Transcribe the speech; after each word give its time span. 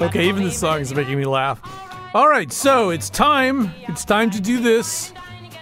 Okay, 0.00 0.28
even 0.28 0.44
the 0.44 0.50
song 0.52 0.80
is 0.80 0.94
making 0.94 1.18
me 1.18 1.24
laugh. 1.24 1.60
All 2.14 2.28
right, 2.28 2.52
so 2.52 2.90
it's 2.90 3.10
time. 3.10 3.72
It's 3.88 4.04
time 4.04 4.30
to 4.30 4.40
do 4.40 4.60
this. 4.60 5.12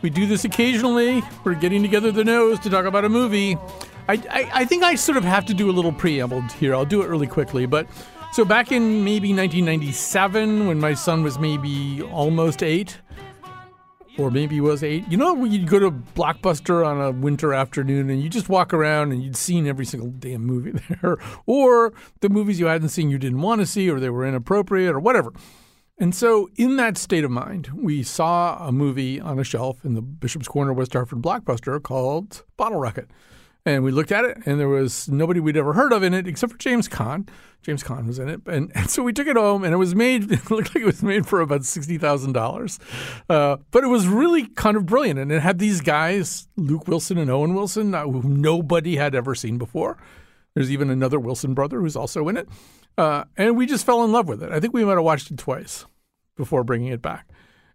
We 0.02 0.10
do 0.10 0.26
this 0.26 0.44
occasionally. 0.44 1.22
We're 1.42 1.54
getting 1.54 1.80
together 1.82 2.12
the 2.12 2.22
nose 2.22 2.60
to 2.60 2.70
talk 2.70 2.84
about 2.84 3.06
a 3.06 3.08
movie. 3.08 3.56
I, 4.08 4.14
I, 4.30 4.50
I 4.52 4.64
think 4.66 4.82
I 4.82 4.94
sort 4.94 5.16
of 5.16 5.24
have 5.24 5.46
to 5.46 5.54
do 5.54 5.70
a 5.70 5.72
little 5.72 5.90
preamble 5.90 6.42
here. 6.42 6.74
I'll 6.74 6.84
do 6.84 7.00
it 7.00 7.08
really 7.08 7.26
quickly. 7.26 7.64
But 7.64 7.88
so 8.32 8.44
back 8.44 8.72
in 8.72 9.04
maybe 9.04 9.32
1997, 9.32 10.66
when 10.66 10.78
my 10.78 10.92
son 10.92 11.22
was 11.22 11.38
maybe 11.38 12.02
almost 12.02 12.62
eight, 12.62 12.98
or 14.18 14.30
maybe 14.30 14.56
it 14.56 14.60
was 14.60 14.82
eight. 14.82 15.04
You 15.10 15.16
know, 15.16 15.34
when 15.34 15.52
you'd 15.52 15.68
go 15.68 15.78
to 15.78 15.90
Blockbuster 15.90 16.86
on 16.86 17.00
a 17.00 17.10
winter 17.10 17.52
afternoon 17.52 18.10
and 18.10 18.22
you 18.22 18.28
just 18.28 18.48
walk 18.48 18.72
around 18.72 19.12
and 19.12 19.22
you'd 19.22 19.36
seen 19.36 19.66
every 19.66 19.84
single 19.84 20.10
damn 20.10 20.44
movie 20.44 20.72
there, 21.02 21.18
or 21.46 21.92
the 22.20 22.28
movies 22.28 22.60
you 22.60 22.66
hadn't 22.66 22.88
seen 22.88 23.10
you 23.10 23.18
didn't 23.18 23.40
want 23.40 23.60
to 23.60 23.66
see, 23.66 23.90
or 23.90 24.00
they 24.00 24.10
were 24.10 24.26
inappropriate, 24.26 24.94
or 24.94 25.00
whatever. 25.00 25.32
And 25.98 26.14
so, 26.14 26.50
in 26.56 26.76
that 26.76 26.98
state 26.98 27.24
of 27.24 27.30
mind, 27.30 27.68
we 27.74 28.02
saw 28.02 28.66
a 28.66 28.70
movie 28.70 29.18
on 29.18 29.38
a 29.38 29.44
shelf 29.44 29.82
in 29.82 29.94
the 29.94 30.02
Bishop's 30.02 30.48
Corner 30.48 30.72
West 30.72 30.92
Hartford 30.92 31.22
Blockbuster 31.22 31.82
called 31.82 32.44
Bottle 32.58 32.78
Rocket. 32.78 33.08
And 33.66 33.82
we 33.82 33.90
looked 33.90 34.12
at 34.12 34.24
it, 34.24 34.38
and 34.46 34.60
there 34.60 34.68
was 34.68 35.08
nobody 35.08 35.40
we'd 35.40 35.56
ever 35.56 35.72
heard 35.72 35.92
of 35.92 36.04
in 36.04 36.14
it 36.14 36.28
except 36.28 36.52
for 36.52 36.58
James 36.58 36.88
Caan. 36.88 37.28
James 37.62 37.82
Caan 37.82 38.06
was 38.06 38.20
in 38.20 38.28
it, 38.28 38.40
and, 38.46 38.70
and 38.76 38.88
so 38.88 39.02
we 39.02 39.12
took 39.12 39.26
it 39.26 39.36
home, 39.36 39.64
and 39.64 39.74
it 39.74 39.76
was 39.76 39.92
made. 39.92 40.30
It 40.36 40.50
looked 40.50 40.72
like 40.72 40.82
it 40.82 40.86
was 40.86 41.02
made 41.02 41.26
for 41.26 41.40
about 41.40 41.64
sixty 41.64 41.98
thousand 41.98 42.36
uh, 42.36 42.40
dollars, 42.40 42.78
but 43.26 43.82
it 43.82 43.88
was 43.88 44.06
really 44.06 44.46
kind 44.46 44.76
of 44.76 44.86
brilliant, 44.86 45.18
and 45.18 45.32
it 45.32 45.42
had 45.42 45.58
these 45.58 45.80
guys, 45.80 46.46
Luke 46.56 46.86
Wilson 46.86 47.18
and 47.18 47.28
Owen 47.28 47.54
Wilson, 47.54 47.92
uh, 47.92 48.04
who 48.04 48.22
nobody 48.22 48.96
had 48.96 49.16
ever 49.16 49.34
seen 49.34 49.58
before. 49.58 49.98
There's 50.54 50.70
even 50.70 50.88
another 50.88 51.18
Wilson 51.18 51.52
brother 51.52 51.80
who's 51.80 51.96
also 51.96 52.28
in 52.28 52.36
it, 52.36 52.48
uh, 52.96 53.24
and 53.36 53.56
we 53.56 53.66
just 53.66 53.84
fell 53.84 54.04
in 54.04 54.12
love 54.12 54.28
with 54.28 54.44
it. 54.44 54.52
I 54.52 54.60
think 54.60 54.74
we 54.74 54.84
might 54.84 54.92
have 54.92 55.02
watched 55.02 55.32
it 55.32 55.38
twice 55.38 55.86
before 56.36 56.62
bringing 56.62 56.92
it 56.92 57.02
back 57.02 57.28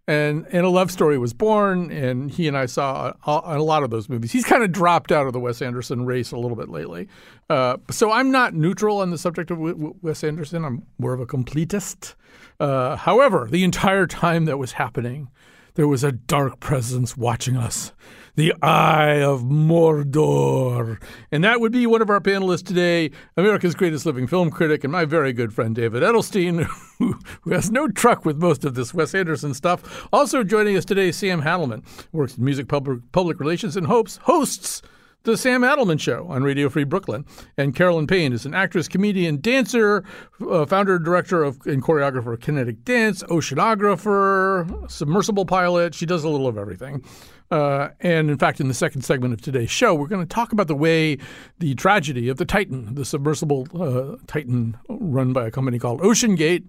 and 0.08 0.46
and 0.50 0.66
a 0.66 0.68
love 0.68 0.90
story 0.90 1.16
was 1.16 1.32
born 1.32 1.90
and 1.90 2.30
he 2.32 2.48
and 2.48 2.56
i 2.56 2.66
saw 2.66 3.12
a, 3.26 3.56
a 3.56 3.62
lot 3.62 3.82
of 3.82 3.90
those 3.90 4.08
movies. 4.08 4.32
He's 4.32 4.44
kind 4.44 4.62
of 4.62 4.72
dropped 4.72 5.12
out 5.12 5.26
of 5.26 5.32
the 5.32 5.40
wes 5.40 5.62
anderson 5.62 6.04
race 6.06 6.32
a 6.32 6.36
little 6.36 6.56
bit 6.56 6.68
lately. 6.68 7.08
Uh, 7.48 7.76
so 7.90 8.10
i'm 8.10 8.30
not 8.30 8.54
neutral 8.54 8.98
on 8.98 9.10
the 9.10 9.18
subject 9.18 9.50
of 9.50 9.58
w- 9.58 9.74
w- 9.74 9.94
wes 10.02 10.24
anderson. 10.24 10.64
I'm 10.64 10.86
more 10.98 11.12
of 11.12 11.20
a 11.20 11.26
completist. 11.26 12.14
Uh, 12.58 12.96
however 12.96 13.48
the 13.50 13.64
entire 13.64 14.06
time 14.06 14.44
that 14.46 14.58
was 14.58 14.72
happening 14.72 15.30
there 15.74 15.88
was 15.88 16.04
a 16.04 16.12
dark 16.12 16.60
presence 16.60 17.16
watching 17.16 17.56
us 17.56 17.92
the 18.34 18.54
Eye 18.62 19.22
of 19.22 19.42
Mordor. 19.42 21.02
And 21.30 21.44
that 21.44 21.60
would 21.60 21.72
be 21.72 21.86
one 21.86 22.00
of 22.00 22.08
our 22.08 22.20
panelists 22.20 22.64
today, 22.64 23.10
America's 23.36 23.74
greatest 23.74 24.06
living 24.06 24.26
film 24.26 24.50
critic, 24.50 24.84
and 24.84 24.92
my 24.92 25.04
very 25.04 25.32
good 25.32 25.52
friend 25.52 25.74
David 25.74 26.02
Edelstein, 26.02 26.64
who, 26.98 27.18
who 27.42 27.50
has 27.52 27.70
no 27.70 27.88
truck 27.88 28.24
with 28.24 28.38
most 28.38 28.64
of 28.64 28.74
this 28.74 28.94
Wes 28.94 29.14
Anderson 29.14 29.54
stuff. 29.54 30.08
Also 30.12 30.42
joining 30.42 30.76
us 30.76 30.84
today, 30.84 31.12
Sam 31.12 31.42
Hadelman, 31.42 31.84
works 32.12 32.38
in 32.38 32.44
music 32.44 32.68
public, 32.68 33.00
public 33.12 33.38
relations 33.38 33.76
and 33.76 33.86
hopes, 33.86 34.18
hosts 34.22 34.82
the 35.24 35.36
Sam 35.36 35.62
Adelman 35.62 36.00
Show 36.00 36.26
on 36.28 36.42
Radio 36.42 36.68
Free 36.68 36.84
Brooklyn. 36.84 37.24
And 37.56 37.74
Carolyn 37.74 38.06
Payne 38.06 38.32
is 38.32 38.44
an 38.44 38.54
actress, 38.54 38.88
comedian, 38.88 39.40
dancer, 39.40 40.04
uh, 40.48 40.66
founder, 40.66 40.98
director 40.98 41.44
of 41.44 41.64
and 41.66 41.82
choreographer 41.82 42.34
of 42.34 42.40
Kinetic 42.40 42.84
Dance, 42.84 43.22
oceanographer, 43.24 44.90
submersible 44.90 45.46
pilot. 45.46 45.94
She 45.94 46.06
does 46.06 46.24
a 46.24 46.28
little 46.28 46.48
of 46.48 46.58
everything. 46.58 47.04
Uh, 47.52 47.90
and 48.00 48.30
in 48.30 48.38
fact, 48.38 48.60
in 48.62 48.68
the 48.68 48.74
second 48.74 49.02
segment 49.02 49.34
of 49.34 49.42
today's 49.42 49.70
show, 49.70 49.94
we're 49.94 50.06
going 50.06 50.26
to 50.26 50.34
talk 50.34 50.52
about 50.52 50.68
the 50.68 50.74
way 50.74 51.18
the 51.58 51.74
tragedy 51.74 52.30
of 52.30 52.38
the 52.38 52.46
Titan, 52.46 52.94
the 52.94 53.04
submersible 53.04 53.68
uh, 53.78 54.16
Titan 54.26 54.78
run 54.88 55.34
by 55.34 55.48
a 55.48 55.50
company 55.50 55.78
called 55.78 56.00
OceanGate, 56.00 56.64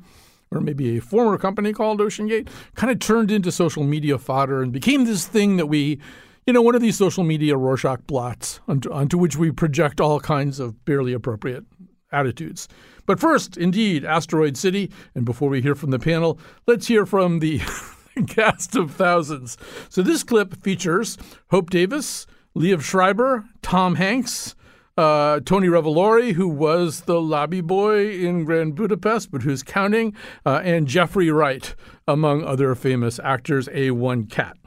or 0.52 0.60
maybe 0.60 0.98
a 0.98 1.02
former 1.02 1.38
company 1.38 1.72
called 1.72 2.02
OceanGate, 2.02 2.50
kind 2.76 2.92
of 2.92 3.00
turned 3.00 3.32
into 3.32 3.50
social 3.50 3.86
media 3.86 4.18
fodder 4.18 4.62
and 4.62 4.74
became 4.74 5.06
this 5.06 5.26
thing 5.26 5.56
that 5.56 5.68
we 5.68 6.02
you 6.46 6.52
know, 6.52 6.62
one 6.62 6.76
of 6.76 6.82
these 6.82 6.98
social 6.98 7.24
media 7.24 7.56
Rorschach 7.56 8.06
blots 8.06 8.60
onto, 8.68 8.92
onto, 8.92 9.18
which 9.18 9.38
we 9.38 9.52
project 9.52 10.02
all 10.02 10.20
kinds 10.20 10.60
of 10.60 10.84
barely 10.84 11.14
appropriate 11.14 11.64
attitudes. 12.12 12.68
But 13.06 13.22
first, 13.22 13.56
indeed, 13.56 14.04
Asteroid 14.04 14.58
City. 14.58 14.92
And 15.16 15.24
before 15.24 15.48
we 15.48 15.62
hear 15.62 15.76
from 15.76 15.92
the 15.92 16.00
panel, 16.00 16.38
let's 16.68 16.88
hear 16.88 17.06
from 17.06 17.40
the 17.40 17.62
cast 18.28 18.76
of 18.76 18.92
thousands. 18.92 19.58
So 19.90 20.02
this 20.02 20.24
clip 20.24 20.62
features 20.62 21.18
Hope 21.52 21.70
Davis, 21.70 22.28
Liev 22.56 22.82
Schreiber, 22.82 23.46
Tom 23.62 23.96
Hanks, 23.96 24.56
uh, 24.98 25.40
Tony 25.40 25.68
Revolori, 25.68 26.34
who 26.34 26.48
was 26.48 27.02
the 27.02 27.20
lobby 27.20 27.62
boy 27.62 28.12
in 28.12 28.46
Grand 28.46 28.76
Budapest, 28.76 29.32
but 29.32 29.42
who's 29.42 29.64
counting, 29.64 30.16
uh, 30.46 30.62
and 30.64 30.88
Jeffrey 30.88 31.32
Wright, 31.32 31.74
among 32.08 32.44
other 32.44 32.76
famous 32.76 33.20
actors. 33.24 33.68
A1 33.70 34.30
Cat. 34.30 34.58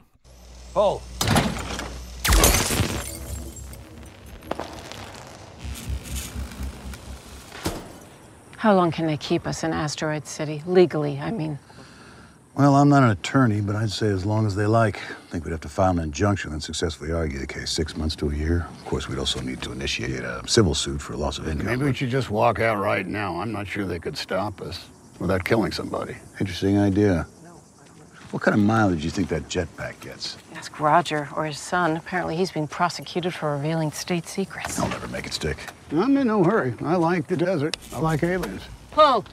Oh. 0.75 1.01
How 8.57 8.75
long 8.75 8.91
can 8.91 9.05
they 9.05 9.17
keep 9.17 9.47
us 9.47 9.63
in 9.63 9.71
Asteroid 9.71 10.27
City? 10.27 10.61
Legally, 10.65 11.19
I 11.19 11.31
mean. 11.31 11.59
Well, 12.57 12.75
I'm 12.75 12.89
not 12.89 13.03
an 13.03 13.11
attorney, 13.11 13.61
but 13.61 13.75
I'd 13.75 13.91
say 13.91 14.07
as 14.07 14.25
long 14.25 14.47
as 14.47 14.55
they 14.55 14.65
like. 14.65 14.97
I 14.97 15.29
think 15.29 15.45
we'd 15.45 15.51
have 15.51 15.61
to 15.61 15.69
file 15.69 15.91
an 15.91 15.99
injunction 15.99 16.53
and 16.53 16.63
successfully 16.63 17.11
argue 17.11 17.37
the 17.37 17.45
case. 17.45 17.69
Six 17.69 17.95
months 17.95 18.15
to 18.15 18.31
a 18.31 18.33
year. 18.33 18.65
Of 18.79 18.85
course, 18.85 19.07
we'd 19.07 19.19
also 19.19 19.39
need 19.41 19.61
to 19.61 19.71
initiate 19.71 20.21
a 20.21 20.41
civil 20.47 20.73
suit 20.73 20.99
for 20.99 21.15
loss 21.15 21.37
of 21.37 21.47
income. 21.47 21.67
Maybe 21.67 21.83
we 21.85 21.93
should 21.93 22.09
just 22.09 22.31
walk 22.31 22.59
out 22.59 22.79
right 22.79 23.05
now. 23.05 23.39
I'm 23.39 23.51
not 23.51 23.67
sure 23.67 23.85
they 23.85 23.99
could 23.99 24.17
stop 24.17 24.59
us 24.61 24.89
without 25.19 25.45
killing 25.45 25.71
somebody. 25.71 26.15
Interesting 26.39 26.79
idea. 26.79 27.27
What 28.31 28.41
kind 28.41 28.55
of 28.55 28.61
mileage 28.61 29.01
do 29.01 29.05
you 29.05 29.11
think 29.11 29.29
that 29.29 29.47
jetpack 29.49 29.99
gets? 29.99 30.37
Ask 30.55 30.79
Roger 30.79 31.29
or 31.35 31.45
his 31.45 31.59
son. 31.59 31.95
Apparently, 31.95 32.35
he's 32.35 32.51
being 32.51 32.67
prosecuted 32.67 33.35
for 33.35 33.55
revealing 33.55 33.91
state 33.91 34.27
secrets. 34.27 34.79
I'll 34.79 34.89
never 34.89 35.07
make 35.09 35.27
it 35.27 35.33
stick. 35.33 35.57
I'm 35.91 36.17
in 36.17 36.25
no 36.25 36.43
hurry. 36.43 36.73
I 36.81 36.95
like 36.95 37.27
the 37.27 37.37
desert. 37.37 37.77
I 37.93 37.99
like 37.99 38.23
aliens. 38.23 38.63
Pull. 38.91 39.25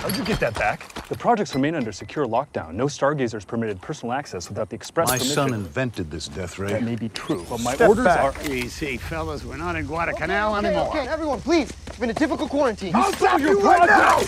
How'd 0.00 0.16
you 0.16 0.24
get 0.24 0.40
that 0.40 0.54
back? 0.54 0.92
The 1.08 1.16
projects 1.16 1.54
remain 1.54 1.74
under 1.74 1.92
secure 1.92 2.26
lockdown. 2.26 2.74
No 2.74 2.86
stargazers 2.88 3.44
permitted 3.44 3.80
personal 3.80 4.12
access 4.12 4.48
without 4.48 4.68
the 4.68 4.74
express 4.76 5.08
My 5.08 5.16
permission. 5.18 5.34
son 5.34 5.54
invented 5.54 6.10
this 6.10 6.28
death 6.28 6.58
ray. 6.58 6.72
That 6.72 6.82
may 6.82 6.96
be 6.96 7.08
true, 7.10 7.46
but 7.48 7.60
my 7.60 7.74
Step 7.74 7.88
orders 7.90 8.04
back. 8.04 8.36
are. 8.44 8.50
Easy, 8.52 8.96
fellas. 8.96 9.44
We're 9.44 9.56
not 9.56 9.76
in 9.76 9.86
Guadalcanal 9.86 10.56
Okay, 10.56 10.66
anymore. 10.68 10.88
okay, 10.88 11.06
everyone, 11.08 11.40
please. 11.40 11.70
It's 11.86 11.98
been 11.98 12.10
a 12.10 12.14
difficult 12.14 12.50
quarantine. 12.50 12.92
I'll 12.94 13.12
stop 13.12 13.40
you 13.40 13.60
right 13.60 13.86
now! 13.88 14.18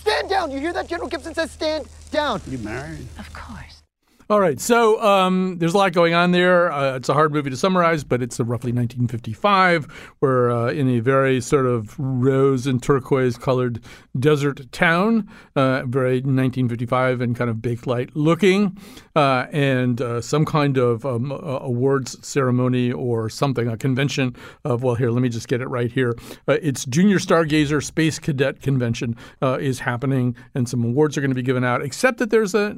Stand 0.00 0.28
down. 0.28 0.50
You 0.50 0.58
hear 0.58 0.72
that? 0.72 0.88
General 0.88 1.08
Gibson 1.08 1.34
says 1.34 1.50
stand 1.50 1.86
down. 2.10 2.40
You 2.48 2.58
married? 2.58 3.06
Of 3.18 3.32
course. 3.32 3.81
All 4.30 4.40
right, 4.40 4.60
so 4.60 5.02
um, 5.02 5.58
there's 5.58 5.74
a 5.74 5.78
lot 5.78 5.92
going 5.92 6.14
on 6.14 6.30
there. 6.30 6.70
Uh, 6.70 6.94
it's 6.94 7.08
a 7.08 7.12
hard 7.12 7.32
movie 7.32 7.50
to 7.50 7.56
summarize, 7.56 8.04
but 8.04 8.22
it's 8.22 8.38
roughly 8.38 8.70
1955. 8.70 10.14
We're 10.20 10.48
uh, 10.48 10.70
in 10.70 10.88
a 10.88 11.00
very 11.00 11.40
sort 11.40 11.66
of 11.66 11.98
rose 11.98 12.68
and 12.68 12.80
turquoise 12.80 13.36
colored 13.36 13.80
desert 14.18 14.70
town, 14.70 15.28
uh, 15.56 15.82
very 15.86 16.18
1955 16.18 17.20
and 17.20 17.34
kind 17.34 17.50
of 17.50 17.60
baked 17.60 17.88
light 17.88 18.14
looking, 18.14 18.78
uh, 19.16 19.46
and 19.50 20.00
uh, 20.00 20.20
some 20.20 20.44
kind 20.44 20.78
of 20.78 21.04
um, 21.04 21.32
awards 21.32 22.16
ceremony 22.26 22.92
or 22.92 23.28
something, 23.28 23.66
a 23.66 23.76
convention 23.76 24.36
of, 24.64 24.84
well, 24.84 24.94
here, 24.94 25.10
let 25.10 25.20
me 25.20 25.30
just 25.30 25.48
get 25.48 25.60
it 25.60 25.68
right 25.68 25.90
here. 25.90 26.14
Uh, 26.46 26.58
it's 26.62 26.84
Junior 26.84 27.18
Stargazer 27.18 27.82
Space 27.82 28.20
Cadet 28.20 28.62
Convention 28.62 29.16
is 29.42 29.80
happening, 29.80 30.36
and 30.54 30.68
some 30.68 30.84
awards 30.84 31.18
are 31.18 31.20
going 31.20 31.32
to 31.32 31.34
be 31.34 31.42
given 31.42 31.64
out, 31.64 31.82
except 31.82 32.18
that 32.18 32.30
there's 32.30 32.54
a 32.54 32.76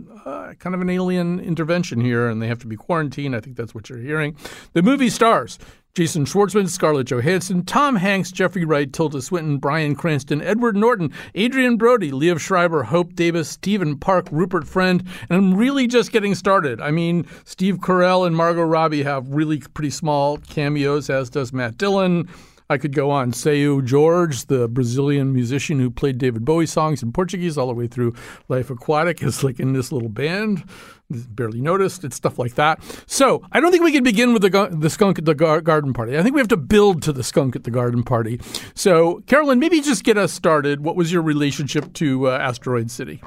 kind 0.58 0.74
of 0.74 0.80
an 0.80 0.88
alien 0.88 1.33
intervention 1.40 2.00
here 2.00 2.28
and 2.28 2.40
they 2.40 2.48
have 2.48 2.58
to 2.60 2.66
be 2.66 2.76
quarantined. 2.76 3.34
I 3.34 3.40
think 3.40 3.56
that's 3.56 3.74
what 3.74 3.88
you're 3.88 3.98
hearing. 3.98 4.36
The 4.72 4.82
movie 4.82 5.10
stars 5.10 5.58
Jason 5.94 6.24
Schwartzman, 6.24 6.68
Scarlett 6.68 7.06
Johansson, 7.06 7.64
Tom 7.64 7.94
Hanks, 7.94 8.32
Jeffrey 8.32 8.64
Wright, 8.64 8.92
Tilda 8.92 9.22
Swinton, 9.22 9.58
Bryan 9.58 9.94
Cranston, 9.94 10.42
Edward 10.42 10.76
Norton, 10.76 11.12
Adrien 11.36 11.76
Brody, 11.76 12.10
Liev 12.10 12.40
Schreiber, 12.40 12.82
Hope 12.82 13.14
Davis, 13.14 13.48
Stephen 13.48 13.96
Park, 13.96 14.26
Rupert 14.32 14.66
Friend, 14.66 15.04
and 15.30 15.38
I'm 15.38 15.54
really 15.54 15.86
just 15.86 16.10
getting 16.10 16.34
started. 16.34 16.80
I 16.80 16.90
mean, 16.90 17.26
Steve 17.44 17.78
Carell 17.78 18.26
and 18.26 18.34
Margot 18.34 18.64
Robbie 18.64 19.04
have 19.04 19.28
really 19.28 19.60
pretty 19.60 19.90
small 19.90 20.38
cameos, 20.38 21.08
as 21.08 21.30
does 21.30 21.52
Matt 21.52 21.78
Dillon. 21.78 22.28
I 22.70 22.78
could 22.78 22.94
go 22.94 23.10
on. 23.10 23.32
Seu 23.32 23.86
Jorge, 23.86 24.44
the 24.48 24.68
Brazilian 24.68 25.32
musician 25.32 25.78
who 25.78 25.90
played 25.90 26.18
David 26.18 26.44
Bowie 26.44 26.66
songs 26.66 27.02
in 27.02 27.12
Portuguese 27.12 27.58
all 27.58 27.66
the 27.66 27.74
way 27.74 27.86
through 27.86 28.14
Life 28.48 28.70
Aquatic, 28.70 29.22
is 29.22 29.44
like 29.44 29.60
in 29.60 29.74
this 29.74 29.92
little 29.92 30.08
band. 30.08 30.64
Barely 31.10 31.60
noticed. 31.60 32.04
It's 32.04 32.16
stuff 32.16 32.38
like 32.38 32.54
that. 32.54 32.80
So 33.06 33.42
I 33.52 33.60
don't 33.60 33.70
think 33.70 33.84
we 33.84 33.92
can 33.92 34.02
begin 34.02 34.32
with 34.32 34.42
the, 34.42 34.68
the 34.72 34.88
skunk 34.88 35.18
at 35.18 35.26
the 35.26 35.34
gar- 35.34 35.60
garden 35.60 35.92
party. 35.92 36.16
I 36.18 36.22
think 36.22 36.34
we 36.34 36.40
have 36.40 36.48
to 36.48 36.56
build 36.56 37.02
to 37.02 37.12
the 37.12 37.22
skunk 37.22 37.54
at 37.54 37.64
the 37.64 37.70
garden 37.70 38.02
party. 38.02 38.40
So, 38.74 39.22
Carolyn, 39.26 39.58
maybe 39.58 39.82
just 39.82 40.02
get 40.02 40.16
us 40.16 40.32
started. 40.32 40.82
What 40.82 40.96
was 40.96 41.12
your 41.12 41.22
relationship 41.22 41.92
to 41.94 42.28
uh, 42.28 42.38
Asteroid 42.38 42.90
City? 42.90 43.22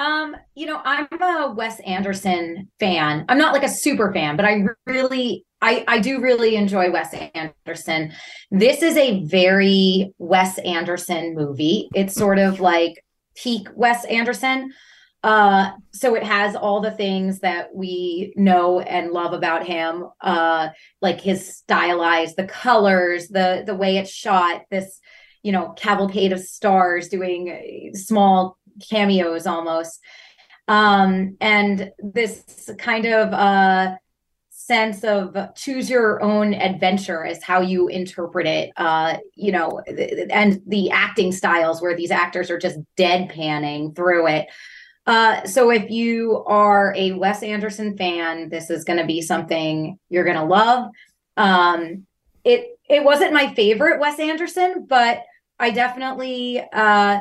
Um, 0.00 0.34
you 0.54 0.64
know, 0.64 0.80
I'm 0.82 1.06
a 1.20 1.52
Wes 1.54 1.78
Anderson 1.80 2.70
fan. 2.80 3.26
I'm 3.28 3.36
not 3.36 3.52
like 3.52 3.64
a 3.64 3.68
super 3.68 4.10
fan, 4.14 4.34
but 4.34 4.46
I 4.46 4.64
really 4.86 5.44
I 5.60 5.84
I 5.86 5.98
do 5.98 6.22
really 6.22 6.56
enjoy 6.56 6.90
Wes 6.90 7.12
Anderson. 7.34 8.12
This 8.50 8.82
is 8.82 8.96
a 8.96 9.22
very 9.24 10.14
Wes 10.16 10.56
Anderson 10.60 11.34
movie. 11.34 11.90
It's 11.94 12.14
sort 12.14 12.38
of 12.38 12.60
like 12.60 13.04
peak 13.36 13.68
Wes 13.74 14.06
Anderson. 14.06 14.72
Uh 15.22 15.72
so 15.92 16.14
it 16.14 16.22
has 16.22 16.56
all 16.56 16.80
the 16.80 16.92
things 16.92 17.40
that 17.40 17.74
we 17.74 18.32
know 18.36 18.80
and 18.80 19.12
love 19.12 19.34
about 19.34 19.66
him 19.66 20.06
uh 20.22 20.70
like 21.02 21.20
his 21.20 21.58
stylized 21.58 22.36
the 22.38 22.46
colors, 22.46 23.28
the 23.28 23.64
the 23.66 23.74
way 23.74 23.98
it's 23.98 24.10
shot, 24.10 24.62
this 24.70 24.98
you 25.42 25.52
know 25.52 25.74
cavalcade 25.76 26.32
of 26.32 26.40
stars 26.40 27.08
doing 27.08 27.92
small 27.94 28.58
cameos 28.88 29.46
almost. 29.46 30.00
Um 30.68 31.36
and 31.40 31.90
this 31.98 32.70
kind 32.78 33.06
of 33.06 33.32
uh 33.32 33.96
sense 34.70 35.02
of 35.02 35.36
choose 35.56 35.90
your 35.90 36.22
own 36.22 36.54
adventure 36.54 37.24
is 37.24 37.42
how 37.42 37.60
you 37.60 37.88
interpret 37.88 38.46
it 38.46 38.70
uh 38.76 39.16
you 39.34 39.50
know 39.50 39.80
and 40.30 40.60
the 40.66 40.90
acting 40.90 41.32
styles 41.32 41.82
where 41.82 41.96
these 41.96 42.12
actors 42.12 42.50
are 42.50 42.58
just 42.58 42.78
deadpanning 42.96 43.96
through 43.96 44.28
it. 44.28 44.46
Uh 45.06 45.42
so 45.44 45.70
if 45.70 45.90
you 45.90 46.44
are 46.46 46.94
a 46.96 47.12
Wes 47.12 47.42
Anderson 47.42 47.96
fan 47.96 48.48
this 48.48 48.70
is 48.70 48.84
going 48.84 48.98
to 48.98 49.06
be 49.06 49.20
something 49.22 49.98
you're 50.08 50.24
going 50.24 50.36
to 50.36 50.44
love. 50.44 50.90
Um 51.36 52.06
it 52.44 52.78
it 52.88 53.02
wasn't 53.02 53.32
my 53.32 53.52
favorite 53.54 53.98
Wes 53.98 54.20
Anderson 54.20 54.86
but 54.88 55.24
I 55.58 55.70
definitely 55.70 56.62
uh 56.72 57.20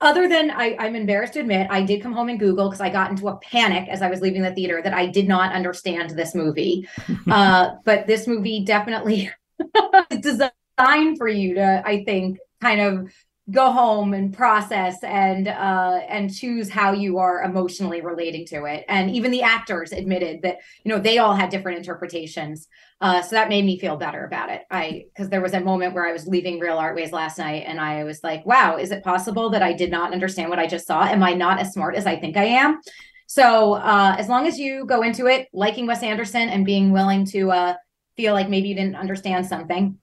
other 0.00 0.28
than 0.28 0.50
I, 0.50 0.76
I'm 0.78 0.96
embarrassed 0.96 1.34
to 1.34 1.40
admit, 1.40 1.66
I 1.70 1.82
did 1.82 2.02
come 2.02 2.12
home 2.12 2.28
and 2.28 2.38
Google 2.38 2.68
because 2.68 2.80
I 2.80 2.88
got 2.88 3.10
into 3.10 3.28
a 3.28 3.36
panic 3.36 3.88
as 3.88 4.02
I 4.02 4.08
was 4.08 4.20
leaving 4.20 4.42
the 4.42 4.54
theater 4.54 4.80
that 4.82 4.94
I 4.94 5.06
did 5.06 5.28
not 5.28 5.52
understand 5.52 6.10
this 6.10 6.34
movie. 6.34 6.88
uh, 7.30 7.72
but 7.84 8.06
this 8.06 8.26
movie 8.26 8.64
definitely 8.64 9.30
is 10.10 10.20
designed 10.20 11.18
for 11.18 11.28
you 11.28 11.54
to, 11.54 11.82
I 11.84 12.04
think, 12.04 12.38
kind 12.60 12.80
of 12.80 13.12
go 13.50 13.72
home 13.72 14.14
and 14.14 14.34
process 14.34 15.02
and 15.02 15.48
uh 15.48 16.00
and 16.08 16.34
choose 16.34 16.68
how 16.68 16.92
you 16.92 17.18
are 17.18 17.42
emotionally 17.42 18.00
relating 18.00 18.46
to 18.46 18.64
it. 18.64 18.84
And 18.88 19.10
even 19.10 19.30
the 19.30 19.42
actors 19.42 19.92
admitted 19.92 20.42
that 20.42 20.58
you 20.84 20.90
know 20.90 20.98
they 20.98 21.18
all 21.18 21.34
had 21.34 21.50
different 21.50 21.78
interpretations. 21.78 22.68
Uh 23.00 23.22
so 23.22 23.36
that 23.36 23.48
made 23.48 23.64
me 23.64 23.78
feel 23.78 23.96
better 23.96 24.24
about 24.24 24.50
it. 24.50 24.62
I 24.70 25.04
because 25.14 25.30
there 25.30 25.40
was 25.40 25.54
a 25.54 25.60
moment 25.60 25.94
where 25.94 26.06
i 26.06 26.12
was 26.12 26.26
leaving 26.26 26.58
Real 26.58 26.78
Art 26.78 26.96
Ways 26.96 27.12
last 27.12 27.38
night 27.38 27.64
and 27.66 27.80
i 27.80 28.04
was 28.04 28.22
like 28.22 28.44
wow 28.46 28.76
is 28.76 28.90
it 28.90 29.04
possible 29.04 29.50
that 29.50 29.62
i 29.62 29.72
did 29.72 29.90
not 29.90 30.12
understand 30.12 30.50
what 30.50 30.58
i 30.58 30.66
just 30.66 30.86
saw? 30.86 31.02
Am 31.04 31.22
i 31.22 31.32
not 31.34 31.58
as 31.58 31.72
smart 31.72 31.94
as 31.94 32.06
i 32.06 32.16
think 32.16 32.36
i 32.36 32.44
am? 32.44 32.80
So 33.26 33.74
uh 33.74 34.16
as 34.18 34.28
long 34.28 34.46
as 34.46 34.58
you 34.58 34.84
go 34.86 35.02
into 35.02 35.26
it 35.26 35.48
liking 35.52 35.86
wes 35.86 36.02
anderson 36.02 36.48
and 36.48 36.64
being 36.64 36.92
willing 36.92 37.24
to 37.26 37.50
uh 37.50 37.74
feel 38.16 38.34
like 38.34 38.48
maybe 38.48 38.68
you 38.68 38.74
didn't 38.74 38.96
understand 38.96 39.46
something 39.46 39.98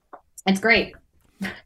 it's 0.46 0.60
great 0.60 0.94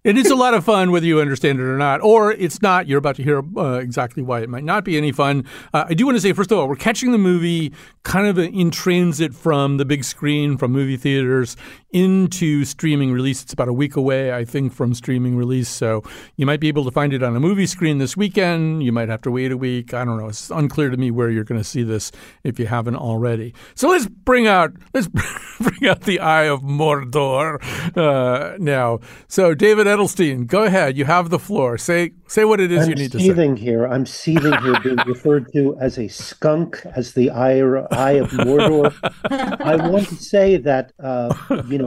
it 0.04 0.18
is 0.18 0.30
a 0.30 0.34
lot 0.34 0.54
of 0.54 0.64
fun 0.64 0.90
whether 0.90 1.06
you 1.06 1.20
understand 1.20 1.58
it 1.58 1.62
or 1.62 1.78
not, 1.78 2.00
or 2.02 2.32
it's 2.32 2.60
not. 2.60 2.86
You're 2.86 2.98
about 2.98 3.16
to 3.16 3.22
hear 3.22 3.42
uh, 3.56 3.78
exactly 3.78 4.22
why 4.22 4.40
it 4.40 4.48
might 4.48 4.64
not 4.64 4.84
be 4.84 4.96
any 4.96 5.12
fun. 5.12 5.44
Uh, 5.72 5.84
I 5.88 5.94
do 5.94 6.06
want 6.06 6.16
to 6.16 6.20
say, 6.20 6.32
first 6.32 6.52
of 6.52 6.58
all, 6.58 6.68
we're 6.68 6.76
catching 6.76 7.12
the 7.12 7.18
movie 7.18 7.72
kind 8.02 8.26
of 8.26 8.38
in 8.38 8.70
transit 8.70 9.34
from 9.34 9.76
the 9.76 9.84
big 9.84 10.04
screen, 10.04 10.56
from 10.56 10.72
movie 10.72 10.96
theaters 10.96 11.56
into 11.92 12.64
streaming 12.64 13.12
release. 13.12 13.42
It's 13.42 13.52
about 13.52 13.68
a 13.68 13.72
week 13.72 13.96
away, 13.96 14.32
I 14.32 14.44
think, 14.44 14.72
from 14.72 14.94
streaming 14.94 15.36
release. 15.36 15.68
So 15.68 16.02
you 16.36 16.46
might 16.46 16.60
be 16.60 16.68
able 16.68 16.84
to 16.84 16.90
find 16.90 17.12
it 17.12 17.22
on 17.22 17.36
a 17.36 17.40
movie 17.40 17.66
screen 17.66 17.98
this 17.98 18.16
weekend. 18.16 18.82
You 18.82 18.92
might 18.92 19.08
have 19.08 19.20
to 19.22 19.30
wait 19.30 19.52
a 19.52 19.56
week. 19.56 19.94
I 19.94 20.04
don't 20.04 20.18
know. 20.18 20.28
It's 20.28 20.50
unclear 20.50 20.90
to 20.90 20.96
me 20.96 21.10
where 21.10 21.30
you're 21.30 21.44
going 21.44 21.60
to 21.60 21.64
see 21.64 21.82
this 21.82 22.10
if 22.44 22.58
you 22.58 22.66
haven't 22.66 22.96
already. 22.96 23.54
So 23.74 23.88
let's 23.88 24.06
bring 24.06 24.46
out 24.46 24.72
let's 24.94 25.08
bring 25.60 25.88
out 25.88 26.02
the 26.02 26.20
Eye 26.20 26.44
of 26.44 26.62
Mordor 26.62 27.62
uh, 27.96 28.56
now. 28.58 29.00
So 29.28 29.54
David 29.54 29.86
Edelstein, 29.86 30.46
go 30.46 30.64
ahead. 30.64 30.96
You 30.96 31.04
have 31.04 31.30
the 31.30 31.38
floor. 31.38 31.78
Say 31.78 32.12
say 32.26 32.44
what 32.44 32.60
it 32.60 32.72
is 32.72 32.84
I'm 32.84 32.90
you 32.90 32.94
need 32.94 33.12
to 33.12 33.18
say. 33.18 33.24
I'm 33.24 33.30
seething 33.30 33.56
here. 33.56 33.86
I'm 33.86 34.06
seething 34.06 34.52
here, 34.62 34.80
being 34.80 34.96
referred 35.06 35.52
to 35.52 35.76
as 35.78 35.98
a 35.98 36.08
skunk, 36.08 36.84
as 36.96 37.12
the 37.12 37.30
eye, 37.30 37.60
eye 37.90 38.12
of 38.12 38.30
Mordor. 38.30 38.94
I 39.60 39.76
want 39.88 40.08
to 40.08 40.16
say 40.16 40.56
that 40.56 40.92
uh, 40.98 41.34
you 41.66 41.78
know 41.78 41.81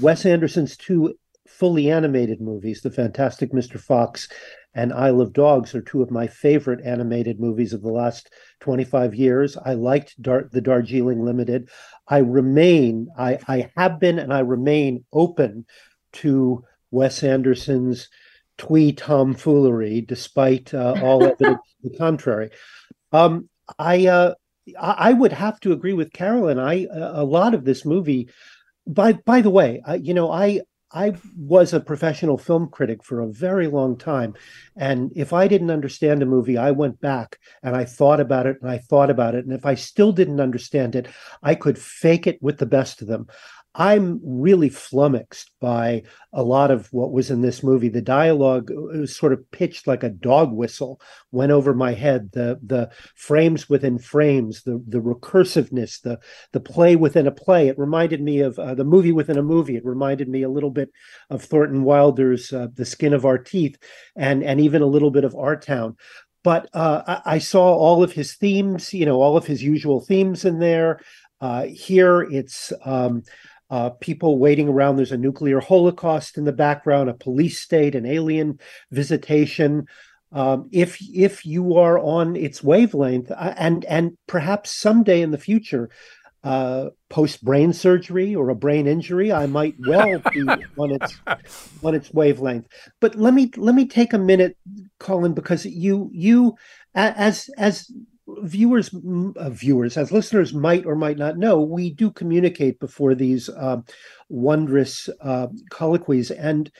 Wes 0.00 0.26
Anderson's 0.26 0.76
two 0.76 1.14
fully 1.46 1.90
animated 1.90 2.40
movies, 2.40 2.80
The 2.80 2.90
Fantastic 2.90 3.52
Mr. 3.52 3.78
Fox 3.78 4.28
and 4.74 4.92
Isle 4.92 5.20
of 5.20 5.32
Dogs, 5.32 5.74
are 5.74 5.82
two 5.82 6.00
of 6.00 6.10
my 6.10 6.26
favorite 6.26 6.84
animated 6.84 7.40
movies 7.40 7.72
of 7.72 7.82
the 7.82 7.90
last 7.90 8.30
25 8.60 9.14
years. 9.14 9.56
I 9.56 9.74
liked 9.74 10.20
Dar- 10.22 10.48
the 10.52 10.60
Darjeeling 10.60 11.24
Limited. 11.24 11.68
I 12.06 12.18
remain, 12.18 13.08
I, 13.18 13.38
I 13.48 13.70
have 13.76 13.98
been, 13.98 14.18
and 14.18 14.32
I 14.32 14.40
remain 14.40 15.04
open 15.12 15.66
to 16.12 16.64
Wes 16.90 17.22
Anderson's 17.22 18.08
twee 18.58 18.92
tomfoolery, 18.92 20.02
despite 20.02 20.72
uh, 20.72 20.94
all 21.02 21.24
evidence 21.24 21.60
to 21.82 21.90
the 21.90 21.98
contrary. 21.98 22.50
Um, 23.12 23.48
I 23.78 24.06
uh, 24.06 24.34
I 24.78 25.12
would 25.12 25.32
have 25.32 25.58
to 25.60 25.72
agree 25.72 25.94
with 25.94 26.12
Carolyn. 26.12 26.58
I 26.58 26.86
a 26.92 27.24
lot 27.24 27.54
of 27.54 27.64
this 27.64 27.84
movie. 27.84 28.28
By 28.90 29.12
by 29.12 29.40
the 29.40 29.50
way, 29.50 29.80
I, 29.86 29.94
you 29.94 30.14
know 30.14 30.30
I 30.32 30.62
I 30.92 31.14
was 31.36 31.72
a 31.72 31.78
professional 31.78 32.36
film 32.36 32.68
critic 32.68 33.04
for 33.04 33.20
a 33.20 33.28
very 33.28 33.68
long 33.68 33.96
time, 33.96 34.34
and 34.76 35.12
if 35.14 35.32
I 35.32 35.46
didn't 35.46 35.70
understand 35.70 36.22
a 36.22 36.26
movie, 36.26 36.58
I 36.58 36.72
went 36.72 37.00
back 37.00 37.38
and 37.62 37.76
I 37.76 37.84
thought 37.84 38.18
about 38.18 38.46
it 38.46 38.56
and 38.60 38.68
I 38.68 38.78
thought 38.78 39.08
about 39.08 39.36
it, 39.36 39.44
and 39.44 39.54
if 39.54 39.64
I 39.64 39.76
still 39.76 40.10
didn't 40.10 40.40
understand 40.40 40.96
it, 40.96 41.06
I 41.40 41.54
could 41.54 41.78
fake 41.78 42.26
it 42.26 42.42
with 42.42 42.58
the 42.58 42.66
best 42.66 43.00
of 43.00 43.06
them. 43.06 43.28
I'm 43.74 44.20
really 44.24 44.68
flummoxed 44.68 45.52
by 45.60 46.02
a 46.32 46.42
lot 46.42 46.72
of 46.72 46.88
what 46.92 47.12
was 47.12 47.30
in 47.30 47.40
this 47.40 47.62
movie. 47.62 47.88
The 47.88 48.02
dialogue 48.02 48.70
was 48.70 49.16
sort 49.16 49.32
of 49.32 49.48
pitched 49.52 49.86
like 49.86 50.02
a 50.02 50.08
dog 50.08 50.52
whistle, 50.52 51.00
went 51.30 51.52
over 51.52 51.72
my 51.72 51.92
head. 51.92 52.30
The 52.32 52.58
the 52.64 52.90
frames 53.14 53.68
within 53.68 53.98
frames, 53.98 54.64
the 54.64 54.82
the 54.88 54.98
recursiveness, 54.98 56.00
the 56.00 56.18
the 56.52 56.58
play 56.58 56.96
within 56.96 57.28
a 57.28 57.32
play. 57.32 57.68
It 57.68 57.78
reminded 57.78 58.20
me 58.20 58.40
of 58.40 58.58
uh, 58.58 58.74
the 58.74 58.84
movie 58.84 59.12
within 59.12 59.38
a 59.38 59.42
movie. 59.42 59.76
It 59.76 59.84
reminded 59.84 60.28
me 60.28 60.42
a 60.42 60.50
little 60.50 60.70
bit 60.70 60.90
of 61.30 61.44
Thornton 61.44 61.84
Wilder's 61.84 62.52
uh, 62.52 62.68
The 62.74 62.84
Skin 62.84 63.12
of 63.12 63.24
Our 63.24 63.38
Teeth, 63.38 63.78
and 64.16 64.42
and 64.42 64.60
even 64.60 64.82
a 64.82 64.86
little 64.86 65.12
bit 65.12 65.24
of 65.24 65.36
Our 65.36 65.56
Town 65.56 65.96
but 66.42 66.70
uh, 66.72 67.02
I, 67.06 67.34
I, 67.34 67.38
saw 67.38 67.76
all 67.76 68.02
of 68.02 68.12
his 68.12 68.34
themes, 68.34 68.94
you 68.94 69.04
know, 69.04 69.20
all 69.20 69.36
of 69.36 69.46
his 69.46 69.62
usual 69.62 70.00
themes 70.00 70.46
in 70.46 70.58
there. 70.58 71.00
Uh, 71.40 71.64
here, 71.64 72.22
it's 72.22 72.72
um, 72.84 73.22
uh, 73.70 73.90
people 74.00 74.38
waiting 74.38 74.68
around. 74.68 74.96
There's 74.96 75.12
a 75.12 75.16
nuclear 75.16 75.60
holocaust 75.60 76.36
in 76.36 76.44
the 76.44 76.52
background, 76.52 77.08
a 77.08 77.14
police 77.14 77.60
state, 77.60 77.94
an 77.94 78.06
alien 78.06 78.58
visitation. 78.90 79.86
Um, 80.32 80.68
if 80.72 80.98
if 81.12 81.46
you 81.46 81.76
are 81.76 81.98
on 81.98 82.36
its 82.36 82.62
wavelength, 82.62 83.30
uh, 83.30 83.54
and 83.56 83.84
and 83.86 84.16
perhaps 84.26 84.70
someday 84.70 85.22
in 85.22 85.30
the 85.30 85.38
future, 85.38 85.90
uh, 86.44 86.90
post 87.08 87.44
brain 87.44 87.72
surgery 87.72 88.34
or 88.34 88.48
a 88.48 88.54
brain 88.54 88.86
injury, 88.86 89.32
I 89.32 89.46
might 89.46 89.74
well 89.86 90.20
be 90.32 90.40
on 90.78 90.92
its 90.92 91.18
on 91.82 91.94
its 91.94 92.12
wavelength. 92.12 92.66
But 93.00 93.16
let 93.16 93.34
me 93.34 93.50
let 93.56 93.74
me 93.74 93.86
take 93.86 94.12
a 94.12 94.18
minute, 94.18 94.56
Colin, 94.98 95.34
because 95.34 95.64
you 95.66 96.10
you 96.12 96.54
as 96.94 97.50
as 97.58 97.90
viewers 98.42 98.94
uh, 99.36 99.50
viewers 99.50 99.96
as 99.96 100.12
listeners 100.12 100.54
might 100.54 100.86
or 100.86 100.94
might 100.94 101.18
not 101.18 101.38
know 101.38 101.60
we 101.60 101.92
do 101.92 102.10
communicate 102.10 102.80
before 102.80 103.14
these 103.14 103.48
uh, 103.48 103.80
wondrous 104.28 105.08
uh, 105.20 105.48
colloquies. 105.70 106.30
And 106.30 106.70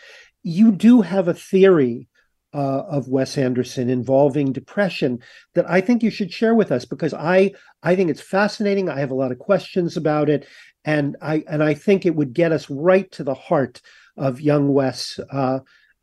you 0.42 0.72
do 0.72 1.00
have 1.00 1.28
a 1.28 1.34
theory 1.34 2.08
uh, 2.52 2.82
of 2.88 3.08
Wes 3.08 3.38
Anderson 3.38 3.88
involving 3.88 4.52
depression 4.52 5.20
that 5.54 5.68
I 5.70 5.80
think 5.80 6.02
you 6.02 6.10
should 6.10 6.32
share 6.32 6.54
with 6.54 6.72
us 6.72 6.84
because 6.84 7.14
I 7.14 7.52
I 7.82 7.94
think 7.94 8.10
it's 8.10 8.20
fascinating. 8.20 8.88
I 8.88 8.98
have 9.00 9.12
a 9.12 9.14
lot 9.16 9.32
of 9.32 9.38
questions 9.38 9.96
about 9.96 10.28
it, 10.28 10.46
and 10.84 11.16
I 11.22 11.44
and 11.48 11.62
I 11.62 11.74
think 11.74 12.04
it 12.04 12.16
would 12.16 12.32
get 12.32 12.52
us 12.52 12.68
right 12.68 13.10
to 13.12 13.24
the 13.24 13.34
heart 13.34 13.80
of 14.16 14.40
young 14.40 14.72
Wes 14.72 15.20
uh, 15.30 15.60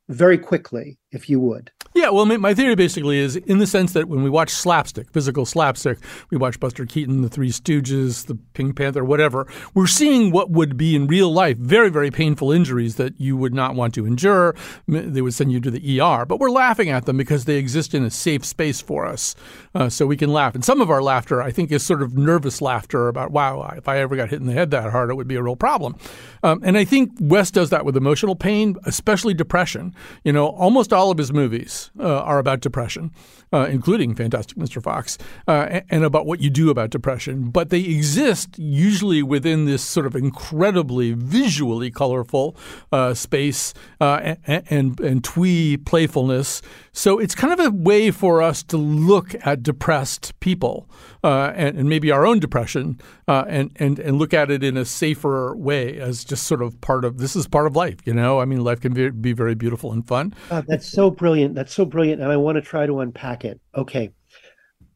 very 0.07 0.37
quickly, 0.37 0.97
if 1.11 1.29
you 1.29 1.39
would. 1.39 1.71
Yeah, 1.93 2.09
well, 2.09 2.25
my 2.25 2.53
theory 2.53 2.75
basically 2.75 3.17
is 3.17 3.35
in 3.35 3.57
the 3.57 3.65
sense 3.65 3.93
that 3.93 4.07
when 4.07 4.21
we 4.21 4.29
watch 4.29 4.51
slapstick, 4.51 5.11
physical 5.11 5.47
slapstick, 5.47 5.97
we 6.29 6.37
watch 6.37 6.59
Buster 6.59 6.85
Keaton, 6.85 7.23
The 7.23 7.29
Three 7.29 7.49
Stooges, 7.49 8.27
The 8.27 8.35
Pink 8.53 8.75
Panther, 8.75 9.03
whatever, 9.03 9.47
we're 9.73 9.87
seeing 9.87 10.31
what 10.31 10.51
would 10.51 10.77
be 10.77 10.95
in 10.95 11.07
real 11.07 11.31
life 11.31 11.57
very, 11.57 11.89
very 11.89 12.11
painful 12.11 12.51
injuries 12.51 12.97
that 12.97 13.19
you 13.19 13.35
would 13.35 13.53
not 13.53 13.73
want 13.73 13.95
to 13.95 14.05
endure. 14.05 14.55
They 14.87 15.21
would 15.21 15.33
send 15.33 15.51
you 15.51 15.59
to 15.61 15.71
the 15.71 15.99
ER, 15.99 16.25
but 16.25 16.39
we're 16.39 16.51
laughing 16.51 16.89
at 16.89 17.05
them 17.05 17.17
because 17.17 17.45
they 17.45 17.55
exist 17.55 17.95
in 17.95 18.03
a 18.03 18.11
safe 18.11 18.45
space 18.45 18.79
for 18.79 19.07
us. 19.07 19.33
Uh, 19.73 19.89
so 19.89 20.05
we 20.05 20.17
can 20.17 20.31
laugh. 20.31 20.53
And 20.53 20.63
some 20.63 20.81
of 20.81 20.91
our 20.91 21.01
laughter, 21.01 21.41
I 21.41 21.51
think, 21.51 21.71
is 21.71 21.83
sort 21.83 22.03
of 22.03 22.15
nervous 22.15 22.61
laughter 22.61 23.07
about, 23.07 23.31
wow, 23.31 23.73
if 23.75 23.87
I 23.87 23.97
ever 23.99 24.15
got 24.15 24.29
hit 24.29 24.39
in 24.39 24.45
the 24.45 24.53
head 24.53 24.69
that 24.71 24.91
hard, 24.91 25.09
it 25.09 25.15
would 25.15 25.27
be 25.27 25.35
a 25.35 25.41
real 25.41 25.55
problem. 25.55 25.95
Um, 26.43 26.61
and 26.63 26.77
I 26.77 26.85
think 26.85 27.11
Wes 27.19 27.49
does 27.49 27.71
that 27.71 27.85
with 27.85 27.97
emotional 27.97 28.35
pain, 28.35 28.75
especially 28.85 29.33
depression. 29.33 29.95
You 30.23 30.33
know, 30.33 30.47
almost 30.47 30.93
all 30.97 31.11
of 31.11 31.17
his 31.17 31.31
movies 31.31 31.91
uh, 31.99 32.21
are 32.21 32.39
about 32.39 32.59
depression, 32.59 33.11
uh, 33.53 33.67
including 33.69 34.15
Fantastic 34.15 34.57
Mr. 34.57 34.81
Fox, 34.81 35.17
uh, 35.47 35.81
and 35.89 36.03
about 36.03 36.25
what 36.25 36.41
you 36.41 36.49
do 36.49 36.69
about 36.69 36.89
depression. 36.89 37.49
But 37.49 37.69
they 37.69 37.81
exist 37.81 38.57
usually 38.57 39.23
within 39.23 39.65
this 39.65 39.83
sort 39.83 40.05
of 40.05 40.15
incredibly 40.15 41.13
visually 41.13 41.91
colorful 41.91 42.57
uh, 42.91 43.13
space 43.13 43.73
uh, 44.01 44.35
and, 44.45 44.63
and, 44.69 44.99
and 44.99 45.23
twee 45.23 45.77
playfulness. 45.77 46.61
So 46.91 47.19
it's 47.19 47.35
kind 47.35 47.53
of 47.53 47.59
a 47.59 47.69
way 47.69 48.11
for 48.11 48.41
us 48.41 48.63
to 48.63 48.77
look 48.77 49.35
at 49.45 49.63
depressed 49.63 50.37
people 50.39 50.89
uh, 51.23 51.51
and, 51.55 51.77
and, 51.77 51.89
maybe 51.89 52.11
our 52.11 52.25
own 52.25 52.39
depression 52.39 52.99
and, 53.27 53.71
and, 53.77 53.99
and 53.99 54.17
look 54.17 54.33
at 54.33 54.51
it 54.51 54.63
in 54.63 54.77
a 54.77 54.85
safer 54.85 55.55
way 55.55 55.97
as 55.99 56.23
just 56.23 56.45
sort 56.45 56.61
of 56.61 56.79
part 56.81 57.03
of 57.05 57.17
this 57.17 57.35
is 57.35 57.47
part 57.47 57.67
of 57.67 57.75
life. 57.75 57.97
You 58.05 58.13
know, 58.13 58.39
I 58.39 58.45
mean, 58.45 58.63
life 58.63 58.81
can 58.81 58.93
be, 58.93 59.09
be 59.09 59.33
very 59.33 59.55
beautiful 59.55 59.91
and 59.91 60.07
fun. 60.07 60.33
that's 60.49 60.87
so 60.87 61.09
brilliant. 61.09 61.55
That's 61.55 61.73
so 61.73 61.85
brilliant, 61.85 62.21
and 62.21 62.31
I 62.31 62.37
want 62.37 62.55
to 62.57 62.61
try 62.61 62.85
to 62.85 62.99
unpack 62.99 63.45
it. 63.45 63.59
Okay, 63.75 64.11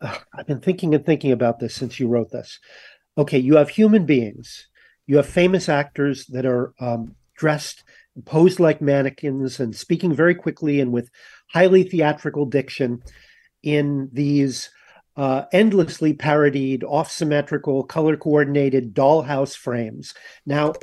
uh, 0.01 0.17
I've 0.37 0.47
been 0.47 0.61
thinking 0.61 0.95
and 0.95 1.05
thinking 1.05 1.31
about 1.31 1.59
this 1.59 1.75
since 1.75 1.99
you 1.99 2.07
wrote 2.07 2.31
this. 2.31 2.59
Okay, 3.17 3.39
you 3.39 3.55
have 3.55 3.69
human 3.69 4.05
beings, 4.05 4.67
you 5.07 5.17
have 5.17 5.27
famous 5.27 5.69
actors 5.69 6.25
that 6.27 6.45
are 6.45 6.73
um, 6.79 7.15
dressed, 7.35 7.83
posed 8.25 8.59
like 8.59 8.81
mannequins, 8.81 9.59
and 9.59 9.75
speaking 9.75 10.13
very 10.13 10.35
quickly 10.35 10.79
and 10.79 10.91
with 10.91 11.09
highly 11.49 11.83
theatrical 11.83 12.45
diction 12.45 13.01
in 13.63 14.09
these 14.11 14.69
uh, 15.15 15.43
endlessly 15.51 16.13
parodied, 16.13 16.83
off 16.83 17.11
symmetrical, 17.11 17.83
color 17.83 18.17
coordinated 18.17 18.93
dollhouse 18.93 19.55
frames. 19.55 20.13
Now, 20.45 20.73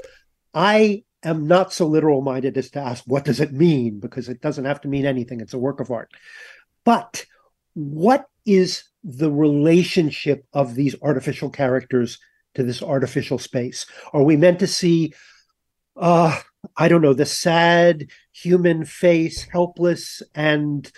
I 0.53 1.05
am 1.23 1.47
not 1.47 1.73
so 1.73 1.87
literal 1.87 2.21
minded 2.21 2.57
as 2.57 2.71
to 2.71 2.81
ask 2.81 3.05
what 3.07 3.25
does 3.25 3.41
it 3.41 3.53
mean? 3.53 4.01
Because 4.01 4.29
it 4.29 4.41
doesn't 4.41 4.65
have 4.65 4.81
to 4.83 4.89
mean 4.89 5.07
anything. 5.07 5.41
It's 5.41 5.55
a 5.55 5.59
work 5.59 5.81
of 5.81 5.91
art. 5.91 6.11
But 6.85 7.25
what 7.75 8.27
is 8.47 8.85
the 9.05 9.31
relationship 9.31 10.45
of 10.53 10.75
these 10.75 10.95
artificial 11.03 11.51
characters 11.51 12.19
to 12.55 12.63
this 12.63 12.83
artificial 12.83 13.39
space? 13.39 13.87
Are 14.13 14.23
we 14.23 14.37
meant 14.37 14.59
to 14.61 14.67
see 14.67 15.13
uh 15.97 16.39
i 16.77 16.89
don't 16.89 17.03
know 17.03 17.15
the 17.15 17.27
sad 17.27 18.07
human 18.33 18.85
face 18.85 19.43
helpless 19.51 20.23
and 20.35 20.93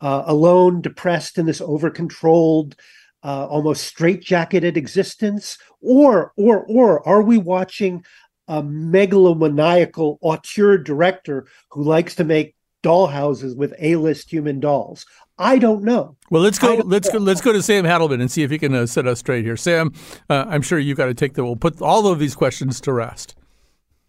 uh, 0.00 0.24
alone 0.26 0.80
depressed 0.80 1.38
in 1.38 1.46
this 1.46 1.60
over 1.60 1.90
controlled 1.90 2.76
uh, 3.22 3.46
almost 3.46 3.96
straitjacketed 3.96 4.76
existence 4.76 5.58
or 5.80 6.32
or 6.36 6.64
or 6.64 7.06
are 7.08 7.22
we 7.22 7.38
watching 7.38 8.04
a 8.48 8.62
megalomaniacal 8.62 10.18
auteur 10.20 10.78
director 10.78 11.46
who 11.70 11.82
likes 11.82 12.14
to 12.14 12.24
make 12.24 12.54
dollhouses 12.86 13.56
with 13.56 13.74
A-list 13.80 14.30
human 14.30 14.60
dolls. 14.60 15.04
I 15.38 15.58
don't 15.58 15.82
know. 15.82 16.16
Well, 16.30 16.42
let's 16.42 16.58
go. 16.58 16.76
Let's 16.76 17.08
know. 17.08 17.18
go. 17.18 17.24
Let's 17.24 17.40
go 17.40 17.52
to 17.52 17.62
Sam 17.62 17.84
Hadelman 17.84 18.20
and 18.20 18.30
see 18.30 18.42
if 18.42 18.50
he 18.50 18.58
can 18.58 18.74
uh, 18.74 18.86
set 18.86 19.06
us 19.06 19.18
straight 19.18 19.44
here. 19.44 19.56
Sam, 19.56 19.92
uh, 20.30 20.46
I'm 20.48 20.62
sure 20.62 20.78
you've 20.78 20.96
got 20.96 21.06
to 21.06 21.14
take 21.14 21.34
the. 21.34 21.44
We'll 21.44 21.56
put 21.56 21.82
all 21.82 22.06
of 22.06 22.18
these 22.18 22.34
questions 22.34 22.80
to 22.82 22.92
rest. 22.92 23.34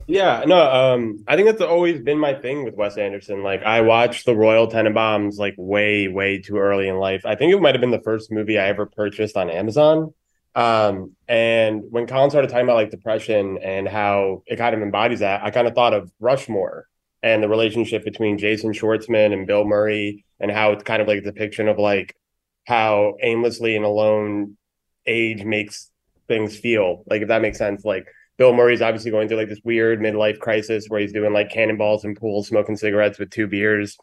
Yeah, 0.09 0.43
no, 0.47 0.57
um, 0.57 1.23
I 1.27 1.35
think 1.35 1.47
that's 1.47 1.61
always 1.61 1.99
been 1.99 2.17
my 2.17 2.33
thing 2.33 2.63
with 2.63 2.75
Wes 2.75 2.97
Anderson. 2.97 3.43
Like, 3.43 3.61
I 3.63 3.81
watched 3.81 4.25
The 4.25 4.35
Royal 4.35 4.67
Tenenbaums 4.69 5.37
like 5.37 5.55
way, 5.57 6.07
way 6.07 6.39
too 6.39 6.57
early 6.57 6.87
in 6.87 6.95
life. 6.95 7.25
I 7.25 7.35
think 7.35 7.53
it 7.53 7.59
might 7.61 7.75
have 7.75 7.81
been 7.81 7.91
the 7.91 7.99
first 7.99 8.31
movie 8.31 8.57
I 8.57 8.69
ever 8.69 8.85
purchased 8.85 9.35
on 9.35 9.49
Amazon. 9.49 10.13
Um, 10.55 11.11
and 11.27 11.83
when 11.89 12.07
Colin 12.07 12.29
started 12.29 12.49
talking 12.49 12.63
about 12.63 12.77
like 12.77 12.89
depression 12.89 13.59
and 13.61 13.85
how 13.87 14.43
it 14.47 14.55
kind 14.55 14.73
of 14.73 14.81
embodies 14.81 15.19
that, 15.19 15.43
I 15.43 15.51
kind 15.51 15.67
of 15.67 15.75
thought 15.75 15.93
of 15.93 16.09
Rushmore 16.21 16.87
and 17.21 17.43
the 17.43 17.49
relationship 17.49 18.05
between 18.05 18.37
Jason 18.37 18.71
Schwartzman 18.71 19.33
and 19.33 19.45
Bill 19.45 19.65
Murray 19.65 20.25
and 20.39 20.49
how 20.49 20.71
it's 20.71 20.83
kind 20.83 21.01
of 21.01 21.07
like 21.09 21.19
a 21.19 21.21
depiction 21.21 21.67
of 21.67 21.77
like 21.79 22.15
how 22.65 23.17
aimlessly 23.21 23.75
and 23.75 23.83
alone 23.83 24.57
age 25.05 25.43
makes 25.43 25.91
things 26.29 26.57
feel. 26.57 27.03
Like 27.07 27.23
if 27.23 27.27
that 27.27 27.41
makes 27.41 27.57
sense. 27.57 27.83
Like 27.83 28.07
Bill 28.37 28.53
Murray's 28.53 28.81
obviously 28.81 29.11
going 29.11 29.27
through 29.27 29.37
like 29.37 29.49
this 29.49 29.61
weird 29.63 29.99
midlife 29.99 30.39
crisis 30.39 30.85
where 30.87 31.01
he's 31.01 31.13
doing 31.13 31.33
like 31.33 31.51
cannonballs 31.51 32.05
and 32.05 32.15
pools, 32.15 32.47
smoking 32.47 32.77
cigarettes 32.77 33.17
with 33.17 33.31
two 33.31 33.47
beers. 33.47 33.97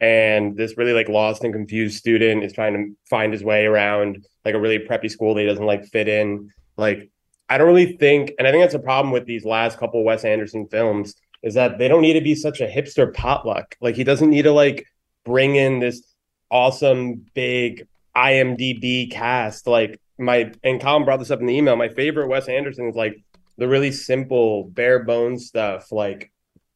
And 0.00 0.56
this 0.56 0.76
really 0.76 0.92
like 0.92 1.08
lost 1.08 1.44
and 1.44 1.52
confused 1.52 1.98
student 1.98 2.44
is 2.44 2.52
trying 2.52 2.74
to 2.74 2.96
find 3.08 3.32
his 3.32 3.44
way 3.44 3.66
around 3.66 4.24
like 4.44 4.54
a 4.54 4.60
really 4.60 4.78
preppy 4.78 5.10
school 5.10 5.34
that 5.34 5.42
he 5.42 5.46
doesn't 5.46 5.64
like 5.64 5.86
fit 5.86 6.08
in. 6.08 6.50
Like, 6.76 7.10
I 7.48 7.58
don't 7.58 7.68
really 7.68 7.96
think, 7.96 8.32
and 8.38 8.46
I 8.46 8.50
think 8.50 8.62
that's 8.62 8.74
a 8.74 8.80
problem 8.80 9.12
with 9.12 9.26
these 9.26 9.44
last 9.44 9.78
couple 9.78 10.04
Wes 10.04 10.24
Anderson 10.24 10.68
films 10.68 11.14
is 11.42 11.54
that 11.54 11.78
they 11.78 11.88
don't 11.88 12.02
need 12.02 12.14
to 12.14 12.20
be 12.20 12.34
such 12.34 12.60
a 12.60 12.66
hipster 12.66 13.12
potluck. 13.12 13.76
Like, 13.80 13.94
he 13.94 14.04
doesn't 14.04 14.30
need 14.30 14.42
to 14.42 14.52
like 14.52 14.86
bring 15.24 15.56
in 15.56 15.78
this 15.78 16.02
awesome 16.50 17.26
big 17.34 17.86
IMDb 18.16 19.10
cast. 19.10 19.66
Like, 19.66 20.00
my, 20.18 20.52
and 20.64 20.80
Colin 20.80 21.04
brought 21.04 21.18
this 21.18 21.30
up 21.30 21.40
in 21.40 21.46
the 21.46 21.56
email. 21.56 21.76
My 21.76 21.88
favorite 21.88 22.28
Wes 22.28 22.48
Anderson 22.48 22.88
is 22.88 22.96
like 22.96 23.16
the 23.58 23.68
really 23.68 23.92
simple, 23.92 24.64
bare 24.64 25.04
bones 25.04 25.46
stuff. 25.46 25.92
Like, 25.92 26.32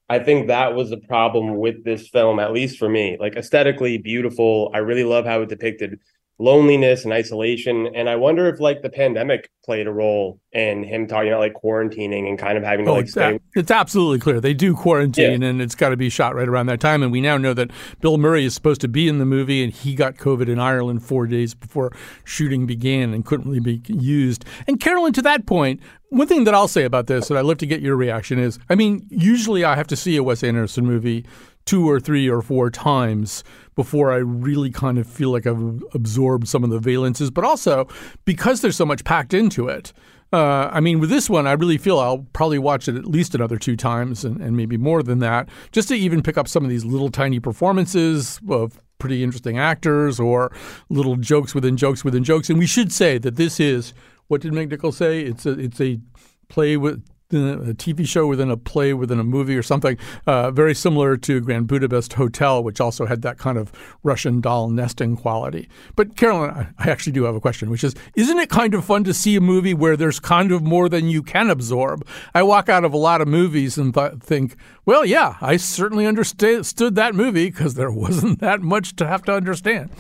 I 0.09 0.19
think 0.19 0.49
that 0.49 0.75
was 0.75 0.91
the 0.91 0.99
problem 0.99 1.57
with 1.57 1.85
this 1.85 2.09
film, 2.09 2.39
at 2.39 2.53
least 2.53 2.79
for 2.79 2.89
me. 2.89 3.17
Like 3.19 3.37
aesthetically 3.37 3.97
beautiful. 3.97 4.71
I 4.75 4.79
really 4.79 5.05
love 5.05 5.25
how 5.25 5.41
it 5.41 5.49
depicted 5.49 6.01
loneliness 6.43 7.05
and 7.05 7.13
isolation. 7.13 7.89
And 7.95 8.09
I 8.09 8.17
wonder 8.17 8.49
if 8.49 8.59
like 8.59 8.83
the 8.83 8.91
pandemic 8.91 9.49
played 9.65 9.87
a 9.87 9.93
role 9.93 10.41
in 10.51 10.83
him 10.83 11.07
talking 11.07 11.29
about 11.29 11.39
like 11.39 11.55
quarantining 11.55 12.29
and 12.29 12.37
kind 12.37 12.59
of 12.59 12.65
having 12.65 12.85
to 12.85 12.91
oh, 12.91 12.95
like 12.95 13.05
it's, 13.05 13.13
stay. 13.13 13.39
it's 13.55 13.71
absolutely 13.71 14.19
clear 14.19 14.41
they 14.41 14.53
do 14.53 14.75
quarantine, 14.75 15.43
yeah. 15.43 15.49
and 15.49 15.63
it's 15.63 15.77
got 15.77 15.91
to 15.91 15.97
be 15.97 16.09
shot 16.11 16.35
right 16.35 16.49
around 16.49 16.67
that 16.67 16.81
time. 16.81 17.03
And 17.03 17.13
we 17.13 17.21
now 17.21 17.37
know 17.37 17.55
that 17.55 17.71
Bill 18.01 18.19
Murray 18.19 18.45
is 18.45 18.55
supposed 18.55 18.81
to 18.81 18.89
be 18.89 19.09
in 19.09 19.19
the 19.19 19.25
movie, 19.25 19.63
and 19.63 19.73
he 19.73 19.95
got 19.95 20.17
COVID 20.17 20.49
in 20.49 20.59
Ireland 20.59 21.05
four 21.05 21.29
days 21.29 21.55
before 21.55 21.93
shooting 22.25 22.67
began 22.67 23.15
and 23.15 23.25
couldn't 23.25 23.47
really 23.49 23.61
be 23.61 23.81
used. 23.87 24.45
And 24.67 24.81
Carolyn, 24.81 25.13
to 25.13 25.23
that 25.23 25.47
point, 25.47 25.81
one 26.09 26.27
thing 26.27 26.43
that 26.45 26.55
I'll 26.55 26.69
say 26.69 26.83
about 26.83 27.07
this, 27.07 27.31
and 27.31 27.39
I'd 27.39 27.45
love 27.45 27.59
to 27.59 27.67
get 27.67 27.81
your 27.81 27.95
reaction 27.95 28.41
is, 28.41 28.59
I 28.69 28.75
mean, 28.75 29.07
usually 29.11 29.65
I 29.65 29.77
have 29.77 29.87
to 29.87 29.97
see 29.97 30.17
a 30.17 30.23
Wes 30.25 30.43
Anderson 30.43 30.85
movie 30.85 31.25
two 31.65 31.89
or 31.89 32.01
three 32.01 32.29
or 32.29 32.43
four 32.43 32.71
times 32.71 33.45
before 33.75 34.13
I 34.13 34.17
really 34.17 34.71
kind 34.71 34.99
of 34.99 35.07
feel 35.07 35.31
like 35.31 35.47
I've 35.47 35.83
absorbed 35.95 36.49
some 36.49 36.65
of 36.65 36.71
the 36.71 36.79
valences, 36.79 37.33
but 37.33 37.45
also 37.45 37.89
because 38.25 38.61
there's 38.61 38.77
so 38.77 38.87
much 38.87 39.05
packed 39.05 39.35
into 39.35 39.69
it. 39.69 39.93
Uh, 40.33 40.71
I 40.73 40.81
mean, 40.81 40.99
with 40.99 41.11
this 41.11 41.29
one, 41.29 41.47
I 41.47 41.53
really 41.53 41.77
feel 41.77 41.99
I'll 41.99 42.27
probably 42.33 42.59
watch 42.59 42.89
it 42.89 42.97
at 42.97 43.05
least 43.05 43.35
another 43.35 43.59
two 43.59 43.77
times 43.77 44.25
and, 44.25 44.41
and 44.41 44.57
maybe 44.57 44.79
more 44.79 45.03
than 45.03 45.19
that, 45.19 45.49
just 45.73 45.89
to 45.89 45.95
even 45.95 46.23
pick 46.23 46.39
up 46.39 46.49
some 46.49 46.65
of 46.65 46.71
these 46.71 46.87
little 46.87 47.11
tiny 47.11 47.39
performances 47.39 48.41
of 48.49 48.81
pretty 48.99 49.23
interesting 49.23 49.59
actors 49.59 50.19
or 50.19 50.51
little 50.89 51.17
jokes 51.17 51.55
within 51.55 51.77
jokes 51.77 52.03
within 52.03 52.25
jokes. 52.25 52.49
And 52.49 52.59
we 52.59 52.67
should 52.67 52.93
say 52.93 53.19
that 53.19 53.37
this 53.37 53.61
is 53.61 53.93
what 54.29 54.41
did 54.41 54.53
McNichol 54.53 54.95
say? 54.95 55.21
It's 55.21 55.45
a 55.45 55.59
it's 55.59 55.81
a 55.81 56.01
play 56.49 56.79
with 56.79 57.05
a 57.33 57.75
TV 57.75 58.07
show 58.07 58.27
within 58.27 58.51
a 58.51 58.57
play 58.57 58.93
within 58.95 59.19
a 59.19 59.25
movie 59.25 59.57
or 59.57 59.63
something, 59.63 59.97
uh, 60.27 60.51
very 60.51 60.75
similar 60.75 61.17
to 61.17 61.41
Grand 61.41 61.67
Budapest 61.67 62.15
Hotel, 62.15 62.63
which 62.63 62.81
also 62.81 63.07
had 63.07 63.23
that 63.23 63.39
kind 63.39 63.59
of 63.59 63.73
Russian 64.03 64.41
doll 64.41 64.69
nesting 64.69 65.17
quality. 65.17 65.69
But 65.97 66.17
Carolyn, 66.17 66.75
I 66.79 66.91
actually 66.91 67.13
do 67.13 67.25
have 67.25 67.35
a 67.35 67.41
question, 67.41 67.71
which 67.71 67.85
is, 67.85 67.95
isn't 68.15 68.39
it 68.39 68.51
kind 68.51 68.75
of 68.75 68.85
fun 68.85 69.05
to 69.05 69.15
see 69.15 69.37
a 69.37 69.41
movie 69.41 69.75
where 69.75 69.97
there's 69.97 70.21
kind 70.21 70.53
of 70.53 70.63
more 70.63 70.89
than 70.89 71.09
you 71.09 71.23
can 71.23 71.51
absorb? 71.51 72.07
I 72.35 72.43
walk 72.43 72.69
out 72.69 72.85
of 72.85 72.93
a 72.93 72.99
lot 72.99 73.21
of 73.21 73.29
movies 73.29 73.79
and 73.79 73.95
th- 73.95 74.15
think, 74.21 74.57
well, 74.85 75.05
yeah, 75.05 75.37
I 75.41 75.57
certainly 75.57 76.07
understood 76.07 76.65
that 76.95 77.15
movie 77.15 77.51
because 77.51 77.75
there 77.75 77.91
wasn't 77.93 78.41
that 78.41 78.61
much 78.61 78.97
to 78.97 79.07
have 79.07 79.23
to 79.25 79.35
understand. 79.35 79.91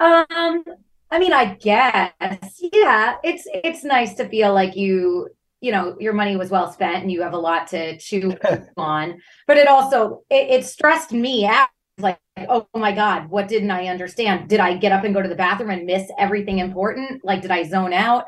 Um, 0.00 0.64
I 1.14 1.20
mean, 1.20 1.32
I 1.32 1.54
guess, 1.54 2.12
yeah, 2.72 3.18
it's 3.22 3.46
it's 3.46 3.84
nice 3.84 4.14
to 4.14 4.28
feel 4.28 4.52
like 4.52 4.74
you 4.74 5.28
you 5.60 5.70
know 5.70 5.96
your 6.00 6.12
money 6.12 6.36
was 6.36 6.50
well 6.50 6.72
spent 6.72 7.04
and 7.04 7.12
you 7.12 7.22
have 7.22 7.34
a 7.34 7.38
lot 7.38 7.68
to 7.68 7.96
chew 7.98 8.36
on. 8.76 9.20
But 9.46 9.56
it 9.56 9.68
also 9.68 10.24
it, 10.28 10.50
it 10.50 10.66
stressed 10.66 11.12
me 11.12 11.46
out. 11.46 11.68
Like 11.98 12.18
oh 12.48 12.66
my 12.74 12.90
god 12.90 13.30
what 13.30 13.46
didn't 13.46 13.70
i 13.70 13.86
understand? 13.86 14.48
Did 14.48 14.58
i 14.58 14.76
get 14.76 14.90
up 14.90 15.04
and 15.04 15.14
go 15.14 15.22
to 15.22 15.28
the 15.28 15.36
bathroom 15.36 15.70
and 15.70 15.86
miss 15.86 16.10
everything 16.18 16.58
important? 16.58 17.24
Like 17.24 17.42
did 17.42 17.52
i 17.52 17.62
zone 17.62 17.92
out? 17.92 18.24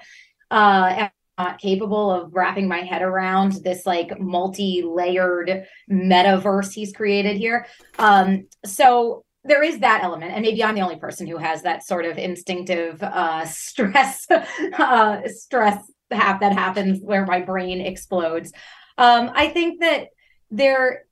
Uh 0.53 0.95
am 0.97 1.11
I 1.39 1.43
not 1.43 1.59
capable 1.59 2.13
of 2.13 2.33
wrapping 2.33 2.69
my 2.69 2.83
head 2.83 3.03
around 3.03 3.65
this 3.65 3.85
like 3.85 4.21
multi-layered 4.21 5.67
metaverse 5.91 6.73
he's 6.73 6.93
created 6.93 7.37
here? 7.37 7.67
Um 7.99 8.47
so 8.65 9.26
there 9.47 9.63
is 9.63 9.79
that 9.81 10.03
element 10.03 10.33
and 10.33 10.43
maybe 10.43 10.63
i'm 10.63 10.75
the 10.75 10.81
only 10.81 10.97
person 10.97 11.27
who 11.27 11.37
has 11.37 11.63
that 11.63 11.85
sort 11.85 12.05
of 12.05 12.19
instinctive 12.19 13.03
uh 13.03 13.45
stress 13.47 14.27
uh 14.31 15.21
stress 15.27 15.91
that 16.09 16.53
happens 16.53 17.01
where 17.03 17.27
my 17.27 17.41
brain 17.41 17.81
explodes. 17.81 18.53
Um 18.97 19.31
i 19.35 19.49
think 19.49 19.81
that 19.81 20.09
there 20.51 21.03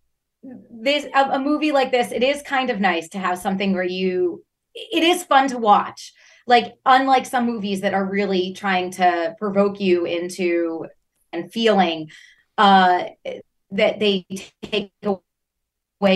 this 0.70 1.06
a, 1.14 1.30
a 1.30 1.38
movie 1.38 1.72
like 1.72 1.90
this 1.90 2.12
it 2.12 2.22
is 2.22 2.42
kind 2.42 2.70
of 2.70 2.80
nice 2.80 3.08
to 3.08 3.18
have 3.18 3.38
something 3.38 3.72
where 3.72 3.82
you 3.82 4.44
it 4.74 5.04
is 5.04 5.22
fun 5.22 5.48
to 5.48 5.58
watch. 5.58 6.12
Like 6.46 6.74
unlike 6.84 7.26
some 7.26 7.46
movies 7.46 7.80
that 7.80 7.94
are 7.94 8.04
really 8.04 8.52
trying 8.54 8.90
to 8.92 9.34
provoke 9.38 9.80
you 9.80 10.04
into 10.04 10.86
and 11.32 11.50
feeling 11.50 12.10
uh 12.58 13.04
that 13.70 13.98
they 13.98 14.26
take 14.62 14.92
away 15.02 15.20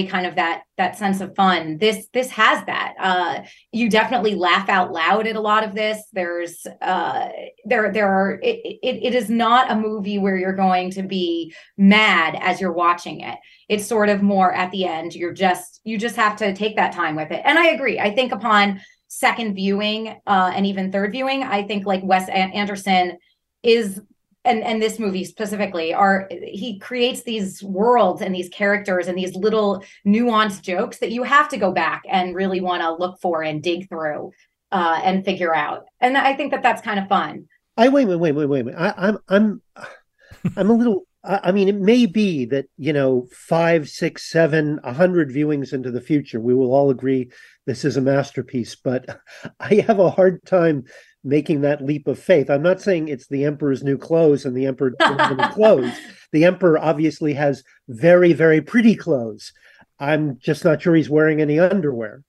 kind 0.06 0.26
of 0.26 0.36
that 0.36 0.62
that 0.76 0.96
sense 0.96 1.20
of 1.20 1.34
fun. 1.34 1.78
This 1.78 2.08
this 2.12 2.30
has 2.30 2.64
that. 2.66 2.94
Uh 2.98 3.42
you 3.72 3.90
definitely 3.90 4.34
laugh 4.34 4.68
out 4.68 4.92
loud 4.92 5.26
at 5.26 5.36
a 5.36 5.40
lot 5.40 5.64
of 5.64 5.74
this. 5.74 6.02
There's 6.12 6.66
uh 6.80 7.28
there 7.64 7.92
there 7.92 8.08
are 8.08 8.38
it, 8.42 8.60
it, 8.64 9.06
it 9.06 9.14
is 9.14 9.28
not 9.28 9.70
a 9.70 9.76
movie 9.76 10.18
where 10.18 10.36
you're 10.36 10.52
going 10.52 10.90
to 10.92 11.02
be 11.02 11.54
mad 11.76 12.36
as 12.40 12.60
you're 12.60 12.72
watching 12.72 13.20
it. 13.20 13.38
It's 13.68 13.86
sort 13.86 14.08
of 14.08 14.22
more 14.22 14.52
at 14.52 14.70
the 14.70 14.84
end 14.84 15.14
you're 15.14 15.32
just 15.32 15.80
you 15.84 15.98
just 15.98 16.16
have 16.16 16.36
to 16.36 16.54
take 16.54 16.76
that 16.76 16.92
time 16.92 17.16
with 17.16 17.30
it. 17.30 17.42
And 17.44 17.58
i 17.58 17.68
agree. 17.68 17.98
I 17.98 18.14
think 18.14 18.32
upon 18.32 18.80
second 19.08 19.54
viewing 19.54 20.08
uh 20.26 20.52
and 20.54 20.66
even 20.66 20.92
third 20.92 21.10
viewing 21.10 21.42
i 21.42 21.62
think 21.62 21.86
like 21.86 22.02
wes 22.04 22.28
anderson 22.28 23.16
is 23.62 24.00
and 24.48 24.64
and 24.64 24.82
this 24.82 24.98
movie 24.98 25.24
specifically 25.24 25.94
are 25.94 26.28
he 26.42 26.78
creates 26.78 27.22
these 27.22 27.62
worlds 27.62 28.22
and 28.22 28.34
these 28.34 28.48
characters 28.48 29.06
and 29.06 29.16
these 29.16 29.34
little 29.36 29.84
nuanced 30.06 30.62
jokes 30.62 30.98
that 30.98 31.12
you 31.12 31.22
have 31.22 31.48
to 31.48 31.56
go 31.56 31.70
back 31.70 32.02
and 32.08 32.34
really 32.34 32.60
want 32.60 32.82
to 32.82 32.92
look 32.94 33.20
for 33.20 33.42
and 33.42 33.62
dig 33.62 33.88
through 33.88 34.32
uh 34.72 35.00
and 35.04 35.24
figure 35.24 35.54
out 35.54 35.84
and 36.00 36.16
i 36.16 36.34
think 36.34 36.50
that 36.50 36.62
that's 36.62 36.82
kind 36.82 36.98
of 36.98 37.08
fun 37.08 37.46
I 37.78 37.88
wait, 37.90 38.06
wait, 38.06 38.16
wait, 38.16 38.32
wait, 38.32 38.46
wait. 38.46 38.66
wait. 38.66 38.74
I, 38.74 38.92
I'm, 38.96 39.18
I'm, 39.28 39.62
I'm 40.56 40.68
a 40.68 40.74
little. 40.74 41.04
I 41.24 41.52
mean, 41.52 41.68
it 41.68 41.74
may 41.74 42.06
be 42.06 42.44
that 42.46 42.66
you 42.76 42.92
know, 42.92 43.28
five, 43.32 43.88
six, 43.88 44.30
seven, 44.30 44.80
a 44.82 44.92
hundred 44.92 45.30
viewings 45.30 45.72
into 45.72 45.90
the 45.90 46.00
future, 46.00 46.40
we 46.40 46.54
will 46.54 46.72
all 46.72 46.90
agree 46.90 47.30
this 47.66 47.84
is 47.84 47.96
a 47.96 48.00
masterpiece. 48.00 48.76
But 48.76 49.20
I 49.60 49.84
have 49.86 49.98
a 50.00 50.10
hard 50.10 50.44
time 50.44 50.84
making 51.24 51.62
that 51.62 51.84
leap 51.84 52.06
of 52.06 52.18
faith. 52.18 52.48
I'm 52.48 52.62
not 52.62 52.80
saying 52.80 53.08
it's 53.08 53.28
the 53.28 53.44
emperor's 53.44 53.82
new 53.82 53.98
clothes 53.98 54.44
and 54.44 54.56
the 54.56 54.66
emperor 54.66 54.90
doesn't 54.90 55.18
have 55.18 55.38
any 55.38 55.52
clothes. 55.54 55.92
The 56.32 56.44
emperor 56.44 56.78
obviously 56.78 57.34
has 57.34 57.64
very, 57.88 58.32
very 58.32 58.60
pretty 58.60 58.94
clothes. 58.94 59.52
I'm 59.98 60.38
just 60.38 60.64
not 60.64 60.80
sure 60.80 60.94
he's 60.94 61.10
wearing 61.10 61.40
any 61.40 61.58
underwear. 61.58 62.22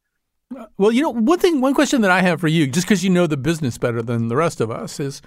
Well, 0.78 0.92
you 0.92 1.04
know, 1.04 1.12
one 1.12 1.38
thing, 1.38 1.62
one 1.62 1.76
question 1.76 2.02
that 2.02 2.10
I 2.10 2.22
have 2.22 2.42
for 2.42 2.48
you, 2.48 2.66
just 2.66 2.88
because 2.88 3.04
you 3.04 3.12
know 3.12 3.28
the 3.28 3.38
business 3.38 3.78
better 3.78 4.02
than 4.02 4.30
the 4.30 4.36
rest 4.36 4.60
of 4.60 4.72
us, 4.72 5.00
is, 5.00 5.22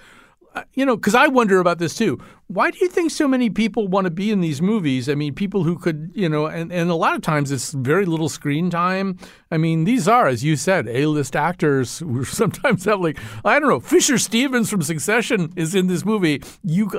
you 0.73 0.85
know, 0.85 0.95
because 0.95 1.15
I 1.15 1.27
wonder 1.27 1.59
about 1.59 1.79
this 1.79 1.95
too. 1.95 2.19
Why 2.47 2.69
do 2.71 2.77
you 2.79 2.87
think 2.87 3.11
so 3.11 3.27
many 3.27 3.49
people 3.49 3.87
want 3.87 4.05
to 4.05 4.11
be 4.11 4.31
in 4.31 4.41
these 4.41 4.61
movies? 4.61 5.09
I 5.09 5.15
mean, 5.15 5.33
people 5.33 5.63
who 5.63 5.77
could, 5.77 6.11
you 6.13 6.29
know, 6.29 6.45
and, 6.45 6.71
and 6.71 6.89
a 6.89 6.95
lot 6.95 7.15
of 7.15 7.21
times 7.21 7.51
it's 7.51 7.71
very 7.71 8.05
little 8.05 8.29
screen 8.29 8.69
time. 8.69 9.17
I 9.49 9.57
mean, 9.57 9.85
these 9.85 10.07
are, 10.07 10.27
as 10.27 10.43
you 10.43 10.55
said, 10.55 10.87
A-list 10.87 11.35
actors 11.35 11.99
who 11.99 12.23
sometimes 12.25 12.85
have 12.85 12.99
like, 12.99 13.17
I 13.43 13.59
don't 13.59 13.69
know, 13.69 13.79
Fisher 13.79 14.17
Stevens 14.17 14.69
from 14.69 14.81
Succession 14.81 15.51
is 15.55 15.73
in 15.73 15.87
this 15.87 16.05
movie. 16.05 16.41
You, 16.63 16.89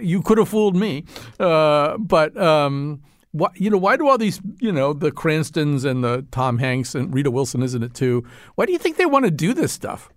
you 0.00 0.22
could 0.22 0.38
have 0.38 0.48
fooled 0.48 0.76
me, 0.76 1.04
uh, 1.40 1.98
but. 1.98 2.36
Um, 2.36 3.02
why, 3.34 3.48
you 3.56 3.68
know, 3.68 3.78
why 3.78 3.96
do 3.96 4.06
all 4.06 4.16
these, 4.16 4.40
you 4.60 4.70
know, 4.70 4.92
the 4.92 5.10
Cranstons 5.10 5.84
and 5.84 6.04
the 6.04 6.24
Tom 6.30 6.58
Hanks 6.58 6.94
and 6.94 7.12
Rita 7.12 7.32
Wilson, 7.32 7.64
isn't 7.64 7.82
it 7.82 7.92
too? 7.92 8.24
Why 8.54 8.64
do 8.64 8.70
you 8.70 8.78
think 8.78 8.96
they 8.96 9.06
want 9.06 9.24
to 9.24 9.30
do 9.32 9.52
this 9.52 9.72
stuff? 9.72 10.08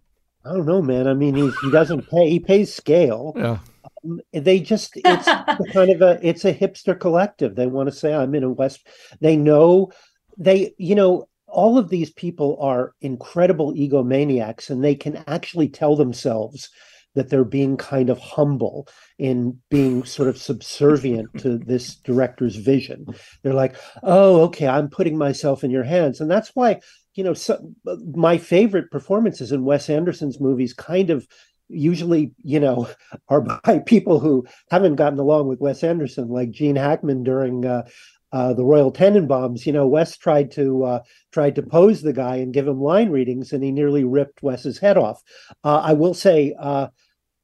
I 0.48 0.54
don't 0.54 0.66
know, 0.66 0.82
man. 0.82 1.08
I 1.08 1.14
mean, 1.14 1.36
he, 1.36 1.52
he 1.62 1.72
doesn't 1.72 2.10
pay. 2.10 2.30
He 2.30 2.40
pays 2.40 2.74
scale. 2.74 3.34
Yeah. 3.48 3.60
Um, 4.04 4.20
they 4.34 4.60
just 4.60 4.92
it's 4.96 5.26
kind 5.74 5.90
of 5.90 6.02
a 6.02 6.20
it's 6.22 6.44
a 6.44 6.54
hipster 6.54 7.00
collective. 7.00 7.56
They 7.56 7.68
want 7.68 7.88
to 7.88 7.96
say 7.96 8.14
I'm 8.14 8.36
in 8.36 8.44
a 8.44 8.50
Wes. 8.50 8.80
They 9.22 9.38
know 9.38 9.92
they 10.38 10.74
you 10.78 10.96
know 10.96 11.30
all 11.48 11.78
of 11.78 11.90
these 11.90 12.12
people 12.12 12.58
are 12.60 12.94
incredible 13.02 13.74
egomaniacs, 13.74 14.70
and 14.70 14.84
they 14.84 14.96
can 14.96 15.24
actually 15.28 15.70
tell 15.70 15.96
themselves 15.96 16.70
that 17.18 17.30
they're 17.30 17.44
being 17.44 17.78
kind 17.78 18.12
of 18.12 18.20
humble 18.20 18.88
in 19.18 19.60
being 19.72 20.06
sort 20.06 20.30
of 20.30 20.38
subservient 20.38 21.28
to 21.40 21.58
this 21.66 21.96
director's 21.96 22.56
vision. 22.56 23.08
They're 23.42 23.56
like, 23.56 23.76
oh, 24.04 24.42
okay, 24.44 24.68
I'm 24.68 24.90
putting 24.90 25.18
myself 25.18 25.64
in 25.64 25.72
your 25.72 25.84
hands. 25.84 26.22
And 26.22 26.30
that's 26.30 26.52
why, 26.54 26.80
you 27.18 27.24
know, 27.24 27.34
so, 27.34 27.74
my 28.14 28.38
favorite 28.38 28.92
performances 28.92 29.52
in 29.52 29.66
Wes 29.66 29.90
Anderson's 29.90 30.40
movies 30.40 30.74
kind 30.74 31.10
of 31.10 31.28
usually, 31.68 32.32
you 32.44 32.60
know, 32.60 32.88
are 33.30 33.42
by 33.42 33.80
people 33.80 34.20
who 34.20 34.46
haven't 34.70 34.96
gotten 34.96 35.20
along 35.20 35.48
with 35.48 35.60
Wes 35.60 35.84
Anderson, 35.84 36.30
like 36.30 36.52
Gene 36.52 36.76
Hackman 36.76 37.24
during 37.24 37.66
uh, 37.66 37.88
uh, 38.32 38.54
the 38.54 38.64
Royal 38.64 38.92
Tenenbaums, 38.92 39.66
you 39.66 39.74
know, 39.74 39.88
Wes 39.88 40.16
tried 40.16 40.52
to 40.52 40.84
uh, 40.84 41.00
tried 41.32 41.56
to 41.56 41.64
pose 41.64 42.02
the 42.02 42.14
guy 42.14 42.36
and 42.38 42.54
give 42.54 42.68
him 42.68 42.82
line 42.82 43.10
readings, 43.10 43.52
and 43.52 43.64
he 43.64 43.72
nearly 43.72 44.04
ripped 44.04 44.44
Wes's 44.44 44.78
head 44.78 44.98
off. 44.98 45.22
Uh, 45.64 45.80
I 45.84 45.94
will 45.94 46.14
say, 46.14 46.54
uh, 46.60 46.88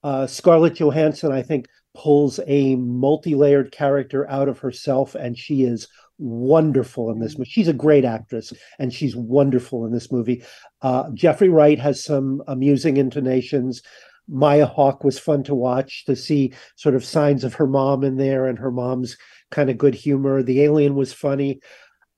uh, 0.03 0.27
Scarlett 0.27 0.75
Johansson, 0.75 1.31
I 1.31 1.41
think, 1.41 1.67
pulls 1.95 2.39
a 2.45 2.75
multi-layered 2.75 3.71
character 3.71 4.29
out 4.29 4.49
of 4.49 4.59
herself, 4.59 5.15
and 5.15 5.37
she 5.37 5.63
is 5.63 5.87
wonderful 6.17 7.11
in 7.11 7.19
this 7.19 7.37
movie. 7.37 7.49
She's 7.49 7.67
a 7.67 7.73
great 7.73 8.05
actress, 8.05 8.53
and 8.79 8.93
she's 8.93 9.15
wonderful 9.15 9.85
in 9.85 9.91
this 9.91 10.11
movie. 10.11 10.43
Uh, 10.81 11.09
Jeffrey 11.13 11.49
Wright 11.49 11.79
has 11.79 12.03
some 12.03 12.41
amusing 12.47 12.97
intonations. 12.97 13.81
Maya 14.27 14.65
Hawke 14.65 15.03
was 15.03 15.19
fun 15.19 15.43
to 15.43 15.55
watch 15.55 16.05
to 16.05 16.15
see 16.15 16.53
sort 16.75 16.95
of 16.95 17.03
signs 17.03 17.43
of 17.43 17.55
her 17.55 17.67
mom 17.67 18.03
in 18.03 18.17
there 18.17 18.47
and 18.47 18.57
her 18.57 18.71
mom's 18.71 19.17
kind 19.51 19.69
of 19.69 19.77
good 19.77 19.93
humor. 19.93 20.41
The 20.41 20.61
alien 20.61 20.95
was 20.95 21.13
funny. 21.13 21.59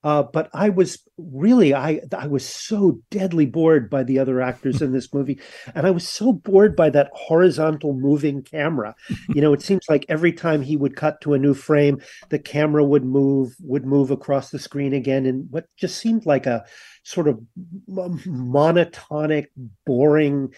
Uh, 0.06 0.22
but 0.22 0.48
I 0.54 0.68
was 0.68 1.00
really 1.18 1.74
I 1.74 2.00
I 2.16 2.28
was 2.28 2.46
so 2.46 3.00
deadly 3.10 3.44
bored 3.44 3.90
by 3.90 4.04
the 4.04 4.20
other 4.20 4.40
actors 4.40 4.80
in 4.80 4.92
this 4.92 5.12
movie, 5.12 5.40
and 5.74 5.84
I 5.84 5.90
was 5.90 6.06
so 6.06 6.32
bored 6.32 6.76
by 6.76 6.90
that 6.90 7.10
horizontal 7.12 7.92
moving 7.92 8.44
camera. 8.44 8.94
You 9.34 9.40
know, 9.40 9.52
it 9.52 9.62
seems 9.62 9.84
like 9.88 10.06
every 10.08 10.32
time 10.32 10.62
he 10.62 10.76
would 10.76 10.94
cut 10.94 11.20
to 11.22 11.34
a 11.34 11.40
new 11.40 11.54
frame, 11.54 12.00
the 12.28 12.38
camera 12.38 12.84
would 12.84 13.04
move 13.04 13.56
would 13.58 13.84
move 13.84 14.12
across 14.12 14.50
the 14.50 14.60
screen 14.60 14.94
again, 14.94 15.26
and 15.26 15.50
what 15.50 15.66
just 15.76 15.98
seemed 15.98 16.24
like 16.24 16.46
a 16.46 16.64
sort 17.02 17.26
of 17.26 17.40
monotonic, 17.88 19.46
boring, 19.86 20.54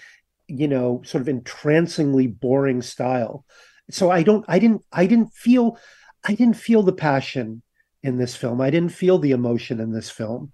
you 0.46 0.68
know, 0.68 1.00
sort 1.06 1.22
of 1.22 1.28
entrancingly 1.30 2.26
boring 2.26 2.82
style. 2.82 3.46
So 3.90 4.10
I 4.10 4.24
don't 4.24 4.44
I 4.46 4.58
didn't 4.58 4.82
I 4.92 5.06
didn't 5.06 5.32
feel 5.32 5.78
I 6.22 6.34
didn't 6.34 6.58
feel 6.58 6.82
the 6.82 6.92
passion 6.92 7.62
in 8.08 8.18
this 8.18 8.34
film. 8.34 8.60
I 8.60 8.70
didn't 8.70 8.92
feel 8.92 9.18
the 9.18 9.30
emotion 9.30 9.78
in 9.78 9.92
this 9.92 10.10
film. 10.10 10.50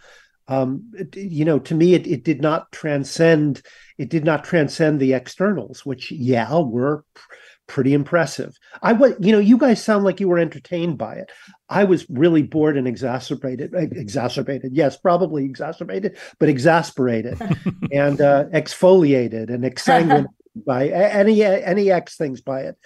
Um, 0.46 0.92
it, 0.92 1.16
you 1.16 1.46
know, 1.46 1.58
to 1.60 1.74
me, 1.74 1.94
it, 1.94 2.06
it 2.06 2.24
did 2.24 2.42
not 2.42 2.70
transcend. 2.70 3.62
It 3.96 4.10
did 4.10 4.24
not 4.24 4.44
transcend 4.44 5.00
the 5.00 5.14
externals, 5.14 5.86
which 5.86 6.12
yeah, 6.12 6.58
were 6.58 7.04
pr- 7.14 7.34
pretty 7.66 7.94
impressive. 7.94 8.54
I 8.82 8.92
was, 8.92 9.14
you 9.20 9.32
know, 9.32 9.38
you 9.38 9.56
guys 9.56 9.82
sound 9.82 10.04
like 10.04 10.20
you 10.20 10.28
were 10.28 10.38
entertained 10.38 10.98
by 10.98 11.14
it. 11.14 11.32
I 11.68 11.84
was 11.84 12.08
really 12.10 12.42
bored 12.42 12.76
and 12.76 12.86
exacerbated. 12.86 13.72
Exacerbated, 13.74 14.72
yes, 14.74 14.98
probably 14.98 15.44
exacerbated, 15.44 16.18
but 16.38 16.50
exasperated 16.50 17.40
and 17.92 18.20
uh, 18.20 18.44
exfoliated 18.52 19.48
and 19.48 19.64
exsanguinated 19.64 20.26
by 20.66 20.88
any 20.88 21.42
any 21.42 21.90
X 21.90 22.16
things 22.16 22.40
by 22.40 22.62
it. 22.62 22.76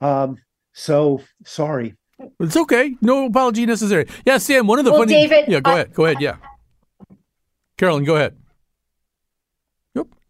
Um, 0.00 0.36
so 0.72 1.22
sorry. 1.44 1.96
It's 2.40 2.56
okay. 2.56 2.96
No 3.00 3.26
apology 3.26 3.64
necessary. 3.66 4.06
Yeah, 4.26 4.38
Sam. 4.38 4.66
One 4.66 4.78
of 4.78 4.84
the 4.84 4.90
Well, 4.92 5.00
funny. 5.02 5.12
David, 5.14 5.44
yeah, 5.48 5.60
go 5.60 5.70
I- 5.70 5.74
ahead. 5.74 5.94
Go 5.94 6.04
ahead. 6.04 6.20
Yeah. 6.20 6.36
Carolyn, 7.76 8.04
go 8.04 8.16
ahead. 8.16 8.36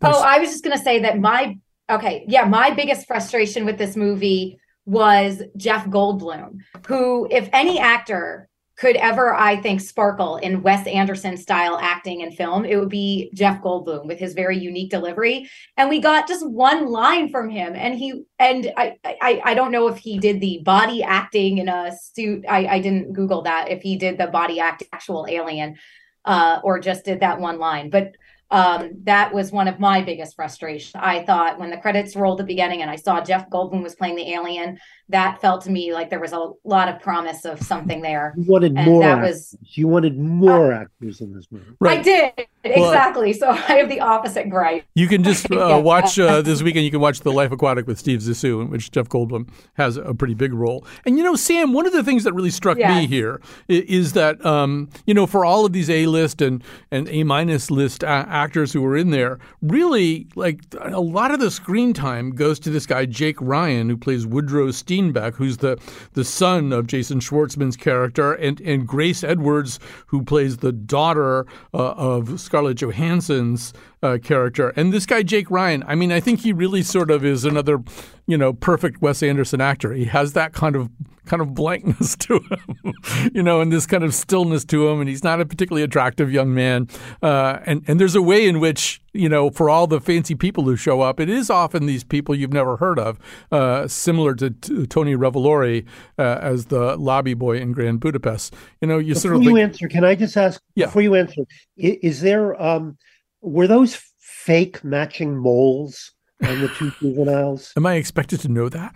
Oh, 0.01 0.23
I 0.23 0.39
was 0.39 0.51
just 0.51 0.63
going 0.63 0.77
to 0.77 0.83
say 0.83 1.01
that 1.01 1.19
my 1.19 1.59
okay, 1.91 2.25
yeah, 2.29 2.45
my 2.45 2.71
biggest 2.71 3.07
frustration 3.07 3.65
with 3.65 3.79
this 3.79 3.97
movie 3.97 4.59
was 4.87 5.43
Jeff 5.57 5.87
Goldblum, 5.87 6.59
who, 6.87 7.27
if 7.31 7.49
any 7.53 7.79
actor 7.81 8.49
could 8.79 8.95
ever, 8.97 9.35
I 9.35 9.57
think, 9.61 9.81
sparkle 9.81 10.37
in 10.37 10.63
Wes 10.63 10.87
Anderson 10.87 11.37
style 11.37 11.79
acting 11.83 12.23
and 12.23 12.33
film, 12.33 12.65
it 12.65 12.77
would 12.77 12.89
be 12.89 13.29
Jeff 13.35 13.61
Goldblum 13.61 14.07
with 14.07 14.21
his 14.21 14.35
very 14.35 14.57
unique 14.57 14.91
delivery. 14.91 15.51
And 15.77 15.89
we 15.89 16.01
got 16.01 16.29
just 16.29 16.49
one 16.49 16.87
line 16.87 17.29
from 17.29 17.51
him, 17.51 17.75
and 17.75 17.99
he 17.99 18.23
and 18.39 18.73
I 18.77 18.97
I, 19.05 19.43
I 19.45 19.55
don't 19.55 19.73
know 19.73 19.89
if 19.89 19.99
he 19.99 20.19
did 20.19 20.41
the 20.41 20.61
body 20.65 21.03
acting 21.03 21.59
in 21.59 21.69
a 21.69 21.93
suit. 22.01 22.45
I, 22.49 22.67
I 22.67 22.81
didn't 22.81 23.13
Google 23.13 23.43
that 23.43 23.69
if 23.69 23.83
he 23.83 23.97
did 23.97 24.17
the 24.17 24.29
body 24.29 24.61
act 24.61 24.85
actual 24.93 25.27
alien, 25.29 25.77
uh, 26.25 26.61
or 26.63 26.79
just 26.79 27.05
did 27.05 27.21
that 27.21 27.41
one 27.41 27.59
line, 27.59 27.91
but 27.91 28.15
um, 28.51 28.93
that 29.03 29.35
was 29.35 29.53
one 29.53 29.69
of 29.69 29.79
my 29.79 30.01
biggest 30.01 30.35
frustrations. 30.35 30.95
I 30.95 31.25
thought 31.25 31.59
when 31.59 31.71
the 31.71 31.77
credits 31.77 32.17
rolled 32.17 32.41
at 32.41 32.47
the 32.47 32.55
beginning 32.55 32.81
and 32.81 32.91
I 32.91 32.97
saw 32.97 33.21
Jeff 33.21 33.51
Goldblum 33.51 33.83
was 33.83 33.95
playing 33.95 34.17
the 34.17 34.33
alien, 34.33 34.79
that 35.11 35.41
felt 35.41 35.63
to 35.65 35.71
me 35.71 35.93
like 35.95 36.11
there 36.11 36.21
was 36.21 36.33
a 36.33 36.51
lot 36.65 36.89
of 36.89 37.01
promise 37.01 37.45
of 37.45 37.63
something 37.63 38.03
there. 38.03 38.35
You 38.37 38.45
wanted 38.47 38.77
And 38.77 38.87
more. 38.87 39.03
that 39.03 39.19
actors. 39.19 39.31
was- 39.31 39.57
you 39.77 39.89
wanted 39.89 40.19
more 40.19 40.73
actors 40.73 41.21
in 41.21 41.33
this 41.35 41.47
movie. 41.51 41.65
I 41.83 42.03
did 42.03 42.33
exactly. 42.65 43.33
so 43.33 43.49
I 43.51 43.55
have 43.79 43.89
the 43.89 44.01
opposite 44.01 44.51
gripe. 44.51 44.85
You 44.95 45.09
can 45.09 45.23
just 45.25 45.51
uh, 45.51 45.57
Yeah. 45.57 45.77
watch 45.79 46.19
uh, 46.19 46.43
this 46.43 46.63
weekend. 46.63 46.85
You 46.85 46.91
can 46.91 47.01
watch 47.01 47.21
The 47.21 47.33
Life 47.33 47.53
Aquatic 47.53 47.87
with 47.87 47.99
Steve 47.99 48.21
Zissou, 48.21 48.61
in 48.63 48.71
which 48.71 48.91
Jeff 48.91 49.09
Goldblum 49.09 49.49
has 49.75 49.97
a 49.97 50.13
pretty 50.15 50.35
big 50.35 50.53
role. 50.53 50.85
And 51.07 51.17
you 51.17 51.25
know, 51.25 51.35
Sam, 51.37 51.73
one 51.73 51.87
of 51.87 51.93
the 51.93 52.03
things 52.05 52.25
that 52.25 52.33
really 52.35 52.51
struck 52.51 52.77
me 52.77 52.83
Yes. 52.83 53.09
here 53.09 53.41
i- 53.71 53.85
is 53.89 54.13
that 54.13 54.45
um, 54.45 54.89
you 55.07 55.15
know, 55.15 55.27
for 55.27 55.45
all 55.45 55.65
of 55.65 55.73
these 55.73 55.89
A 55.91 56.07
list 56.07 56.43
and 56.43 56.63
and 56.91 57.09
A 57.09 57.23
minus 57.25 57.71
list 57.71 58.03
a- 58.03 58.07
actors 58.07 58.73
who 58.73 58.83
were 58.83 58.97
in 58.97 59.11
there, 59.11 59.39
really 59.63 60.27
like 60.35 60.61
a 60.81 61.01
lot 61.01 61.31
of 61.31 61.41
the 61.41 61.51
screen 61.51 61.93
time 61.93 62.31
goes 62.31 62.59
to 62.61 62.71
this 62.71 62.87
guy 62.87 63.07
Jake 63.07 63.37
Ryan, 63.41 63.89
who 63.89 63.97
plays 63.97 64.27
Woodrow 64.27 64.71
Steenbeck, 64.99 65.35
who's 65.35 65.59
the 65.59 65.79
the 66.15 66.25
son 66.25 66.73
of 66.73 66.87
Jason 66.87 67.21
Schwartzman's 67.21 67.77
character, 67.77 68.33
and 68.35 68.61
and 68.61 68.87
Grace 68.87 69.23
Edwards, 69.23 69.79
who 70.07 70.23
plays 70.23 70.59
the 70.59 70.73
daughter 70.73 71.47
uh, 71.73 71.93
of 71.93 72.41
Scarlett 72.41 72.79
Johansson's 72.79 73.73
uh, 74.03 74.19
character. 74.23 74.71
And 74.77 74.93
this 74.93 75.07
guy 75.07 75.23
Jake 75.23 75.51
Ryan, 75.51 75.85
I 75.87 75.95
mean, 75.95 76.13
I 76.13 76.21
think 76.21 76.41
he 76.41 76.53
really 76.53 76.83
sort 76.83 77.11
of 77.11 77.25
is 77.25 77.45
another, 77.45 77.83
you 78.27 78.37
know, 78.39 78.53
perfect 78.53 79.01
Wes 79.03 79.23
Anderson 79.23 79.61
actor. 79.61 79.93
He 79.93 80.05
has 80.07 80.33
that 80.35 80.53
kind 80.53 80.77
of 80.77 80.89
kind 81.27 81.43
of 81.43 81.53
blankness 81.53 82.17
to 82.21 82.39
him, 82.39 82.95
you 83.35 83.43
know, 83.43 83.61
and 83.61 83.71
this 83.71 83.85
kind 83.87 84.03
of 84.03 84.15
stillness 84.15 84.65
to 84.65 84.89
him. 84.89 85.01
And 85.01 85.09
he's 85.11 85.23
not 85.23 85.41
a 85.43 85.47
particularly 85.47 85.83
attractive 85.83 86.33
young 86.33 86.55
man. 86.55 86.89
Uh, 87.23 87.59
and 87.67 87.83
and 87.87 88.01
there's 88.01 88.15
a 88.15 88.23
way 88.23 88.47
in 88.49 88.61
which 88.61 89.03
you 89.15 89.29
know, 89.29 89.51
for 89.51 89.69
all 89.69 89.89
the 89.89 90.01
fancy 90.01 90.35
people 90.37 90.63
who 90.65 90.77
show 90.77 91.01
up, 91.01 91.19
it 91.19 91.29
is 91.29 91.51
often 91.51 91.87
these 91.87 92.05
people 92.05 92.37
you've 92.37 92.53
never 92.53 92.77
heard 92.77 93.01
of, 93.01 93.19
uh, 93.51 93.89
similar 93.89 94.33
to, 94.33 94.51
to 94.51 94.87
Tony 94.87 95.17
Revolori 95.17 95.85
uh, 96.19 96.39
as 96.41 96.67
the 96.67 96.97
lobby 96.97 97.35
boy 97.35 97.57
in 97.59 97.73
Grand 97.73 97.99
Budapest. 97.99 98.55
You 98.81 98.87
know, 98.87 98.99
you 98.99 99.15
Before 99.15 99.21
sort 99.21 99.35
of 99.35 99.41
Before 99.41 99.59
you 99.59 99.65
answer, 99.65 99.89
can 99.89 100.05
I 100.05 100.15
just 100.15 100.37
ask 100.37 100.63
Yeah. 100.77 100.87
before 100.87 101.03
you 101.03 101.17
answer, 101.17 101.43
i- 101.83 101.99
is 102.01 102.21
there 102.21 102.61
um 102.63 102.97
were 103.41 103.67
those 103.67 103.99
fake 104.19 104.83
matching 104.85 105.37
moles 105.37 106.13
on 106.43 106.61
the 106.61 106.69
two 106.69 106.93
juveniles? 107.01 107.73
Am 107.77 107.87
I 107.87 107.95
expected 107.95 108.41
to 108.41 108.49
know 108.49 108.69
that? 108.69 108.95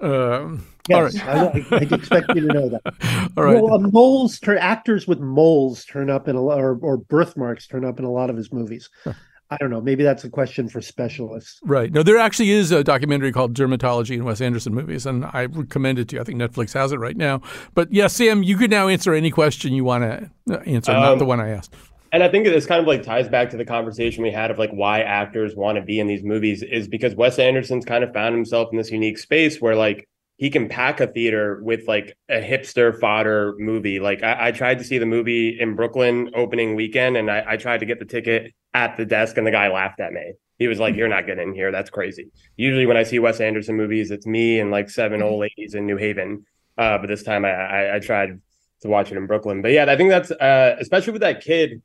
Um, 0.00 0.66
Yes, 0.88 1.20
all 1.20 1.28
right. 1.28 1.64
I, 1.70 1.76
I, 1.76 1.78
I'd 1.80 1.92
expect 1.92 2.34
you 2.34 2.40
to 2.48 2.52
know 2.52 2.68
that. 2.68 3.30
All 3.36 3.44
right. 3.44 3.62
Well, 3.62 3.74
uh, 3.74 3.78
moles 3.78 4.40
turn 4.40 4.58
actors 4.58 5.06
with 5.06 5.20
moles 5.20 5.84
turn 5.84 6.10
up 6.10 6.26
in 6.26 6.34
a 6.34 6.42
lot, 6.42 6.58
or, 6.58 6.76
or 6.82 6.96
birthmarks 6.96 7.68
turn 7.68 7.84
up 7.84 8.00
in 8.00 8.04
a 8.04 8.10
lot 8.10 8.30
of 8.30 8.36
his 8.36 8.52
movies. 8.52 8.90
I 9.06 9.56
don't 9.60 9.70
know. 9.70 9.80
Maybe 9.80 10.02
that's 10.02 10.24
a 10.24 10.28
question 10.28 10.68
for 10.68 10.80
specialists. 10.80 11.60
Right. 11.62 11.92
No, 11.92 12.02
there 12.02 12.18
actually 12.18 12.50
is 12.50 12.72
a 12.72 12.82
documentary 12.82 13.30
called 13.30 13.54
Dermatology 13.54 14.16
in 14.16 14.24
Wes 14.24 14.40
Anderson 14.40 14.74
movies, 14.74 15.06
and 15.06 15.24
I 15.24 15.44
recommend 15.44 16.00
it 16.00 16.08
to 16.08 16.16
you. 16.16 16.20
I 16.20 16.24
think 16.24 16.40
Netflix 16.40 16.72
has 16.72 16.90
it 16.90 16.98
right 16.98 17.16
now. 17.16 17.40
But 17.74 17.92
yeah, 17.92 18.08
Sam, 18.08 18.42
you 18.42 18.56
could 18.56 18.70
now 18.70 18.88
answer 18.88 19.14
any 19.14 19.30
question 19.30 19.72
you 19.74 19.84
want 19.84 20.02
to 20.48 20.60
answer, 20.66 20.92
not 20.92 21.12
Um, 21.12 21.18
the 21.20 21.26
one 21.26 21.38
I 21.38 21.50
asked. 21.50 21.74
And 22.12 22.22
I 22.22 22.28
think 22.28 22.44
this 22.44 22.66
kind 22.66 22.80
of 22.80 22.86
like 22.86 23.02
ties 23.02 23.26
back 23.26 23.48
to 23.50 23.56
the 23.56 23.64
conversation 23.64 24.22
we 24.22 24.30
had 24.30 24.50
of 24.50 24.58
like 24.58 24.70
why 24.70 25.00
actors 25.00 25.56
want 25.56 25.76
to 25.76 25.82
be 25.82 25.98
in 25.98 26.06
these 26.06 26.22
movies 26.22 26.62
is 26.62 26.86
because 26.86 27.14
Wes 27.14 27.38
Anderson's 27.38 27.86
kind 27.86 28.04
of 28.04 28.12
found 28.12 28.34
himself 28.34 28.68
in 28.70 28.76
this 28.76 28.90
unique 28.90 29.16
space 29.16 29.62
where 29.62 29.74
like 29.74 30.06
he 30.36 30.50
can 30.50 30.68
pack 30.68 31.00
a 31.00 31.06
theater 31.06 31.60
with 31.62 31.88
like 31.88 32.14
a 32.28 32.42
hipster 32.42 32.98
fodder 33.00 33.54
movie. 33.58 33.98
Like 33.98 34.22
I, 34.22 34.48
I 34.48 34.52
tried 34.52 34.78
to 34.78 34.84
see 34.84 34.98
the 34.98 35.06
movie 35.06 35.58
in 35.58 35.74
Brooklyn 35.74 36.30
opening 36.34 36.74
weekend 36.74 37.16
and 37.16 37.30
I, 37.30 37.44
I 37.48 37.56
tried 37.56 37.80
to 37.80 37.86
get 37.86 37.98
the 37.98 38.04
ticket 38.04 38.52
at 38.74 38.98
the 38.98 39.06
desk 39.06 39.38
and 39.38 39.46
the 39.46 39.50
guy 39.50 39.68
laughed 39.68 40.00
at 40.00 40.12
me. 40.12 40.34
He 40.58 40.68
was 40.68 40.78
like, 40.78 40.94
You're 40.94 41.08
not 41.08 41.26
getting 41.26 41.48
in 41.48 41.54
here. 41.54 41.72
That's 41.72 41.88
crazy. 41.88 42.30
Usually 42.56 42.84
when 42.84 42.98
I 42.98 43.04
see 43.04 43.20
Wes 43.20 43.40
Anderson 43.40 43.76
movies, 43.76 44.10
it's 44.10 44.26
me 44.26 44.60
and 44.60 44.70
like 44.70 44.90
seven 44.90 45.22
old 45.22 45.40
ladies 45.40 45.74
in 45.74 45.86
New 45.86 45.96
Haven. 45.96 46.44
Uh, 46.76 46.98
but 46.98 47.06
this 47.06 47.22
time 47.22 47.46
I, 47.46 47.52
I, 47.52 47.96
I 47.96 47.98
tried 48.00 48.38
to 48.82 48.88
watch 48.88 49.10
it 49.10 49.16
in 49.16 49.26
Brooklyn. 49.26 49.62
But 49.62 49.72
yeah, 49.72 49.86
I 49.88 49.96
think 49.96 50.10
that's 50.10 50.30
uh, 50.30 50.76
especially 50.78 51.14
with 51.14 51.22
that 51.22 51.42
kid 51.42 51.80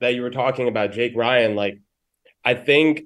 that 0.00 0.14
you 0.14 0.22
were 0.22 0.30
talking 0.30 0.68
about, 0.68 0.92
Jake 0.92 1.12
Ryan. 1.16 1.54
Like, 1.56 1.80
I 2.44 2.54
think 2.54 3.02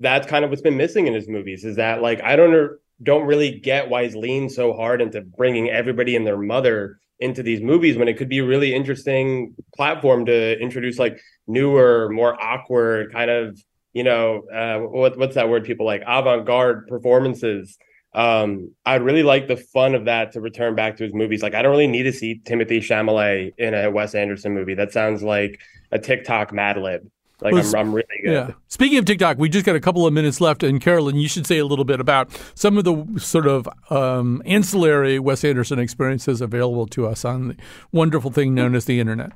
that's 0.00 0.26
kind 0.26 0.44
of 0.44 0.50
what's 0.50 0.62
been 0.62 0.76
missing 0.76 1.06
in 1.06 1.14
his 1.14 1.28
movies 1.28 1.64
is 1.64 1.76
that 1.76 2.02
like 2.02 2.22
I 2.22 2.34
don't 2.34 2.78
don't 3.02 3.26
really 3.26 3.58
get 3.58 3.88
why 3.88 4.04
he's 4.04 4.16
leaned 4.16 4.52
so 4.52 4.72
hard 4.72 5.00
into 5.00 5.20
bringing 5.20 5.70
everybody 5.70 6.16
and 6.16 6.26
their 6.26 6.38
mother 6.38 6.98
into 7.18 7.42
these 7.42 7.60
movies 7.60 7.96
when 7.96 8.08
it 8.08 8.16
could 8.16 8.28
be 8.28 8.38
a 8.38 8.44
really 8.44 8.74
interesting 8.74 9.54
platform 9.74 10.24
to 10.26 10.58
introduce 10.58 10.98
like 10.98 11.20
newer, 11.46 12.08
more 12.10 12.42
awkward 12.42 13.12
kind 13.12 13.30
of 13.30 13.62
you 13.92 14.04
know 14.04 14.42
uh, 14.52 14.78
what 14.78 15.18
what's 15.18 15.34
that 15.34 15.48
word 15.48 15.64
people 15.64 15.86
like 15.86 16.02
avant-garde 16.06 16.86
performances. 16.88 17.78
Um, 18.12 18.72
I'd 18.84 19.02
really 19.02 19.22
like 19.22 19.46
the 19.46 19.56
fun 19.56 19.94
of 19.94 20.06
that 20.06 20.32
to 20.32 20.40
return 20.40 20.74
back 20.74 20.96
to 20.96 21.04
his 21.04 21.14
movies. 21.14 21.42
Like 21.42 21.54
I 21.54 21.62
don't 21.62 21.70
really 21.70 21.86
need 21.86 22.04
to 22.04 22.12
see 22.12 22.40
Timothée 22.44 22.78
Chalamet 22.78 23.54
in 23.58 23.74
a 23.74 23.90
Wes 23.90 24.14
Anderson 24.14 24.54
movie. 24.54 24.74
That 24.74 24.92
sounds 24.92 25.22
like 25.22 25.60
a 25.92 25.98
TikTok 25.98 26.52
Mad 26.52 26.76
Lib. 26.76 27.08
Like 27.40 27.54
Well, 27.54 27.66
I'm, 27.66 27.74
I'm 27.74 27.94
really 27.94 28.06
good. 28.22 28.32
Yeah. 28.32 28.50
Speaking 28.68 28.98
of 28.98 29.04
TikTok, 29.04 29.38
we 29.38 29.48
just 29.48 29.64
got 29.64 29.76
a 29.76 29.80
couple 29.80 30.06
of 30.06 30.12
minutes 30.12 30.40
left, 30.40 30.62
and 30.62 30.80
Carolyn, 30.80 31.16
you 31.16 31.28
should 31.28 31.46
say 31.46 31.58
a 31.58 31.64
little 31.64 31.84
bit 31.84 32.00
about 32.00 32.30
some 32.54 32.76
of 32.76 32.84
the 32.84 33.18
sort 33.18 33.46
of 33.46 33.68
um, 33.90 34.42
ancillary 34.44 35.18
Wes 35.18 35.42
Anderson 35.44 35.78
experiences 35.78 36.40
available 36.40 36.86
to 36.88 37.06
us 37.06 37.24
on 37.24 37.48
the 37.48 37.56
wonderful 37.92 38.30
thing 38.30 38.54
known 38.54 38.74
as 38.74 38.84
the 38.84 39.00
internet. 39.00 39.32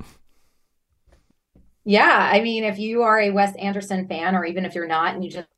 Yeah, 1.85 2.31
I 2.33 2.41
mean, 2.41 2.65
if 2.65 2.79
you 2.79 3.03
are 3.03 3.21
a 3.21 3.31
Wes 3.31 3.55
Anderson 3.57 4.07
fan, 4.07 4.35
or 4.35 4.45
even 4.45 4.65
if 4.65 4.75
you're 4.75 4.87
not, 4.87 5.15
and 5.15 5.25
you 5.25 5.31
just 5.31 5.49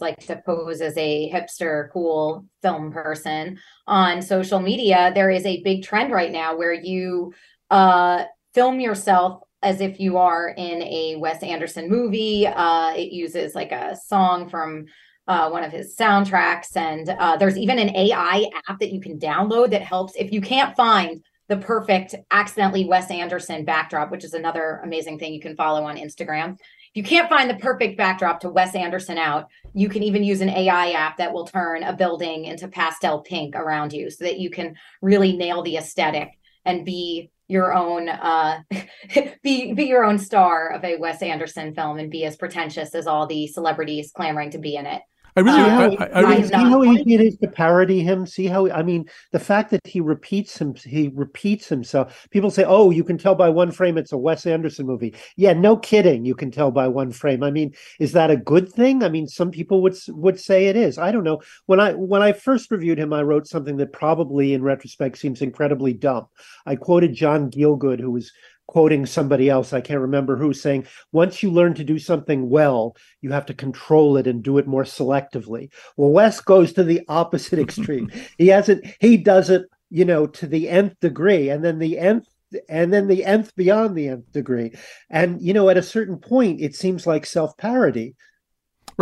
like 0.00 0.18
to 0.26 0.42
pose 0.44 0.80
as 0.80 0.96
a 0.96 1.30
hipster, 1.30 1.90
cool 1.90 2.46
film 2.62 2.92
person 2.92 3.58
on 3.86 4.22
social 4.22 4.60
media, 4.60 5.12
there 5.14 5.30
is 5.30 5.44
a 5.46 5.62
big 5.62 5.82
trend 5.82 6.12
right 6.12 6.32
now 6.32 6.56
where 6.56 6.72
you 6.72 7.32
uh, 7.70 8.24
film 8.54 8.80
yourself 8.80 9.42
as 9.62 9.80
if 9.80 10.00
you 10.00 10.18
are 10.18 10.48
in 10.48 10.82
a 10.82 11.16
Wes 11.16 11.42
Anderson 11.42 11.88
movie. 11.88 12.46
Uh, 12.46 12.92
it 12.94 13.12
uses 13.12 13.54
like 13.54 13.72
a 13.72 13.96
song 13.96 14.48
from 14.48 14.86
uh, 15.28 15.48
one 15.48 15.62
of 15.62 15.70
his 15.70 15.96
soundtracks, 15.96 16.76
and 16.76 17.08
uh, 17.08 17.36
there's 17.36 17.56
even 17.56 17.78
an 17.78 17.94
AI 17.94 18.50
app 18.68 18.80
that 18.80 18.92
you 18.92 19.00
can 19.00 19.18
download 19.18 19.70
that 19.70 19.82
helps 19.82 20.14
if 20.16 20.32
you 20.32 20.40
can't 20.40 20.76
find 20.76 21.22
the 21.48 21.56
perfect 21.58 22.14
accidentally 22.30 22.84
Wes 22.84 23.10
Anderson 23.10 23.64
backdrop, 23.64 24.10
which 24.10 24.24
is 24.24 24.34
another 24.34 24.80
amazing 24.84 25.18
thing 25.18 25.34
you 25.34 25.40
can 25.40 25.56
follow 25.56 25.84
on 25.84 25.96
Instagram. 25.96 26.56
If 26.94 26.98
you 26.98 27.04
can't 27.04 27.30
find 27.30 27.48
the 27.48 27.54
perfect 27.54 27.96
backdrop 27.96 28.40
to 28.40 28.50
Wes 28.50 28.74
Anderson 28.74 29.16
out, 29.16 29.48
you 29.72 29.88
can 29.88 30.02
even 30.02 30.22
use 30.22 30.42
an 30.42 30.50
AI 30.50 30.90
app 30.90 31.16
that 31.16 31.32
will 31.32 31.46
turn 31.46 31.82
a 31.82 31.94
building 31.94 32.44
into 32.44 32.68
pastel 32.68 33.20
pink 33.20 33.56
around 33.56 33.94
you 33.94 34.10
so 34.10 34.24
that 34.24 34.38
you 34.38 34.50
can 34.50 34.76
really 35.00 35.34
nail 35.34 35.62
the 35.62 35.78
aesthetic 35.78 36.28
and 36.66 36.84
be 36.84 37.30
your 37.48 37.72
own 37.72 38.08
uh 38.08 38.60
be 39.42 39.72
be 39.72 39.84
your 39.84 40.04
own 40.04 40.18
star 40.18 40.68
of 40.68 40.84
a 40.84 40.96
Wes 40.96 41.22
Anderson 41.22 41.74
film 41.74 41.98
and 41.98 42.10
be 42.10 42.26
as 42.26 42.36
pretentious 42.36 42.94
as 42.94 43.06
all 43.06 43.26
the 43.26 43.46
celebrities 43.46 44.12
clamoring 44.14 44.50
to 44.50 44.58
be 44.58 44.76
in 44.76 44.84
it. 44.84 45.00
I 45.34 45.40
really, 45.40 45.60
Uh, 45.60 45.90
I, 45.98 46.04
I, 46.04 46.06
I 46.06 46.18
I 46.18 46.20
really 46.20 46.42
See 46.42 46.54
how 46.54 46.84
easy 46.84 47.14
it 47.14 47.20
is 47.22 47.36
to 47.38 47.48
parody 47.48 48.00
him. 48.02 48.26
See 48.26 48.46
how 48.46 48.68
I 48.70 48.82
mean 48.82 49.06
the 49.30 49.38
fact 49.38 49.70
that 49.70 49.80
he 49.86 50.00
repeats 50.00 50.58
him. 50.58 50.74
He 50.74 51.10
repeats 51.14 51.68
himself. 51.68 52.26
People 52.30 52.50
say, 52.50 52.64
"Oh, 52.64 52.90
you 52.90 53.02
can 53.02 53.16
tell 53.16 53.34
by 53.34 53.48
one 53.48 53.70
frame 53.70 53.96
it's 53.96 54.12
a 54.12 54.18
Wes 54.18 54.44
Anderson 54.44 54.86
movie." 54.86 55.14
Yeah, 55.36 55.54
no 55.54 55.76
kidding. 55.76 56.26
You 56.26 56.34
can 56.34 56.50
tell 56.50 56.70
by 56.70 56.86
one 56.88 57.12
frame. 57.12 57.42
I 57.42 57.50
mean, 57.50 57.72
is 57.98 58.12
that 58.12 58.30
a 58.30 58.36
good 58.36 58.70
thing? 58.70 59.02
I 59.02 59.08
mean, 59.08 59.26
some 59.26 59.50
people 59.50 59.80
would 59.82 59.96
would 60.08 60.38
say 60.38 60.66
it 60.66 60.76
is. 60.76 60.98
I 60.98 61.10
don't 61.10 61.24
know. 61.24 61.40
When 61.66 61.80
I 61.80 61.92
when 61.94 62.20
I 62.20 62.32
first 62.32 62.70
reviewed 62.70 62.98
him, 62.98 63.12
I 63.14 63.22
wrote 63.22 63.46
something 63.46 63.78
that 63.78 63.92
probably, 63.92 64.52
in 64.52 64.62
retrospect, 64.62 65.16
seems 65.16 65.40
incredibly 65.40 65.94
dumb. 65.94 66.26
I 66.66 66.76
quoted 66.76 67.14
John 67.14 67.50
Gielgud, 67.50 68.00
who 68.00 68.10
was 68.10 68.30
quoting 68.72 69.04
somebody 69.04 69.50
else. 69.50 69.74
I 69.74 69.82
can't 69.82 70.00
remember 70.00 70.34
who 70.34 70.54
saying 70.54 70.86
once 71.12 71.42
you 71.42 71.50
learn 71.50 71.74
to 71.74 71.84
do 71.84 71.98
something 71.98 72.48
well 72.48 72.96
you 73.20 73.30
have 73.30 73.44
to 73.46 73.54
control 73.54 74.16
it 74.16 74.26
and 74.26 74.42
do 74.42 74.56
it 74.56 74.66
more 74.66 74.84
selectively. 74.84 75.68
Well 75.98 76.08
wes 76.08 76.40
goes 76.40 76.72
to 76.72 76.82
the 76.82 77.02
opposite 77.06 77.58
extreme. 77.66 78.10
He 78.38 78.48
hasn't 78.48 78.86
he 78.98 79.18
does 79.18 79.50
it 79.50 79.66
you 79.90 80.06
know 80.06 80.26
to 80.26 80.46
the 80.46 80.70
nth 80.70 80.98
degree 81.00 81.50
and 81.50 81.62
then 81.62 81.78
the 81.78 81.98
nth 81.98 82.26
and 82.66 82.90
then 82.90 83.08
the 83.08 83.26
nth 83.26 83.54
beyond 83.56 83.94
the 83.94 84.08
nth 84.08 84.32
degree. 84.32 84.72
And 85.10 85.42
you 85.42 85.52
know 85.52 85.68
at 85.68 85.76
a 85.76 85.82
certain 85.82 86.16
point 86.16 86.62
it 86.62 86.74
seems 86.74 87.06
like 87.06 87.26
self-parody 87.26 88.14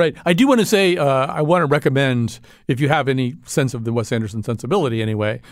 Right. 0.01 0.17
I 0.25 0.33
do 0.33 0.49
want 0.49 0.61
to 0.61 0.67
say 0.67 0.97
uh, 0.97 1.27
I 1.27 1.43
want 1.43 1.61
to 1.61 1.67
recommend 1.67 2.41
if 2.67 2.81
you 2.81 2.89
have 2.89 3.07
any 3.07 3.35
sense 3.45 3.75
of 3.75 3.85
the 3.85 3.93
Wes 3.93 4.13
Anderson 4.13 4.43
sensibility 4.43 5.03
anyway. 5.03 5.43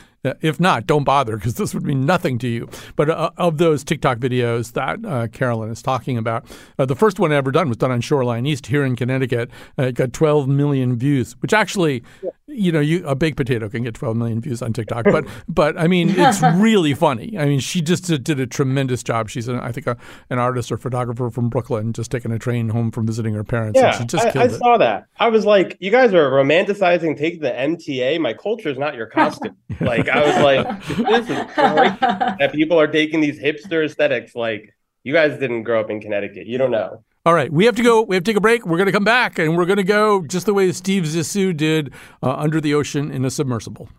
If 0.40 0.58
not, 0.58 0.86
don't 0.86 1.04
bother 1.04 1.36
because 1.36 1.56
this 1.56 1.74
would 1.74 1.84
mean 1.84 2.06
nothing 2.06 2.38
to 2.38 2.48
you. 2.48 2.66
But 2.96 3.10
uh, 3.10 3.30
of 3.36 3.58
those 3.58 3.84
TikTok 3.84 4.16
videos 4.16 4.72
that 4.72 5.04
uh, 5.04 5.28
Carolyn 5.28 5.70
is 5.70 5.82
talking 5.82 6.16
about, 6.16 6.46
uh, 6.78 6.86
the 6.86 6.96
first 6.96 7.20
one 7.20 7.30
I 7.30 7.36
ever 7.36 7.50
done 7.50 7.68
was 7.68 7.76
done 7.76 7.90
on 7.90 8.00
Shoreline 8.00 8.46
East 8.46 8.68
here 8.68 8.84
in 8.86 8.96
Connecticut. 8.96 9.50
Uh, 9.78 9.82
it 9.84 9.96
got 9.96 10.14
12 10.14 10.48
million 10.48 10.96
views, 10.96 11.34
which 11.40 11.52
actually, 11.52 12.02
you 12.48 12.72
know, 12.72 12.80
you 12.80 13.06
a 13.06 13.14
baked 13.14 13.36
potato 13.36 13.68
can 13.68 13.82
get 13.82 13.94
12 13.94 14.16
million 14.16 14.40
views 14.40 14.62
on 14.62 14.72
TikTok. 14.72 15.04
But 15.04 15.26
but 15.48 15.78
I 15.78 15.86
mean, 15.86 16.10
it's 16.10 16.42
really 16.56 16.94
funny. 16.94 17.38
I 17.38 17.44
mean, 17.44 17.60
she 17.60 17.80
just 17.82 18.04
did, 18.04 18.24
did 18.24 18.40
a 18.40 18.46
tremendous 18.46 19.02
job. 19.02 19.28
She's 19.28 19.48
an, 19.48 19.60
I 19.60 19.70
think 19.70 19.86
a, 19.86 19.96
an 20.30 20.38
artist 20.38 20.72
or 20.72 20.78
photographer 20.78 21.30
from 21.30 21.48
Brooklyn, 21.48 21.92
just 21.92 22.10
taking 22.10 22.32
a 22.32 22.38
train 22.38 22.70
home 22.70 22.90
from 22.90 23.06
visiting 23.06 23.34
her 23.34 23.44
parents. 23.44 23.78
Yeah, 23.78 23.88
and 23.88 23.96
she 23.96 24.04
just 24.04 24.36
I, 24.36 24.44
I 24.44 24.48
saw 24.48 24.78
that. 24.78 25.06
I 25.18 25.28
was 25.28 25.44
like, 25.44 25.76
you 25.80 25.90
guys 25.90 26.14
are 26.14 26.30
romanticizing 26.30 27.16
taking 27.16 27.40
the 27.40 27.50
MTA. 27.50 28.20
My 28.20 28.32
culture 28.32 28.70
is 28.70 28.78
not 28.78 28.94
your 28.94 29.06
costume. 29.06 29.56
like, 29.80 30.08
I 30.08 30.24
was 30.24 30.42
like, 30.42 30.86
this 30.96 31.28
is 31.28 31.54
great 31.54 32.00
that 32.00 32.50
people 32.52 32.80
are 32.80 32.86
taking 32.88 33.20
these 33.20 33.38
hipster 33.38 33.84
aesthetics. 33.84 34.34
Like, 34.34 34.74
you 35.04 35.12
guys 35.12 35.38
didn't 35.38 35.64
grow 35.64 35.80
up 35.80 35.90
in 35.90 36.00
Connecticut. 36.00 36.46
You 36.46 36.58
don't 36.58 36.70
know. 36.70 37.04
All 37.28 37.34
right, 37.34 37.52
we 37.52 37.66
have 37.66 37.76
to 37.76 37.82
go. 37.82 38.00
We 38.00 38.16
have 38.16 38.24
to 38.24 38.30
take 38.30 38.38
a 38.38 38.40
break. 38.40 38.64
We're 38.64 38.78
going 38.78 38.86
to 38.86 38.92
come 38.92 39.04
back, 39.04 39.38
and 39.38 39.54
we're 39.54 39.66
going 39.66 39.76
to 39.76 39.84
go 39.84 40.22
just 40.22 40.46
the 40.46 40.54
way 40.54 40.72
Steve 40.72 41.02
Zissou 41.02 41.54
did 41.54 41.92
uh, 42.22 42.32
under 42.32 42.58
the 42.58 42.72
ocean 42.72 43.10
in 43.10 43.22
a 43.22 43.30
submersible. 43.30 43.90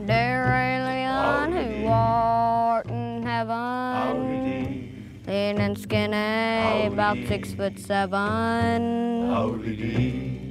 There 0.00 0.52
alien 0.52 1.52
who 1.52 1.86
art 1.86 2.88
in 2.88 3.22
heaven, 3.22 5.20
thin 5.24 5.58
and 5.58 5.78
skinny, 5.78 6.86
about 6.92 7.16
six 7.28 7.54
foot 7.54 7.78
seven. 7.78 9.28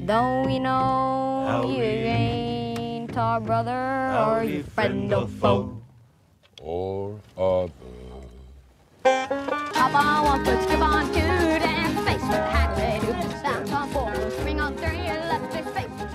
Though 0.07 0.43
we 0.45 0.59
know 0.59 1.65
you 1.67 1.83
ain't 1.83 3.17
our 3.17 3.41
brother 3.41 4.15
or 4.17 4.45
your 4.45 4.63
friend 4.63 5.13
or 5.13 5.27
foe. 5.27 5.81
or 6.61 7.19
other. 7.37 7.73
On 9.79 9.93
one 9.93 10.03
on 10.03 11.07
two, 11.13 11.21
face 12.03 12.21
with 12.21 13.71
on 13.73 13.89
four, 13.89 14.11
on 14.11 14.75
three, 14.75 15.07
face 15.73 15.87
with. 15.87 16.09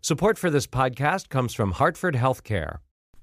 Support 0.00 0.38
for 0.38 0.48
this 0.48 0.66
podcast 0.66 1.28
comes 1.28 1.52
from 1.52 1.72
Hartford 1.72 2.14
Healthcare. 2.14 2.78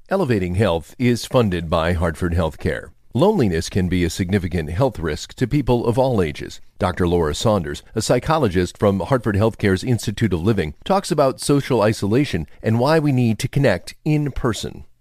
Elevating 0.07 0.55
Health 0.55 0.95
is 0.99 1.25
funded 1.25 1.69
by 1.69 1.93
Hartford 1.93 2.33
Healthcare. 2.33 2.91
Loneliness 3.13 3.67
can 3.67 3.89
be 3.89 4.03
a 4.05 4.10
significant 4.12 4.69
health 4.69 4.99
risk 4.99 5.33
to 5.33 5.47
people 5.47 5.88
of 5.88 5.97
all 5.97 6.21
ages. 6.21 6.62
Dr. 6.77 7.07
Laura 7.07 7.33
Saunders, 7.33 7.81
a 7.95 8.01
psychologist 8.01 8.77
from 8.77 8.99
Hartford 8.99 9.36
Healthcare's 9.36 9.83
Institute 9.83 10.31
of 10.31 10.43
Living, 10.43 10.75
talks 10.86 11.10
about 11.10 11.41
social 11.41 11.81
isolation 11.81 12.45
and 12.62 12.79
why 12.79 12.99
we 12.99 13.12
need 13.12 13.39
to 13.39 13.47
connect 13.47 13.95
in 14.05 14.31
person. 14.31 14.86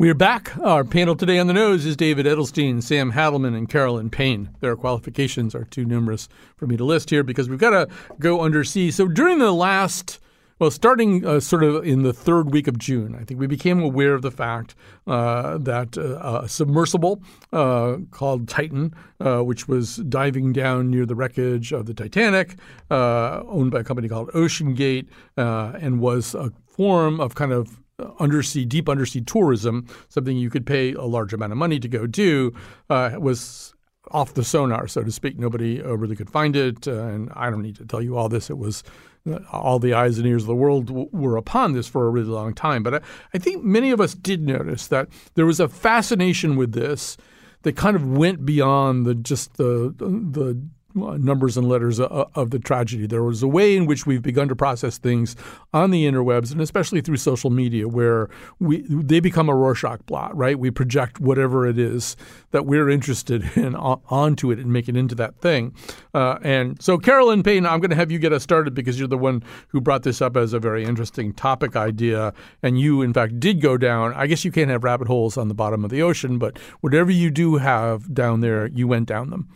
We 0.00 0.08
are 0.10 0.14
back. 0.14 0.56
Our 0.58 0.84
panel 0.84 1.16
today 1.16 1.40
on 1.40 1.48
the 1.48 1.52
nose 1.52 1.84
is 1.84 1.96
David 1.96 2.24
Edelstein, 2.24 2.80
Sam 2.84 3.10
Hadelman, 3.10 3.56
and 3.56 3.68
Carolyn 3.68 4.10
Payne. 4.10 4.50
Their 4.60 4.76
qualifications 4.76 5.56
are 5.56 5.64
too 5.64 5.84
numerous 5.84 6.28
for 6.56 6.68
me 6.68 6.76
to 6.76 6.84
list 6.84 7.10
here 7.10 7.24
because 7.24 7.48
we've 7.48 7.58
got 7.58 7.70
to 7.70 7.88
go 8.20 8.42
undersea. 8.42 8.92
So 8.92 9.08
during 9.08 9.40
the 9.40 9.50
last, 9.50 10.20
well, 10.60 10.70
starting 10.70 11.26
uh, 11.26 11.40
sort 11.40 11.64
of 11.64 11.84
in 11.84 12.04
the 12.04 12.12
third 12.12 12.52
week 12.52 12.68
of 12.68 12.78
June, 12.78 13.16
I 13.20 13.24
think 13.24 13.40
we 13.40 13.48
became 13.48 13.82
aware 13.82 14.14
of 14.14 14.22
the 14.22 14.30
fact 14.30 14.76
uh, 15.08 15.58
that 15.58 15.98
uh, 15.98 16.42
a 16.44 16.48
submersible 16.48 17.20
uh, 17.52 17.96
called 18.12 18.48
Titan, 18.48 18.94
uh, 19.18 19.40
which 19.40 19.66
was 19.66 19.96
diving 19.96 20.52
down 20.52 20.92
near 20.92 21.06
the 21.06 21.16
wreckage 21.16 21.72
of 21.72 21.86
the 21.86 21.94
Titanic, 21.94 22.56
uh, 22.88 23.42
owned 23.48 23.72
by 23.72 23.80
a 23.80 23.84
company 23.84 24.08
called 24.08 24.30
OceanGate, 24.30 25.08
uh, 25.36 25.72
and 25.80 25.98
was 25.98 26.36
a 26.36 26.52
form 26.68 27.18
of 27.18 27.34
kind 27.34 27.50
of 27.50 27.80
undersea, 28.20 28.64
deep 28.64 28.88
undersea 28.88 29.20
tourism, 29.20 29.86
something 30.08 30.36
you 30.36 30.50
could 30.50 30.66
pay 30.66 30.92
a 30.92 31.04
large 31.04 31.32
amount 31.32 31.52
of 31.52 31.58
money 31.58 31.80
to 31.80 31.88
go 31.88 32.06
do, 32.06 32.52
uh, 32.90 33.10
was 33.18 33.74
off 34.10 34.34
the 34.34 34.44
sonar, 34.44 34.88
so 34.88 35.02
to 35.02 35.12
speak. 35.12 35.38
Nobody 35.38 35.82
uh, 35.82 35.92
really 35.94 36.16
could 36.16 36.30
find 36.30 36.56
it, 36.56 36.88
uh, 36.88 36.92
and 36.92 37.30
I 37.34 37.50
don't 37.50 37.62
need 37.62 37.76
to 37.76 37.84
tell 37.84 38.00
you 38.00 38.16
all 38.16 38.28
this. 38.28 38.50
It 38.50 38.58
was 38.58 38.82
uh, 39.30 39.40
all 39.52 39.78
the 39.78 39.94
eyes 39.94 40.18
and 40.18 40.26
ears 40.26 40.44
of 40.44 40.48
the 40.48 40.54
world 40.54 40.86
w- 40.86 41.08
were 41.12 41.36
upon 41.36 41.72
this 41.72 41.88
for 41.88 42.06
a 42.06 42.10
really 42.10 42.28
long 42.28 42.54
time. 42.54 42.82
But 42.82 42.94
I, 42.94 43.00
I 43.34 43.38
think 43.38 43.64
many 43.64 43.90
of 43.90 44.00
us 44.00 44.14
did 44.14 44.46
notice 44.46 44.86
that 44.88 45.08
there 45.34 45.46
was 45.46 45.60
a 45.60 45.68
fascination 45.68 46.56
with 46.56 46.72
this 46.72 47.16
that 47.62 47.76
kind 47.76 47.96
of 47.96 48.06
went 48.06 48.46
beyond 48.46 49.04
the 49.04 49.14
just 49.14 49.56
the 49.56 49.94
the 49.96 50.62
Uh, 50.96 51.18
numbers 51.18 51.58
and 51.58 51.68
letters 51.68 52.00
of, 52.00 52.30
of 52.34 52.50
the 52.50 52.58
tragedy. 52.58 53.06
There 53.06 53.22
was 53.22 53.42
a 53.42 53.46
way 53.46 53.76
in 53.76 53.84
which 53.84 54.06
we've 54.06 54.22
begun 54.22 54.48
to 54.48 54.56
process 54.56 54.96
things 54.96 55.36
on 55.74 55.90
the 55.90 56.06
interwebs 56.06 56.50
and 56.50 56.62
especially 56.62 57.02
through 57.02 57.18
social 57.18 57.50
media 57.50 57.86
where 57.86 58.30
we 58.58 58.86
they 58.88 59.20
become 59.20 59.50
a 59.50 59.54
Rorschach 59.54 60.00
blot, 60.06 60.34
right? 60.34 60.58
We 60.58 60.70
project 60.70 61.20
whatever 61.20 61.66
it 61.66 61.78
is 61.78 62.16
that 62.52 62.64
we're 62.64 62.88
interested 62.88 63.44
in 63.54 63.74
onto 63.74 64.50
it 64.50 64.58
and 64.58 64.72
make 64.72 64.88
it 64.88 64.96
into 64.96 65.14
that 65.16 65.36
thing. 65.42 65.74
Uh, 66.14 66.38
and 66.42 66.80
so, 66.80 66.96
Carolyn 66.96 67.42
Payne, 67.42 67.66
I'm 67.66 67.80
going 67.80 67.90
to 67.90 67.96
have 67.96 68.10
you 68.10 68.18
get 68.18 68.32
us 68.32 68.42
started 68.42 68.72
because 68.72 68.98
you're 68.98 69.08
the 69.08 69.18
one 69.18 69.44
who 69.68 69.82
brought 69.82 70.04
this 70.04 70.22
up 70.22 70.38
as 70.38 70.54
a 70.54 70.58
very 70.58 70.84
interesting 70.84 71.34
topic 71.34 71.76
idea. 71.76 72.32
And 72.62 72.80
you, 72.80 73.02
in 73.02 73.12
fact, 73.12 73.38
did 73.38 73.60
go 73.60 73.76
down. 73.76 74.14
I 74.14 74.26
guess 74.26 74.42
you 74.42 74.50
can't 74.50 74.70
have 74.70 74.84
rabbit 74.84 75.06
holes 75.06 75.36
on 75.36 75.48
the 75.48 75.54
bottom 75.54 75.84
of 75.84 75.90
the 75.90 76.00
ocean, 76.00 76.38
but 76.38 76.58
whatever 76.80 77.10
you 77.10 77.30
do 77.30 77.56
have 77.56 78.14
down 78.14 78.40
there, 78.40 78.68
you 78.68 78.88
went 78.88 79.06
down 79.06 79.28
them. 79.28 79.50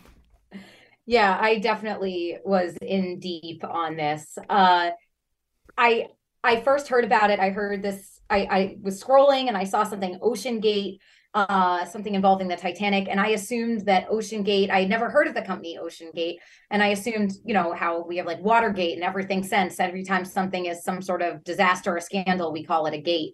Yeah, 1.05 1.37
I 1.39 1.59
definitely 1.59 2.37
was 2.45 2.77
in 2.81 3.19
deep 3.19 3.63
on 3.63 3.97
this. 3.97 4.37
Uh, 4.49 4.91
I 5.77 6.07
I 6.43 6.61
first 6.61 6.87
heard 6.87 7.03
about 7.05 7.29
it. 7.29 7.39
I 7.39 7.49
heard 7.49 7.81
this. 7.81 8.21
I, 8.29 8.37
I 8.39 8.77
was 8.81 9.01
scrolling 9.03 9.47
and 9.47 9.57
I 9.57 9.65
saw 9.65 9.83
something 9.83 10.17
OceanGate, 10.19 10.97
uh, 11.33 11.85
something 11.85 12.15
involving 12.15 12.47
the 12.47 12.55
Titanic, 12.55 13.07
and 13.09 13.19
I 13.19 13.29
assumed 13.29 13.85
that 13.85 14.09
OceanGate. 14.09 14.69
I 14.69 14.81
had 14.81 14.89
never 14.89 15.09
heard 15.09 15.27
of 15.27 15.35
the 15.35 15.41
company 15.41 15.77
OceanGate, 15.81 16.37
and 16.71 16.81
I 16.81 16.87
assumed, 16.87 17.33
you 17.45 17.53
know, 17.53 17.73
how 17.73 18.05
we 18.05 18.17
have 18.17 18.25
like 18.25 18.41
Watergate 18.41 18.95
and 18.95 19.03
everything 19.03 19.43
since. 19.43 19.79
Every 19.79 20.03
time 20.03 20.25
something 20.25 20.65
is 20.65 20.83
some 20.83 21.01
sort 21.01 21.21
of 21.21 21.43
disaster 21.43 21.95
or 21.95 21.99
scandal, 21.99 22.53
we 22.53 22.63
call 22.63 22.85
it 22.85 22.93
a 22.93 23.01
gate. 23.01 23.33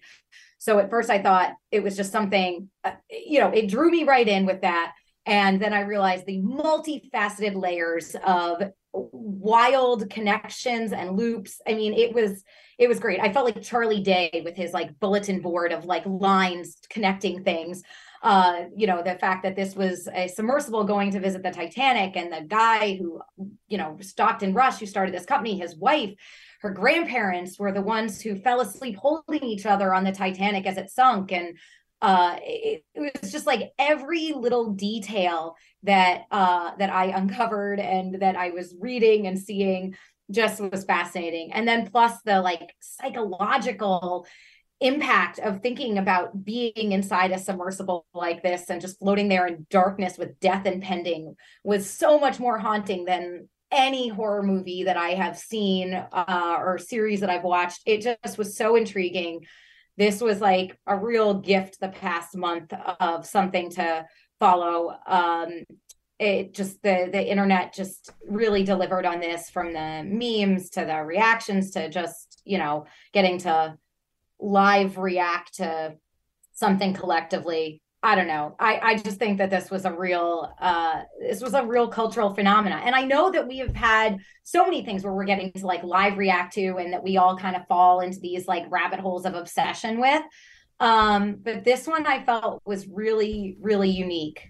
So 0.58 0.77
at 0.79 0.89
first 0.89 1.10
I 1.10 1.21
thought 1.21 1.53
it 1.71 1.82
was 1.82 1.95
just 1.95 2.12
something, 2.12 2.69
uh, 2.84 2.91
you 3.10 3.39
know, 3.39 3.49
it 3.49 3.69
drew 3.69 3.89
me 3.89 4.03
right 4.03 4.27
in 4.27 4.45
with 4.45 4.62
that. 4.62 4.93
And 5.30 5.62
then 5.62 5.74
I 5.74 5.82
realized 5.82 6.26
the 6.26 6.42
multifaceted 6.42 7.56
layers 7.56 8.15
of 8.26 8.63
wild 8.94 10.10
connections 10.10 10.92
and 10.92 11.15
loops. 11.15 11.62
I 11.68 11.76
mean, 11.76 11.94
it 11.94 12.13
was 12.13 12.44
it 12.80 12.88
was 12.88 13.00
great. 13.00 13.20
I 13.20 13.32
felt 13.32 13.46
like 13.46 13.62
Charlie 13.62 14.02
Day 14.02 14.42
with 14.44 14.56
his 14.56 14.74
like 14.74 15.00
bulletin 15.00 15.42
board 15.42 15.72
of 15.72 15.86
like 15.86 16.04
lines 16.06 16.80
connecting 16.89 17.44
things. 17.44 17.84
Uh, 18.24 18.63
you 18.76 18.88
know, 18.88 19.04
the 19.04 19.15
fact 19.15 19.44
that 19.44 19.56
this 19.56 19.76
was 19.76 20.10
a 20.13 20.28
submersible 20.28 20.84
going 20.84 21.12
to 21.12 21.20
visit 21.20 21.44
the 21.44 21.52
Titanic 21.52 22.18
and 22.18 22.34
the 22.34 22.42
guy 22.48 22.96
who, 22.96 23.22
you 23.68 23.78
know, 23.78 23.98
Stockton 24.02 24.54
Rush, 24.54 24.80
who 24.80 24.86
started 24.88 25.13
this 25.13 25.26
company, 25.26 25.58
his 25.58 25.76
wife, 25.78 26.15
her 26.62 26.72
grandparents 26.72 27.58
were 27.58 27.72
the 27.72 27.82
ones 27.82 28.22
who 28.22 28.36
fell 28.36 28.60
asleep 28.60 28.98
holding 28.98 29.44
each 29.44 29.65
other 29.65 29.94
on 29.94 30.04
the 30.04 30.12
Titanic 30.12 30.65
as 30.65 30.78
it 30.78 30.89
sunk. 30.89 31.32
And 31.32 31.58
uh 32.01 32.38
it, 32.41 32.83
it, 32.95 33.13
was 33.21 33.31
just 33.31 33.45
like 33.45 33.71
every 33.77 34.33
little 34.33 34.71
detail 34.71 35.55
that 35.83 36.23
uh 36.31 36.71
that 36.77 36.89
i 36.89 37.05
uncovered 37.05 37.79
and 37.79 38.21
that 38.21 38.35
i 38.35 38.49
was 38.51 38.75
reading 38.79 39.27
and 39.27 39.39
seeing 39.39 39.95
just 40.31 40.62
was 40.62 40.83
fascinating 40.83 41.51
and 41.53 41.67
then 41.67 41.89
plus 41.89 42.21
the 42.23 42.41
like 42.41 42.73
psychological 42.79 44.25
impact 44.81 45.39
of 45.39 45.62
thinking 45.62 45.97
about 45.97 46.45
being 46.45 46.93
inside 46.93 47.31
a 47.31 47.38
submersible 47.38 48.05
like 48.13 48.41
this 48.41 48.69
and 48.69 48.79
just 48.79 48.99
floating 48.99 49.27
there 49.27 49.45
in 49.45 49.65
darkness 49.69 50.17
with 50.17 50.39
death 50.39 50.65
impending 50.65 51.35
was 51.63 51.89
so 51.89 52.17
much 52.17 52.39
more 52.39 52.57
haunting 52.57 53.03
than 53.03 53.49
any 53.71 54.07
horror 54.07 54.43
movie 54.43 54.83
that 54.83 54.97
I 54.97 55.09
have 55.09 55.38
seen 55.38 55.93
uh, 55.93 56.55
or 56.59 56.77
series 56.77 57.19
that 57.19 57.29
I've 57.29 57.43
watched. 57.43 57.81
It 57.85 58.01
just 58.01 58.38
was 58.38 58.55
so 58.57 58.75
intriguing. 58.75 59.45
This 59.99 60.21
was 60.21 60.39
like 60.39 60.79
a 60.88 60.95
real 60.95 61.33
gift 61.33 61.81
the 61.81 61.89
past 61.89 62.35
month 62.35 62.73
of 63.01 63.25
something 63.25 63.69
to 63.71 64.05
follow. 64.39 64.95
Um, 65.05 65.65
it 66.17 66.53
just 66.53 66.81
the 66.81 67.09
the 67.12 67.29
internet 67.29 67.73
just 67.73 68.12
really 68.25 68.63
delivered 68.63 69.05
on 69.05 69.19
this 69.19 69.49
from 69.49 69.73
the 69.73 70.03
memes 70.05 70.69
to 70.71 70.85
the 70.85 71.03
reactions 71.03 71.71
to 71.71 71.89
just 71.89 72.41
you 72.45 72.57
know 72.57 72.85
getting 73.13 73.39
to 73.39 73.77
live 74.39 74.97
react 74.97 75.55
to 75.55 75.95
something 76.53 76.93
collectively 76.93 77.81
i 78.01 78.15
don't 78.15 78.27
know. 78.27 78.55
I 78.59 78.79
i 78.81 78.95
just 78.95 79.17
think 79.17 79.38
that 79.39 79.49
this 79.49 79.69
was 79.69 79.85
a 79.85 79.91
real 79.91 80.53
uh 80.59 81.01
this 81.19 81.41
was 81.41 81.53
a 81.53 81.65
real 81.65 81.88
cultural 81.88 82.33
phenomena 82.33 82.81
and 82.83 82.95
i 82.95 83.03
know 83.03 83.31
that 83.31 83.47
we 83.47 83.57
have 83.59 83.75
had 83.75 84.19
so 84.43 84.63
many 84.63 84.83
things 84.83 85.03
where 85.03 85.13
we're 85.13 85.25
getting 85.25 85.51
to 85.51 85.65
like 85.65 85.83
live 85.83 86.17
react 86.17 86.53
to 86.53 86.77
and 86.77 86.93
that 86.93 87.03
we 87.03 87.17
all 87.17 87.38
kind 87.38 87.55
of 87.55 87.67
fall 87.67 87.99
into 87.99 88.19
these 88.19 88.47
like 88.47 88.63
rabbit 88.69 88.99
holes 88.99 89.25
of 89.25 89.35
obsession 89.35 89.99
with. 89.99 90.23
Um 90.79 91.38
but 91.43 91.63
this 91.63 91.88
one 91.88 92.05
i 92.07 92.23
felt 92.23 92.62
was 92.65 92.88
really 92.88 93.57
really 93.59 93.89
unique. 93.89 94.41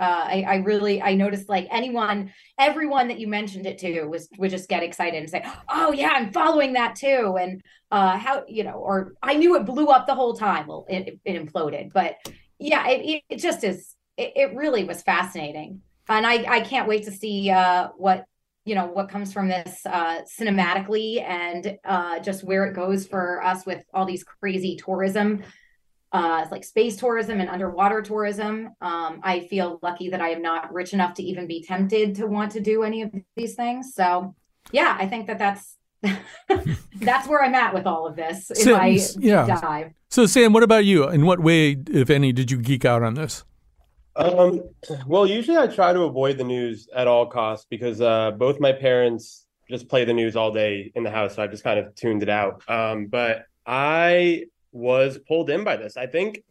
Uh, 0.00 0.24
I, 0.26 0.44
I 0.48 0.56
really 0.56 1.00
I 1.00 1.14
noticed 1.14 1.48
like 1.48 1.68
anyone, 1.70 2.32
everyone 2.58 3.06
that 3.08 3.20
you 3.20 3.28
mentioned 3.28 3.64
it 3.64 3.78
to 3.78 4.04
was 4.06 4.28
would 4.38 4.50
just 4.50 4.68
get 4.68 4.82
excited 4.82 5.18
and 5.20 5.30
say, 5.30 5.44
"Oh 5.68 5.92
yeah, 5.92 6.10
I'm 6.10 6.32
following 6.32 6.72
that 6.72 6.96
too." 6.96 7.36
And 7.40 7.62
uh, 7.92 8.18
how 8.18 8.42
you 8.48 8.64
know, 8.64 8.72
or 8.72 9.14
I 9.22 9.34
knew 9.34 9.54
it 9.54 9.64
blew 9.64 9.86
up 9.86 10.08
the 10.08 10.14
whole 10.16 10.34
time. 10.34 10.66
Well, 10.66 10.84
it, 10.88 11.20
it 11.24 11.40
imploded, 11.40 11.92
but 11.92 12.16
yeah, 12.64 12.88
it, 12.88 13.22
it 13.28 13.36
just 13.38 13.64
is. 13.64 13.94
It, 14.16 14.32
it 14.36 14.56
really 14.56 14.84
was 14.84 15.02
fascinating, 15.02 15.82
and 16.08 16.26
I 16.26 16.44
I 16.56 16.60
can't 16.60 16.88
wait 16.88 17.04
to 17.04 17.10
see 17.10 17.50
uh, 17.50 17.88
what 17.96 18.24
you 18.64 18.74
know 18.74 18.86
what 18.86 19.08
comes 19.08 19.32
from 19.32 19.48
this 19.48 19.84
uh, 19.86 20.22
cinematically 20.22 21.22
and 21.22 21.78
uh, 21.84 22.18
just 22.20 22.44
where 22.44 22.64
it 22.64 22.74
goes 22.74 23.06
for 23.06 23.42
us 23.42 23.66
with 23.66 23.84
all 23.92 24.06
these 24.06 24.24
crazy 24.24 24.76
tourism 24.76 25.42
uh, 26.14 26.46
like 26.52 26.62
space 26.62 26.96
tourism 26.96 27.40
and 27.40 27.50
underwater 27.50 28.00
tourism. 28.00 28.70
Um, 28.80 29.20
I 29.24 29.48
feel 29.50 29.80
lucky 29.82 30.10
that 30.10 30.20
I 30.20 30.28
am 30.28 30.42
not 30.42 30.72
rich 30.72 30.94
enough 30.94 31.14
to 31.14 31.24
even 31.24 31.48
be 31.48 31.60
tempted 31.60 32.14
to 32.14 32.26
want 32.28 32.52
to 32.52 32.60
do 32.60 32.84
any 32.84 33.02
of 33.02 33.12
these 33.34 33.56
things. 33.56 33.94
So, 33.94 34.32
yeah, 34.70 34.96
I 34.96 35.08
think 35.08 35.26
that 35.26 35.40
that's 35.40 35.76
that's 37.00 37.28
where 37.28 37.42
I'm 37.42 37.54
at 37.54 37.74
with 37.74 37.86
all 37.86 38.06
of 38.06 38.16
this 38.16 38.50
in 38.50 38.56
Sam, 38.56 38.72
my 38.72 38.98
yeah. 39.18 39.46
dive. 39.46 39.92
So, 40.08 40.26
Sam, 40.26 40.52
what 40.52 40.62
about 40.62 40.84
you? 40.84 41.08
In 41.08 41.26
what 41.26 41.40
way, 41.40 41.76
if 41.88 42.10
any, 42.10 42.32
did 42.32 42.50
you 42.50 42.58
geek 42.58 42.84
out 42.84 43.02
on 43.02 43.14
this? 43.14 43.44
Um, 44.16 44.62
well, 45.06 45.26
usually 45.26 45.58
I 45.58 45.66
try 45.66 45.92
to 45.92 46.02
avoid 46.02 46.38
the 46.38 46.44
news 46.44 46.88
at 46.94 47.08
all 47.08 47.26
costs 47.26 47.66
because 47.68 48.00
uh, 48.00 48.30
both 48.32 48.60
my 48.60 48.72
parents 48.72 49.46
just 49.68 49.88
play 49.88 50.04
the 50.04 50.12
news 50.12 50.36
all 50.36 50.52
day 50.52 50.92
in 50.94 51.02
the 51.02 51.10
house, 51.10 51.34
so 51.34 51.42
I 51.42 51.46
just 51.46 51.64
kind 51.64 51.78
of 51.78 51.94
tuned 51.94 52.22
it 52.22 52.28
out. 52.28 52.62
Um, 52.68 53.06
but 53.06 53.46
I 53.66 54.44
was 54.72 55.18
pulled 55.26 55.50
in 55.50 55.64
by 55.64 55.76
this. 55.76 55.96
I 55.96 56.06
think 56.06 56.42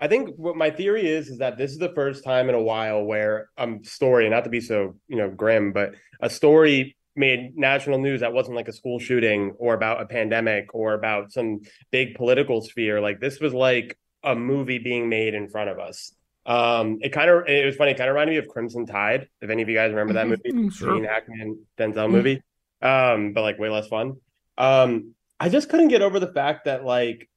I 0.00 0.08
think 0.08 0.30
what 0.36 0.56
my 0.56 0.70
theory 0.70 1.06
is 1.06 1.28
is 1.28 1.38
that 1.38 1.56
this 1.56 1.70
is 1.70 1.78
the 1.78 1.92
first 1.94 2.24
time 2.24 2.48
in 2.48 2.56
a 2.56 2.60
while 2.60 3.04
where 3.04 3.50
a 3.56 3.62
um, 3.62 3.84
story, 3.84 4.28
not 4.28 4.44
to 4.44 4.50
be 4.50 4.60
so 4.60 4.96
you 5.08 5.16
know 5.16 5.30
grim, 5.30 5.72
but 5.72 5.94
a 6.20 6.28
story 6.28 6.96
made 7.14 7.56
national 7.56 7.98
news 7.98 8.20
that 8.20 8.32
wasn't 8.32 8.56
like 8.56 8.68
a 8.68 8.72
school 8.72 8.98
shooting 8.98 9.54
or 9.58 9.74
about 9.74 10.00
a 10.00 10.06
pandemic 10.06 10.74
or 10.74 10.94
about 10.94 11.32
some 11.32 11.60
big 11.90 12.14
political 12.14 12.62
sphere. 12.62 13.00
Like 13.00 13.20
this 13.20 13.40
was 13.40 13.52
like 13.52 13.98
a 14.22 14.34
movie 14.34 14.78
being 14.78 15.08
made 15.08 15.34
in 15.34 15.48
front 15.48 15.68
of 15.70 15.78
us. 15.78 16.14
Um, 16.44 16.98
it 17.02 17.10
kind 17.10 17.30
of 17.30 17.46
it 17.48 17.64
was 17.64 17.76
funny. 17.76 17.92
It 17.92 17.98
kind 17.98 18.08
of 18.08 18.14
reminded 18.14 18.32
me 18.32 18.38
of 18.38 18.48
Crimson 18.48 18.86
Tide. 18.86 19.28
If 19.40 19.50
any 19.50 19.62
of 19.62 19.68
you 19.68 19.74
guys 19.76 19.90
remember 19.90 20.14
that 20.14 20.26
movie, 20.26 20.50
Mm, 20.50 20.72
sure. 20.72 20.94
Gene 20.94 21.04
Hackman 21.04 21.66
Denzel 21.78 22.10
movie, 22.10 22.42
um, 22.80 23.32
but 23.32 23.42
like 23.42 23.58
way 23.58 23.68
less 23.68 23.86
fun. 23.88 24.16
Um, 24.58 25.14
I 25.38 25.48
just 25.48 25.68
couldn't 25.68 25.88
get 25.88 26.02
over 26.02 26.18
the 26.18 26.32
fact 26.32 26.64
that 26.64 26.84
like 26.84 27.28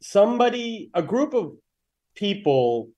somebody, 0.00 0.90
a 0.94 1.02
group 1.02 1.34
of 1.34 1.52
people 2.14 2.90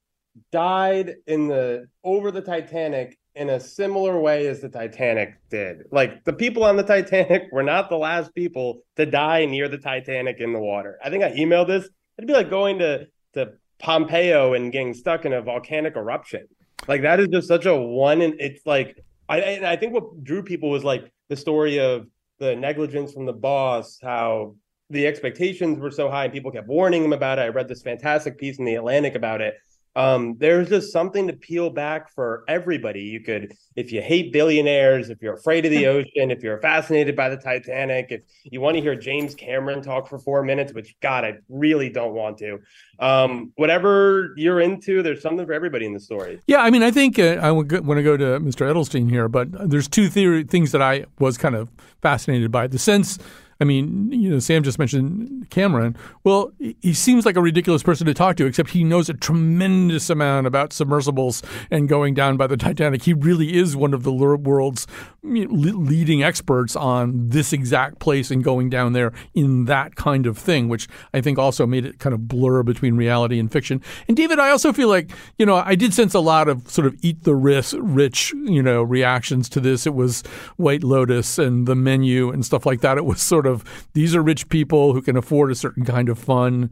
died 0.53 1.17
in 1.27 1.49
the 1.49 1.89
over 2.05 2.31
the 2.31 2.43
Titanic 2.43 3.19
in 3.37 3.51
a 3.51 3.61
similar 3.61 4.19
way 4.19 4.47
as 4.47 4.61
the 4.61 4.69
Titanic 4.69 5.35
did. 5.51 5.85
Like 5.93 6.25
the 6.25 6.33
people 6.33 6.65
on 6.65 6.77
the 6.77 6.83
Titanic 6.83 7.45
were 7.53 7.63
not 7.63 7.91
the 7.91 7.99
last 7.99 8.35
people 8.35 8.81
to 8.97 9.05
die 9.05 9.45
near 9.45 9.69
the 9.69 9.79
Titanic 9.79 10.37
in 10.41 10.53
the 10.53 10.59
water. 10.59 10.99
I 11.05 11.11
think 11.11 11.23
I 11.23 11.33
emailed 11.33 11.69
this. 11.69 11.89
It'd 12.19 12.27
be 12.27 12.33
like 12.33 12.51
going 12.51 12.79
to 12.79 13.07
to 13.35 13.53
Pompeii 13.79 14.57
and 14.57 14.73
getting 14.73 14.95
stuck 14.95 15.27
in 15.27 15.35
a 15.35 15.43
volcanic 15.43 15.97
eruption. 15.97 16.49
Like 16.89 17.03
that 17.03 17.21
is 17.21 17.29
just 17.29 17.47
such 17.47 17.67
a 17.67 17.77
one 17.77 18.23
and 18.23 18.35
it's 18.41 18.65
like 18.65 19.05
I 19.29 19.61
I 19.65 19.77
think 19.77 19.93
what 19.93 20.25
drew 20.25 20.43
people 20.43 20.71
was 20.71 20.83
like 20.83 21.13
the 21.29 21.37
story 21.37 21.79
of 21.79 22.07
the 22.39 22.57
negligence 22.57 23.13
from 23.13 23.27
the 23.27 23.33
boss, 23.33 23.99
how 24.03 24.57
the 24.89 25.07
expectations 25.07 25.79
were 25.79 25.91
so 25.91 26.09
high 26.09 26.25
and 26.25 26.33
people 26.33 26.51
kept 26.51 26.69
warning 26.69 27.05
him 27.05 27.13
about 27.13 27.39
it. 27.39 27.43
I 27.43 27.49
read 27.49 27.69
this 27.69 27.83
fantastic 27.83 28.39
piece 28.39 28.59
in 28.59 28.65
the 28.65 28.77
Atlantic 28.77 29.15
about 29.15 29.41
it. 29.41 29.55
Um, 29.97 30.37
there's 30.39 30.69
just 30.69 30.93
something 30.93 31.27
to 31.27 31.33
peel 31.33 31.71
back 31.71 32.15
for 32.15 32.45
everybody. 32.49 33.01
You 33.01 33.21
could, 33.21 33.57
if 33.77 33.91
you 33.91 34.03
hate 34.03 34.31
billionaires, 34.31 35.09
if 35.09 35.23
you're 35.23 35.35
afraid 35.35 35.65
of 35.65 35.71
the 35.71 35.87
ocean, 35.87 36.31
if 36.31 36.43
you're 36.43 36.61
fascinated 36.61 37.17
by 37.17 37.31
the 37.31 37.39
Titanic, 37.39 38.09
if 38.11 38.21
you 38.45 38.61
want 38.61 38.77
to 38.77 38.83
hear 38.83 38.95
James 38.95 39.35
Cameron 39.35 39.81
talk 39.81 40.07
for 40.07 40.19
four 40.19 40.43
minutes, 40.43 40.75
which 40.75 40.95
God, 41.01 41.25
I 41.25 41.39
really 41.49 41.89
don't 41.89 42.13
want 42.13 42.37
to. 42.39 42.61
Um, 42.99 43.53
whatever 43.57 44.35
you're 44.37 44.61
into, 44.61 45.03
there's 45.03 45.23
something 45.23 45.47
for 45.47 45.55
everybody 45.55 45.87
in 45.87 45.95
the 45.95 46.01
story. 46.01 46.41
Yeah, 46.47 46.59
I 46.59 46.69
mean, 46.69 46.83
I 46.83 46.91
think 46.91 47.19
uh, 47.19 47.39
I 47.41 47.51
want 47.51 47.71
to 47.71 48.03
go 48.03 48.19
to 48.19 48.39
Mr. 48.41 48.71
Edelstein 48.71 49.09
here, 49.09 49.29
but 49.29 49.71
there's 49.71 49.89
two 49.89 50.11
theory 50.11 50.45
things 50.45 50.73
that 50.73 50.83
I 50.83 51.07
was 51.19 51.39
kind 51.39 51.55
of 51.55 51.71
fascinated 52.03 52.53
by. 52.53 52.67
The 52.67 52.79
sense 52.79 53.19
I 53.61 53.65
mean, 53.65 54.13
you 54.13 54.31
know, 54.31 54.39
Sam 54.39 54.63
just 54.63 54.79
mentioned 54.79 55.49
Cameron. 55.51 55.97
Well, 56.25 56.53
he 56.59 56.93
seems 56.93 57.25
like 57.25 57.37
a 57.37 57.43
ridiculous 57.43 57.83
person 57.83 58.07
to 58.07 58.15
talk 58.15 58.37
to, 58.37 58.47
except 58.47 58.71
he 58.71 58.85
knows 58.85 59.09
a 59.09 59.15
tremendous 59.15 60.11
amount 60.11 60.47
about 60.47 60.73
submersibles 60.73 61.43
and 61.71 61.89
going 61.89 62.15
down 62.15 62.37
by 62.37 62.47
the 62.47 62.57
Titanic. 62.57 63.05
He 63.05 63.15
really 63.15 63.57
is 63.57 63.75
one 63.75 63.95
of 63.95 64.03
the 64.03 64.13
world's 64.13 64.87
leading 65.27 66.23
experts 66.23 66.77
on 66.77 67.29
this 67.29 67.53
exact 67.53 67.99
place 67.99 68.31
and 68.31 68.45
going 68.45 68.71
down 68.71 68.93
there 68.93 69.13
in 69.35 69.65
that 69.67 69.97
kind 69.97 70.27
of 70.27 70.39
thing, 70.39 70.69
which 70.69 70.89
I 71.13 71.21
think 71.21 71.39
also 71.39 71.67
made 71.67 71.85
it 71.85 71.99
kind 71.99 72.15
of 72.15 72.29
blur 72.29 72.63
between 72.63 72.97
reality 72.97 73.39
and 73.39 73.51
fiction. 73.51 73.83
And 74.09 74.17
David, 74.17 74.39
I 74.39 74.51
also 74.51 74.73
feel 74.73 74.89
like, 74.89 75.11
you 75.39 75.47
know, 75.47 75.57
I 75.57 75.75
did 75.75 75.93
sense 75.93 76.15
a 76.15 76.21
lot 76.21 76.49
of 76.49 76.69
sort 76.71 76.87
of 76.87 76.97
eat 77.03 77.25
the 77.25 77.35
rich, 77.35 78.33
you 78.33 78.63
know, 78.63 78.83
reactions 78.83 79.49
to 79.51 79.61
this. 79.61 79.87
It 79.87 79.95
was 79.95 80.23
White 80.57 80.85
Lotus 80.85 81.39
and 81.39 81.67
the 81.67 81.75
menu 81.75 82.31
and 82.31 82.45
stuff 82.45 82.65
like 82.65 82.81
that. 82.81 82.97
It 82.97 83.05
was 83.05 83.21
sort 83.21 83.47
of 83.47 83.65
these 83.95 84.15
are 84.15 84.23
rich 84.23 84.49
people 84.49 84.93
who 84.93 85.03
can 85.03 85.17
afford 85.17 85.51
a 85.51 85.55
certain 85.55 85.85
kind 85.85 86.09
of 86.09 86.19
fun. 86.19 86.71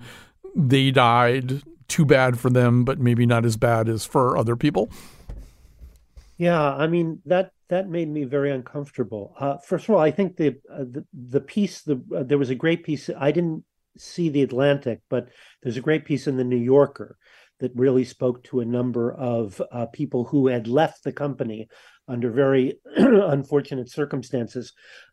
They 0.55 0.91
died. 0.91 1.63
Too 1.87 2.07
bad 2.07 2.41
for 2.41 2.49
them, 2.49 2.83
but 2.85 2.99
maybe 2.99 3.27
not 3.27 3.45
as 3.45 3.59
bad 3.59 3.91
as 3.91 4.07
for 4.07 4.39
other 4.39 4.57
people. 4.57 4.89
Yeah, 6.37 6.75
I 6.75 6.87
mean 6.87 7.21
that 7.27 7.53
that 7.69 7.89
made 7.89 8.09
me 8.09 8.25
very 8.25 8.51
uncomfortable. 8.51 9.35
Uh, 9.39 9.59
first 9.59 9.89
of 9.89 9.95
all, 9.95 10.01
I 10.01 10.11
think 10.11 10.37
the 10.37 10.57
uh, 10.71 10.85
the, 10.85 11.05
the 11.13 11.41
piece 11.41 11.83
the 11.83 12.03
uh, 12.15 12.23
there 12.25 12.39
was 12.39 12.51
a 12.51 12.55
great 12.55 12.85
piece. 12.85 13.09
I 13.17 13.31
didn't 13.31 13.65
see 13.97 14.29
the 14.29 14.43
Atlantic, 14.43 15.01
but 15.09 15.29
there's 15.63 15.77
a 15.77 15.81
great 15.83 16.05
piece 16.05 16.27
in 16.27 16.37
the 16.37 16.45
New 16.45 16.57
Yorker 16.57 17.17
that 17.61 17.71
really 17.77 18.05
spoke 18.05 18.43
to 18.45 18.61
a 18.61 18.65
number 18.65 19.13
of 19.15 19.63
uh, 19.71 19.87
people 19.87 20.25
who 20.25 20.49
had 20.49 20.67
left 20.67 21.05
the 21.05 21.13
company 21.13 21.69
under 22.09 22.31
very 22.31 22.79
unfortunate 22.97 23.89
circumstances. 23.89 24.73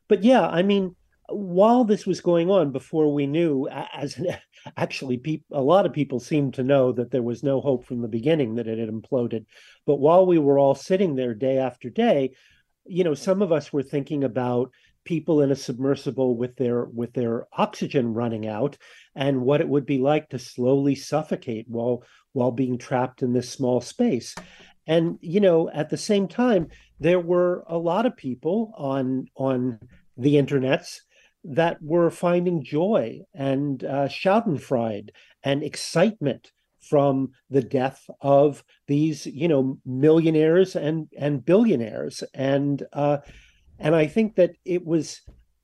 But 0.09 0.23
yeah, 0.23 0.47
I 0.47 0.63
mean, 0.63 0.95
while 1.35 1.83
this 1.83 2.05
was 2.05 2.21
going 2.21 2.49
on, 2.49 2.71
before 2.71 3.13
we 3.13 3.27
knew, 3.27 3.67
as 3.69 4.19
actually, 4.77 5.17
pe- 5.17 5.43
a 5.51 5.61
lot 5.61 5.85
of 5.85 5.93
people 5.93 6.19
seemed 6.19 6.53
to 6.55 6.63
know 6.63 6.91
that 6.91 7.11
there 7.11 7.23
was 7.23 7.43
no 7.43 7.61
hope 7.61 7.85
from 7.85 8.01
the 8.01 8.07
beginning 8.07 8.55
that 8.55 8.67
it 8.67 8.77
had 8.77 8.89
imploded. 8.89 9.45
But 9.85 9.99
while 9.99 10.25
we 10.25 10.37
were 10.37 10.59
all 10.59 10.75
sitting 10.75 11.15
there 11.15 11.33
day 11.33 11.57
after 11.57 11.89
day, 11.89 12.31
you 12.85 13.03
know, 13.03 13.13
some 13.13 13.41
of 13.41 13.51
us 13.51 13.71
were 13.71 13.83
thinking 13.83 14.23
about 14.23 14.71
people 15.03 15.41
in 15.41 15.51
a 15.51 15.55
submersible 15.55 16.35
with 16.35 16.55
their 16.55 16.85
with 16.85 17.13
their 17.13 17.47
oxygen 17.53 18.13
running 18.13 18.47
out 18.47 18.77
and 19.15 19.41
what 19.41 19.61
it 19.61 19.67
would 19.67 19.85
be 19.85 19.97
like 19.97 20.29
to 20.29 20.37
slowly 20.37 20.95
suffocate 20.95 21.65
while 21.67 22.03
while 22.33 22.51
being 22.51 22.77
trapped 22.77 23.23
in 23.23 23.33
this 23.33 23.49
small 23.49 23.81
space 23.81 24.35
and 24.85 25.17
you 25.21 25.39
know 25.39 25.69
at 25.71 25.89
the 25.89 25.97
same 25.97 26.27
time 26.27 26.67
there 26.99 27.19
were 27.19 27.63
a 27.67 27.77
lot 27.77 28.05
of 28.05 28.15
people 28.15 28.73
on 28.77 29.25
on 29.35 29.79
the 30.17 30.35
internets 30.35 30.99
that 31.43 31.81
were 31.81 32.09
finding 32.09 32.63
joy 32.63 33.19
and 33.33 33.83
uh, 33.83 34.07
schadenfreude 34.07 35.09
and 35.43 35.63
excitement 35.63 36.51
from 36.79 37.31
the 37.49 37.61
death 37.61 38.09
of 38.21 38.63
these, 38.87 39.25
you 39.25 39.47
know, 39.47 39.77
millionaires 39.85 40.75
and 40.75 41.07
and 41.17 41.45
billionaires, 41.45 42.23
and 42.33 42.83
uh, 42.93 43.17
and 43.79 43.95
I 43.95 44.07
think 44.07 44.35
that 44.35 44.51
it 44.65 44.85
was 44.85 45.21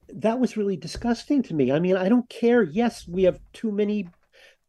that 0.10 0.40
was 0.40 0.58
really 0.58 0.78
disgusting 0.78 1.44
to 1.44 1.54
me. 1.54 1.72
I 1.72 1.80
mean, 1.80 1.98
I 1.98 2.10
don't 2.10 2.30
care. 2.30 2.64
Yes, 2.64 3.08
we 3.08 3.24
have 3.24 3.40
too 3.54 3.72
many 3.72 4.08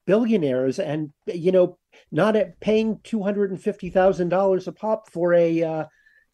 billionaires, 0.07 0.79
and 0.79 1.11
you 1.27 1.53
know, 1.53 1.79
not 2.11 2.35
at 2.35 2.59
paying 2.61 2.99
two 3.05 3.23
hundred 3.23 3.51
and 3.51 3.63
fifty 3.63 3.91
thousand 3.91 4.31
dollars 4.31 4.67
a 4.67 4.73
pop 4.73 5.11
for 5.11 5.35
a, 5.35 5.63
uh, 5.63 5.85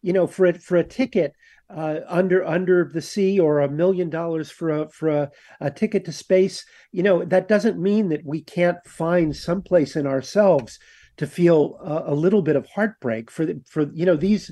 you 0.01 0.13
know, 0.13 0.27
for 0.27 0.47
a, 0.47 0.53
for 0.53 0.77
a 0.77 0.83
ticket 0.83 1.33
uh, 1.69 1.99
under 2.07 2.45
under 2.45 2.89
the 2.93 3.01
sea, 3.01 3.39
or 3.39 3.59
a 3.59 3.69
million 3.69 4.09
dollars 4.09 4.51
for 4.51 4.69
a 4.69 4.89
for 4.89 5.09
a, 5.09 5.31
a 5.61 5.71
ticket 5.71 6.05
to 6.05 6.11
space. 6.11 6.65
You 6.91 7.03
know, 7.03 7.25
that 7.25 7.47
doesn't 7.47 7.81
mean 7.81 8.09
that 8.09 8.25
we 8.25 8.41
can't 8.41 8.77
find 8.85 9.35
someplace 9.35 9.95
in 9.95 10.07
ourselves 10.07 10.79
to 11.17 11.27
feel 11.27 11.77
a, 11.83 12.13
a 12.13 12.15
little 12.15 12.41
bit 12.41 12.55
of 12.55 12.67
heartbreak 12.67 13.31
for 13.31 13.45
the, 13.45 13.61
for 13.65 13.89
you 13.93 14.05
know 14.05 14.15
these 14.15 14.51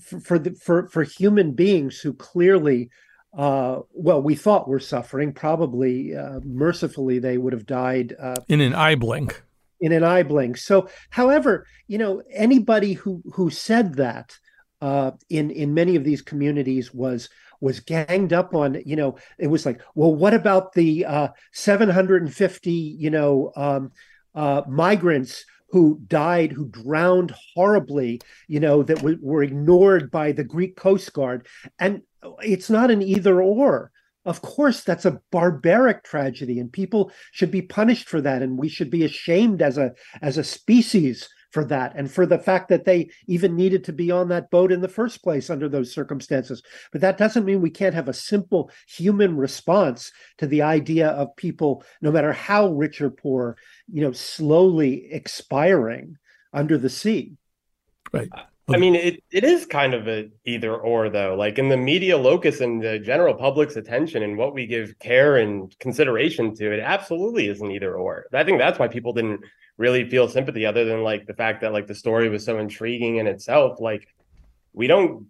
for 0.00 0.20
for, 0.20 0.38
the, 0.38 0.54
for 0.54 0.88
for 0.88 1.02
human 1.02 1.52
beings 1.52 1.98
who 1.98 2.12
clearly 2.14 2.90
uh, 3.36 3.80
well, 3.92 4.22
we 4.22 4.34
thought 4.34 4.68
were 4.68 4.80
suffering. 4.80 5.32
Probably, 5.32 6.16
uh, 6.16 6.40
mercifully, 6.44 7.18
they 7.18 7.36
would 7.36 7.52
have 7.52 7.66
died 7.66 8.14
uh, 8.18 8.36
in 8.48 8.60
an 8.60 8.74
eye 8.74 8.94
blink. 8.94 9.42
In 9.80 9.92
an 9.92 10.02
eye 10.02 10.22
blink. 10.22 10.56
So, 10.56 10.88
however, 11.10 11.66
you 11.86 11.98
know, 11.98 12.22
anybody 12.32 12.94
who 12.94 13.22
who 13.34 13.50
said 13.50 13.96
that 13.96 14.38
uh, 14.80 15.12
in 15.30 15.50
in 15.50 15.74
many 15.74 15.96
of 15.96 16.04
these 16.04 16.22
communities 16.22 16.92
was 16.92 17.28
was 17.60 17.80
ganged 17.80 18.32
up 18.32 18.54
on. 18.54 18.82
You 18.84 18.96
know, 18.96 19.18
it 19.38 19.48
was 19.48 19.66
like, 19.66 19.80
well, 19.94 20.14
what 20.14 20.34
about 20.34 20.72
the 20.72 21.04
uh, 21.04 21.28
750, 21.52 22.70
you 22.72 23.10
know, 23.10 23.52
um, 23.56 23.92
uh, 24.34 24.62
migrants 24.68 25.44
who 25.70 26.00
died, 26.06 26.52
who 26.52 26.68
drowned 26.68 27.34
horribly, 27.54 28.20
you 28.46 28.60
know, 28.60 28.82
that 28.82 28.98
w- 28.98 29.18
were 29.20 29.42
ignored 29.42 30.10
by 30.10 30.32
the 30.32 30.44
Greek 30.44 30.76
Coast 30.76 31.12
Guard. 31.12 31.46
And 31.78 32.02
it's 32.40 32.70
not 32.70 32.90
an 32.90 33.02
either 33.02 33.42
or. 33.42 33.90
Of 34.24 34.42
course, 34.42 34.82
that's 34.82 35.04
a 35.04 35.20
barbaric 35.30 36.02
tragedy, 36.02 36.58
and 36.58 36.72
people 36.72 37.12
should 37.30 37.52
be 37.52 37.62
punished 37.62 38.08
for 38.08 38.20
that, 38.20 38.42
and 38.42 38.58
we 38.58 38.68
should 38.68 38.90
be 38.90 39.04
ashamed 39.04 39.62
as 39.62 39.78
a 39.78 39.92
as 40.20 40.36
a 40.36 40.42
species 40.42 41.28
for 41.50 41.64
that, 41.64 41.94
and 41.96 42.10
for 42.10 42.26
the 42.26 42.38
fact 42.38 42.68
that 42.68 42.84
they 42.84 43.10
even 43.26 43.56
needed 43.56 43.84
to 43.84 43.92
be 43.92 44.10
on 44.10 44.28
that 44.28 44.50
boat 44.50 44.72
in 44.72 44.80
the 44.80 44.88
first 44.88 45.22
place 45.22 45.50
under 45.50 45.68
those 45.68 45.92
circumstances. 45.92 46.62
But 46.92 47.00
that 47.00 47.18
doesn't 47.18 47.44
mean 47.44 47.60
we 47.60 47.70
can't 47.70 47.94
have 47.94 48.08
a 48.08 48.12
simple 48.12 48.70
human 48.88 49.36
response 49.36 50.12
to 50.38 50.46
the 50.46 50.62
idea 50.62 51.08
of 51.08 51.36
people, 51.36 51.84
no 52.00 52.10
matter 52.10 52.32
how 52.32 52.72
rich 52.72 53.00
or 53.00 53.10
poor, 53.10 53.56
you 53.92 54.02
know, 54.02 54.12
slowly 54.12 55.12
expiring 55.12 56.16
under 56.52 56.78
the 56.78 56.90
sea. 56.90 57.36
Right. 58.12 58.28
I 58.68 58.78
mean, 58.78 58.96
it, 58.96 59.22
it 59.30 59.44
is 59.44 59.64
kind 59.64 59.94
of 59.94 60.08
a 60.08 60.28
either 60.44 60.74
or 60.74 61.08
though. 61.08 61.36
Like 61.36 61.58
in 61.58 61.68
the 61.68 61.76
media 61.76 62.18
locus 62.18 62.60
and 62.60 62.82
the 62.82 62.98
general 62.98 63.34
public's 63.34 63.76
attention 63.76 64.24
and 64.24 64.36
what 64.36 64.54
we 64.54 64.66
give 64.66 64.98
care 64.98 65.36
and 65.36 65.72
consideration 65.78 66.52
to, 66.56 66.72
it 66.72 66.80
absolutely 66.80 67.48
is 67.48 67.60
an 67.60 67.70
either 67.70 67.94
or. 67.94 68.26
I 68.32 68.42
think 68.42 68.58
that's 68.58 68.78
why 68.78 68.88
people 68.88 69.12
didn't 69.12 69.40
really 69.76 70.08
feel 70.08 70.28
sympathy, 70.28 70.64
other 70.66 70.84
than 70.84 71.02
like 71.02 71.26
the 71.26 71.34
fact 71.34 71.60
that 71.60 71.72
like 71.72 71.86
the 71.86 71.94
story 71.94 72.28
was 72.28 72.44
so 72.44 72.58
intriguing 72.58 73.16
in 73.16 73.26
itself. 73.26 73.80
Like 73.80 74.08
we 74.72 74.86
don't, 74.86 75.26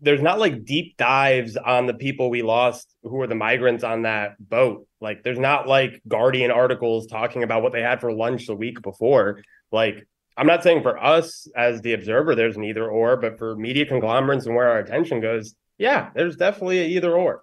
there's 0.00 0.22
not 0.22 0.38
like 0.38 0.64
deep 0.64 0.96
dives 0.96 1.56
on 1.56 1.86
the 1.86 1.94
people 1.94 2.30
we 2.30 2.42
lost 2.42 2.94
who 3.02 3.16
were 3.16 3.26
the 3.26 3.34
migrants 3.34 3.84
on 3.84 4.02
that 4.02 4.36
boat. 4.38 4.86
Like 5.00 5.22
there's 5.22 5.38
not 5.38 5.68
like 5.68 6.00
Guardian 6.08 6.50
articles 6.50 7.06
talking 7.06 7.42
about 7.42 7.62
what 7.62 7.72
they 7.72 7.82
had 7.82 8.00
for 8.00 8.12
lunch 8.12 8.46
the 8.46 8.54
week 8.54 8.82
before. 8.82 9.42
Like 9.70 10.06
I'm 10.36 10.46
not 10.46 10.62
saying 10.62 10.82
for 10.82 11.02
us 11.02 11.46
as 11.54 11.82
the 11.82 11.92
observer, 11.92 12.34
there's 12.34 12.56
an 12.56 12.64
either 12.64 12.88
or, 12.88 13.16
but 13.16 13.38
for 13.38 13.56
media 13.56 13.84
conglomerates 13.84 14.46
and 14.46 14.54
where 14.54 14.68
our 14.68 14.78
attention 14.78 15.20
goes, 15.20 15.54
yeah, 15.76 16.10
there's 16.14 16.36
definitely 16.36 16.80
a 16.80 16.86
either 16.86 17.14
or. 17.14 17.42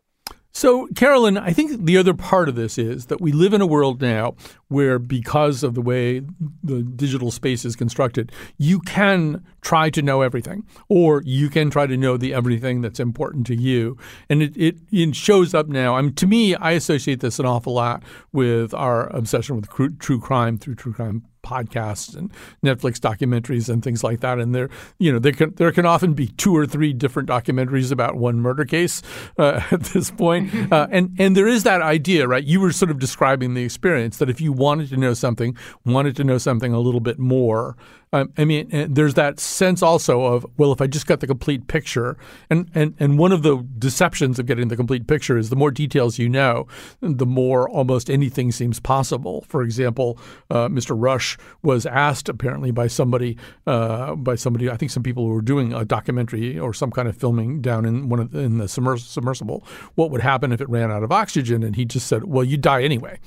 So, 0.57 0.87
Carolyn, 0.95 1.37
I 1.37 1.53
think 1.53 1.85
the 1.85 1.99
other 1.99 2.15
part 2.15 2.49
of 2.49 2.55
this 2.55 2.79
is 2.79 3.05
that 3.05 3.21
we 3.21 3.31
live 3.31 3.53
in 3.53 3.61
a 3.61 3.67
world 3.67 4.01
now 4.01 4.33
where, 4.69 4.97
because 4.97 5.61
of 5.61 5.75
the 5.75 5.83
way 5.83 6.23
the 6.63 6.81
digital 6.81 7.29
space 7.29 7.63
is 7.63 7.75
constructed, 7.75 8.31
you 8.57 8.79
can 8.79 9.45
try 9.61 9.91
to 9.91 10.01
know 10.01 10.23
everything, 10.23 10.65
or 10.89 11.21
you 11.23 11.51
can 11.51 11.69
try 11.69 11.85
to 11.85 11.95
know 11.95 12.17
the 12.17 12.33
everything 12.33 12.81
that's 12.81 12.99
important 12.99 13.45
to 13.45 13.55
you. 13.55 13.99
And 14.31 14.41
it, 14.41 14.57
it, 14.57 14.77
it 14.91 15.15
shows 15.15 15.53
up 15.53 15.67
now. 15.67 15.95
I 15.95 16.01
mean, 16.01 16.15
to 16.15 16.25
me, 16.25 16.55
I 16.55 16.71
associate 16.71 17.19
this 17.19 17.37
an 17.37 17.45
awful 17.45 17.75
lot 17.75 18.01
with 18.31 18.73
our 18.73 19.15
obsession 19.15 19.57
with 19.57 19.99
true 19.99 20.19
crime 20.19 20.57
through 20.57 20.73
true 20.73 20.93
crime 20.93 21.23
podcasts 21.47 22.15
and 22.15 22.31
Netflix 22.63 22.99
documentaries 22.99 23.69
and 23.69 23.83
things 23.83 24.03
like 24.03 24.19
that. 24.19 24.39
And 24.39 24.53
there, 24.53 24.69
you 24.99 25.11
know, 25.11 25.19
there 25.19 25.31
can 25.31 25.53
there 25.55 25.71
can 25.71 25.85
often 25.85 26.13
be 26.13 26.27
two 26.27 26.55
or 26.55 26.65
three 26.65 26.93
different 26.93 27.29
documentaries 27.29 27.91
about 27.91 28.15
one 28.15 28.39
murder 28.39 28.65
case 28.65 29.01
uh, 29.37 29.61
at 29.71 29.81
this 29.83 30.11
point. 30.11 30.53
Uh, 30.69 30.87
and 30.91 31.15
and 31.17 31.37
there 31.37 31.47
is 31.47 31.63
that 31.63 31.81
idea, 31.81 32.27
right? 32.27 32.43
You 32.43 32.59
were 32.59 32.73
sort 32.73 32.91
of 32.91 32.99
describing 32.99 33.53
the 33.53 33.63
experience 33.63 34.17
that 34.17 34.29
if 34.29 34.41
you 34.41 34.51
wanted 34.51 34.89
to 34.89 34.97
know 34.97 35.13
something, 35.13 35.55
wanted 35.85 36.15
to 36.17 36.23
know 36.23 36.37
something 36.37 36.73
a 36.73 36.79
little 36.79 36.99
bit 36.99 37.17
more, 37.17 37.77
um, 38.13 38.31
I 38.37 38.45
mean, 38.45 38.69
there's 38.89 39.15
that 39.15 39.39
sense 39.39 39.81
also 39.81 40.23
of 40.23 40.45
well, 40.57 40.71
if 40.71 40.79
I 40.79 40.87
just 40.87 41.07
got 41.07 41.19
the 41.19 41.27
complete 41.27 41.67
picture, 41.67 42.17
and 42.49 42.69
and 42.73 42.95
and 42.99 43.19
one 43.19 43.33
of 43.33 43.43
the 43.43 43.57
deceptions 43.77 44.39
of 44.39 44.45
getting 44.45 44.69
the 44.69 44.77
complete 44.77 45.07
picture 45.07 45.37
is 45.37 45.49
the 45.49 45.57
more 45.57 45.71
details 45.71 46.17
you 46.17 46.29
know, 46.29 46.67
the 47.01 47.25
more 47.25 47.69
almost 47.69 48.09
anything 48.09 48.51
seems 48.51 48.79
possible. 48.79 49.43
For 49.49 49.61
example, 49.61 50.17
uh, 50.49 50.69
Mr. 50.69 50.95
Rush 50.97 51.37
was 51.63 51.85
asked 51.85 52.29
apparently 52.29 52.71
by 52.71 52.87
somebody, 52.87 53.37
uh, 53.65 54.15
by 54.15 54.35
somebody, 54.35 54.69
I 54.69 54.77
think 54.77 54.91
some 54.91 55.03
people 55.03 55.25
who 55.25 55.33
were 55.33 55.41
doing 55.41 55.73
a 55.73 55.83
documentary 55.83 56.57
or 56.57 56.73
some 56.73 56.91
kind 56.91 57.09
of 57.09 57.17
filming 57.17 57.61
down 57.61 57.85
in 57.85 58.07
one 58.07 58.21
of 58.21 58.31
the, 58.31 58.39
in 58.39 58.57
the 58.57 58.67
submersible, 58.69 59.65
what 59.95 60.11
would 60.11 60.21
happen 60.21 60.53
if 60.53 60.61
it 60.61 60.69
ran 60.69 60.91
out 60.91 61.03
of 61.03 61.11
oxygen, 61.11 61.61
and 61.61 61.75
he 61.75 61.83
just 61.83 62.07
said, 62.07 62.23
"Well, 62.23 62.45
you 62.45 62.55
die 62.55 62.83
anyway." 62.83 63.19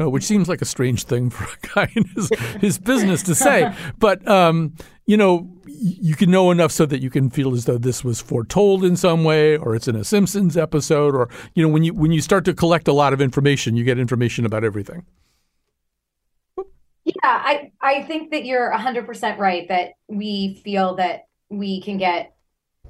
Uh, 0.00 0.08
which 0.08 0.24
seems 0.24 0.48
like 0.48 0.62
a 0.62 0.66
strange 0.66 1.04
thing 1.04 1.30
for 1.30 1.44
a 1.44 1.66
guy 1.74 1.92
in 1.94 2.04
his, 2.14 2.30
his 2.60 2.78
business 2.78 3.22
to 3.24 3.34
say. 3.34 3.72
But, 3.98 4.26
um, 4.28 4.74
you 5.06 5.16
know, 5.16 5.50
you 5.66 6.14
can 6.14 6.30
know 6.30 6.50
enough 6.50 6.70
so 6.70 6.86
that 6.86 7.00
you 7.00 7.10
can 7.10 7.30
feel 7.30 7.52
as 7.52 7.64
though 7.64 7.78
this 7.78 8.04
was 8.04 8.20
foretold 8.20 8.84
in 8.84 8.96
some 8.96 9.24
way 9.24 9.56
or 9.56 9.74
it's 9.74 9.88
in 9.88 9.96
a 9.96 10.04
Simpsons 10.04 10.56
episode 10.56 11.14
or, 11.14 11.28
you 11.54 11.62
know, 11.62 11.68
when 11.68 11.82
you, 11.82 11.94
when 11.94 12.12
you 12.12 12.20
start 12.20 12.44
to 12.44 12.54
collect 12.54 12.86
a 12.86 12.92
lot 12.92 13.12
of 13.12 13.20
information, 13.20 13.76
you 13.76 13.84
get 13.84 13.98
information 13.98 14.44
about 14.46 14.64
everything. 14.64 15.04
Yeah, 17.04 17.14
I, 17.22 17.72
I 17.80 18.02
think 18.02 18.30
that 18.32 18.44
you're 18.44 18.70
100% 18.70 19.38
right 19.38 19.66
that 19.68 19.92
we 20.08 20.60
feel 20.62 20.96
that 20.96 21.26
we 21.48 21.80
can 21.80 21.96
get 21.96 22.34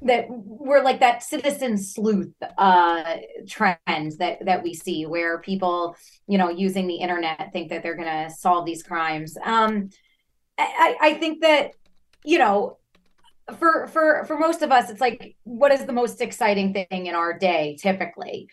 that 0.01 0.25
we're 0.29 0.83
like 0.83 0.99
that 1.01 1.23
citizen 1.23 1.77
sleuth 1.77 2.33
uh 2.57 3.17
trend 3.47 4.13
that 4.17 4.37
that 4.45 4.63
we 4.63 4.73
see 4.73 5.05
where 5.05 5.39
people 5.39 5.95
you 6.27 6.37
know 6.37 6.49
using 6.49 6.87
the 6.87 6.95
internet 6.95 7.49
think 7.51 7.69
that 7.69 7.83
they're 7.83 7.97
gonna 7.97 8.29
solve 8.29 8.65
these 8.65 8.83
crimes. 8.83 9.37
Um 9.43 9.89
i 10.57 10.97
i 11.01 11.13
think 11.15 11.41
that 11.41 11.71
you 12.25 12.37
know 12.37 12.77
for 13.57 13.87
for 13.87 14.25
for 14.25 14.37
most 14.37 14.61
of 14.61 14.71
us 14.71 14.89
it's 14.89 15.01
like 15.01 15.35
what 15.43 15.71
is 15.71 15.85
the 15.85 15.93
most 15.93 16.21
exciting 16.21 16.73
thing 16.73 17.07
in 17.07 17.15
our 17.15 17.37
day 17.37 17.77
typically? 17.79 18.49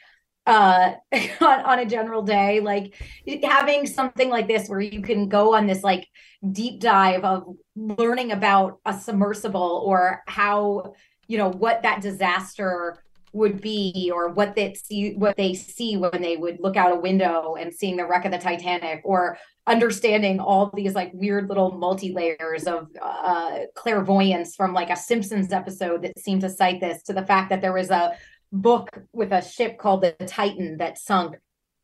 Uh 0.46 0.94
on, 1.40 1.60
on 1.60 1.78
a 1.80 1.86
general 1.86 2.22
day 2.22 2.60
like 2.60 2.94
having 3.42 3.86
something 3.86 4.30
like 4.30 4.48
this 4.48 4.68
where 4.68 4.80
you 4.80 5.02
can 5.02 5.28
go 5.28 5.54
on 5.54 5.66
this 5.66 5.82
like 5.82 6.08
deep 6.52 6.80
dive 6.80 7.24
of 7.24 7.44
learning 7.74 8.32
about 8.32 8.78
a 8.84 8.98
submersible 8.98 9.82
or 9.84 10.22
how 10.26 10.94
you 11.26 11.38
know 11.38 11.50
what 11.50 11.82
that 11.82 12.00
disaster 12.00 13.02
would 13.32 13.60
be 13.60 14.10
or 14.14 14.30
what 14.30 14.56
they 14.56 14.72
see 14.74 15.14
what 15.14 15.36
they 15.36 15.52
see 15.52 15.96
when 15.96 16.22
they 16.22 16.36
would 16.36 16.58
look 16.60 16.76
out 16.76 16.96
a 16.96 17.00
window 17.00 17.54
and 17.54 17.72
seeing 17.72 17.96
the 17.96 18.06
wreck 18.06 18.24
of 18.24 18.32
the 18.32 18.38
Titanic 18.38 19.02
or 19.04 19.38
understanding 19.66 20.40
all 20.40 20.70
these 20.74 20.94
like 20.94 21.10
weird 21.12 21.48
little 21.48 21.72
multi 21.72 22.12
layers 22.12 22.64
of 22.64 22.88
uh, 23.02 23.58
clairvoyance 23.74 24.54
from 24.54 24.72
like 24.72 24.90
a 24.90 24.96
Simpsons 24.96 25.52
episode 25.52 26.02
that 26.02 26.18
seemed 26.18 26.40
to 26.40 26.50
cite 26.50 26.80
this 26.80 27.02
to 27.02 27.12
the 27.12 27.26
fact 27.26 27.50
that 27.50 27.60
there 27.60 27.72
was 27.72 27.90
a 27.90 28.16
book 28.52 28.88
with 29.12 29.32
a 29.32 29.42
ship 29.42 29.76
called 29.78 30.02
the 30.02 30.12
Titan 30.26 30.78
that 30.78 30.98
sunk 30.98 31.36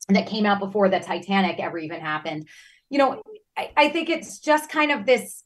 that 0.08 0.26
came 0.26 0.46
out 0.46 0.58
before 0.58 0.88
the 0.88 1.00
Titanic 1.00 1.58
ever 1.58 1.78
even 1.78 2.00
happened. 2.00 2.48
You 2.88 2.98
know, 2.98 3.22
I, 3.56 3.70
I 3.76 3.88
think 3.90 4.08
it's 4.08 4.38
just 4.38 4.70
kind 4.70 4.90
of 4.90 5.06
this 5.06 5.44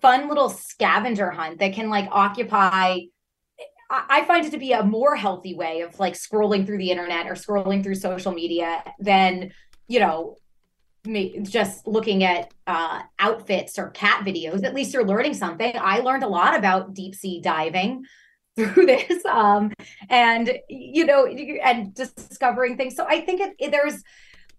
fun 0.00 0.28
little 0.28 0.48
scavenger 0.48 1.30
hunt 1.30 1.58
that 1.58 1.72
can 1.72 1.90
like 1.90 2.08
occupy 2.10 3.00
I 3.88 4.24
find 4.24 4.44
it 4.44 4.50
to 4.50 4.58
be 4.58 4.72
a 4.72 4.82
more 4.82 5.14
healthy 5.14 5.54
way 5.54 5.82
of 5.82 5.98
like 6.00 6.14
scrolling 6.14 6.66
through 6.66 6.78
the 6.78 6.90
internet 6.90 7.26
or 7.26 7.34
scrolling 7.34 7.84
through 7.84 7.94
social 7.94 8.32
media 8.32 8.82
than, 8.98 9.52
you 9.86 10.00
know, 10.00 10.36
just 11.42 11.86
looking 11.86 12.24
at 12.24 12.52
uh, 12.66 13.02
outfits 13.18 13.78
or 13.78 13.90
cat 13.90 14.24
videos. 14.24 14.64
At 14.64 14.74
least 14.74 14.92
you're 14.92 15.06
learning 15.06 15.34
something. 15.34 15.72
I 15.78 16.00
learned 16.00 16.24
a 16.24 16.28
lot 16.28 16.56
about 16.56 16.94
deep 16.94 17.14
sea 17.14 17.40
diving 17.40 18.04
through 18.56 18.86
this, 18.86 19.24
um, 19.26 19.70
and 20.08 20.58
you 20.68 21.04
know, 21.04 21.26
and 21.26 21.94
discovering 21.94 22.76
things. 22.76 22.96
So 22.96 23.06
I 23.06 23.20
think 23.20 23.40
it, 23.40 23.54
it, 23.58 23.70
there's 23.70 24.02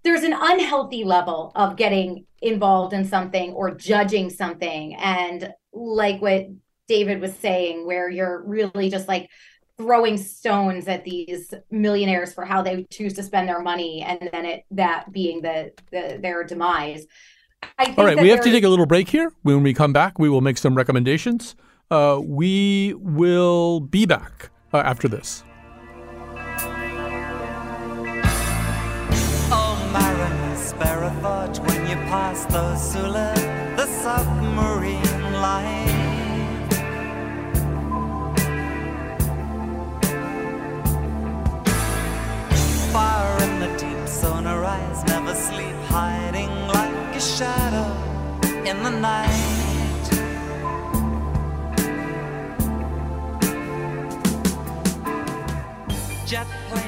there's 0.07 0.23
an 0.23 0.35
unhealthy 0.37 1.03
level 1.03 1.51
of 1.55 1.75
getting 1.75 2.25
involved 2.41 2.93
in 2.93 3.03
something 3.03 3.51
or 3.51 3.75
judging 3.75 4.29
something 4.29 4.95
and 4.95 5.53
like 5.73 6.21
what 6.21 6.45
david 6.87 7.19
was 7.19 7.35
saying 7.35 7.85
where 7.85 8.09
you're 8.09 8.41
really 8.43 8.89
just 8.89 9.07
like 9.07 9.29
throwing 9.77 10.17
stones 10.17 10.87
at 10.87 11.03
these 11.03 11.53
millionaires 11.69 12.33
for 12.33 12.45
how 12.45 12.61
they 12.61 12.83
choose 12.89 13.13
to 13.13 13.23
spend 13.23 13.47
their 13.47 13.61
money 13.61 14.01
and 14.01 14.29
then 14.31 14.45
it 14.45 14.63
that 14.71 15.11
being 15.11 15.41
the, 15.41 15.71
the 15.91 16.19
their 16.21 16.43
demise. 16.43 17.05
I 17.77 17.85
think 17.85 17.97
All 17.97 18.05
right, 18.05 18.19
we 18.19 18.29
have 18.29 18.41
to 18.41 18.51
take 18.51 18.63
a 18.63 18.69
little 18.69 18.85
break 18.85 19.09
here. 19.09 19.31
When 19.43 19.63
we 19.63 19.73
come 19.73 19.93
back, 19.93 20.19
we 20.19 20.29
will 20.29 20.41
make 20.41 20.57
some 20.57 20.75
recommendations. 20.75 21.55
Uh, 21.89 22.19
we 22.23 22.93
will 22.95 23.79
be 23.79 24.05
back 24.05 24.49
uh, 24.73 24.77
after 24.77 25.07
this. 25.07 25.43
Pass 32.37 32.53
those 32.53 32.91
Sula, 32.91 33.33
the 33.75 33.85
submarine 34.01 35.33
life. 35.33 35.93
Fire 42.91 43.43
in 43.43 43.59
the 43.59 43.77
deep, 43.77 44.07
sonar 44.07 44.63
eyes 44.63 45.03
never 45.05 45.33
sleep, 45.33 45.75
hiding 45.87 46.49
like 46.67 47.15
a 47.15 47.19
shadow 47.19 47.87
in 48.65 48.83
the 48.83 48.91
night. 48.91 50.03
Jet 56.25 56.47
planes 56.69 56.86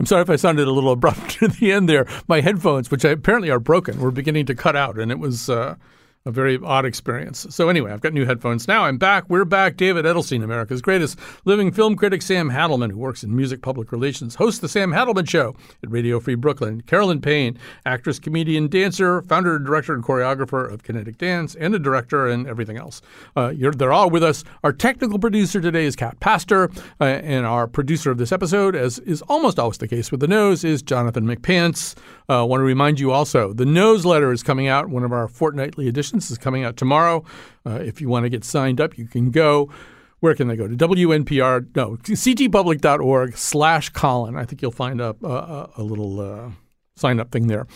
I'm 0.00 0.06
sorry 0.06 0.22
if 0.22 0.30
I 0.30 0.36
sounded 0.36 0.66
a 0.66 0.72
little 0.72 0.92
abrupt 0.96 1.42
at 1.42 1.54
the 1.54 1.72
end 1.72 1.88
there. 1.88 2.06
My 2.28 2.40
headphones, 2.40 2.90
which 2.90 3.04
I, 3.04 3.10
apparently 3.10 3.50
are 3.50 3.60
broken, 3.60 4.00
were 4.00 4.10
beginning 4.10 4.46
to 4.46 4.54
cut 4.54 4.76
out, 4.76 4.98
and 4.98 5.10
it 5.10 5.18
was 5.18 5.48
uh, 5.48 5.76
a 6.26 6.30
very 6.30 6.58
odd 6.64 6.86
experience. 6.86 7.46
So 7.50 7.68
anyway, 7.68 7.92
I've 7.92 8.00
got 8.00 8.14
new 8.14 8.24
headphones 8.24 8.66
now. 8.66 8.84
I'm 8.84 8.96
back. 8.96 9.28
We're 9.28 9.44
back. 9.44 9.76
David 9.76 10.06
Edelstein, 10.06 10.42
America's 10.42 10.80
greatest 10.80 11.18
living 11.44 11.70
film 11.70 11.96
critic, 11.96 12.22
Sam 12.22 12.50
Hadelman, 12.50 12.90
who 12.90 12.96
works 12.96 13.22
in 13.22 13.36
music 13.36 13.60
public 13.60 13.92
relations, 13.92 14.36
hosts 14.36 14.60
the 14.60 14.68
Sam 14.68 14.92
Hadelman 14.92 15.28
Show 15.28 15.54
at 15.82 15.90
Radio 15.90 16.18
Free 16.20 16.34
Brooklyn. 16.34 16.80
Carolyn 16.80 17.20
Payne, 17.20 17.58
actress, 17.84 18.18
comedian, 18.18 18.68
dancer, 18.68 19.20
founder, 19.22 19.58
director, 19.58 19.92
and 19.92 20.02
choreographer 20.02 20.72
of 20.72 20.82
Kinetic 20.82 21.18
Dance, 21.18 21.56
and 21.56 21.74
a 21.74 21.78
director 21.78 22.26
and 22.26 22.46
everything 22.46 22.78
else. 22.78 23.02
Uh, 23.36 23.52
they're 23.54 23.92
all 23.92 24.08
with 24.08 24.24
us. 24.24 24.44
Our 24.62 24.72
technical 24.72 25.18
producer 25.18 25.60
today 25.60 25.84
is 25.84 25.94
Kat 25.94 26.18
Pastor, 26.20 26.70
uh, 27.02 27.04
and 27.04 27.44
our 27.44 27.66
producer 27.66 28.10
of 28.10 28.16
this 28.16 28.32
episode, 28.32 28.74
as 28.74 28.98
is 29.00 29.20
almost 29.22 29.58
always 29.58 29.76
the 29.76 29.88
case 29.88 30.10
with 30.10 30.20
the 30.20 30.28
nose, 30.28 30.64
is 30.64 30.80
Jonathan 30.80 31.26
McPants. 31.26 31.94
I 32.30 32.36
uh, 32.36 32.44
want 32.46 32.60
to 32.60 32.64
remind 32.64 32.98
you 32.98 33.10
also 33.10 33.52
the 33.52 33.66
nose 33.66 34.06
letter 34.06 34.32
is 34.32 34.42
coming 34.42 34.68
out. 34.68 34.88
One 34.88 35.04
of 35.04 35.12
our 35.12 35.28
fortnightly 35.28 35.86
editions 35.86 36.13
is 36.30 36.38
coming 36.38 36.64
out 36.64 36.76
tomorrow. 36.76 37.24
Uh, 37.66 37.80
if 37.82 38.00
you 38.00 38.08
want 38.08 38.24
to 38.24 38.30
get 38.30 38.44
signed 38.44 38.80
up, 38.80 38.98
you 38.98 39.06
can 39.06 39.30
go. 39.30 39.70
Where 40.20 40.34
can 40.34 40.48
they 40.48 40.56
go 40.56 40.66
to? 40.66 40.74
WNPR, 40.74 41.76
no, 41.76 41.96
ctpublic.org 41.96 43.36
slash 43.36 43.90
Colin. 43.90 44.36
I 44.36 44.44
think 44.44 44.62
you'll 44.62 44.70
find 44.70 45.00
a, 45.00 45.14
a, 45.22 45.70
a 45.76 45.82
little 45.82 46.20
uh, 46.20 46.50
sign 46.96 47.20
up 47.20 47.30
thing 47.30 47.46
there. 47.46 47.66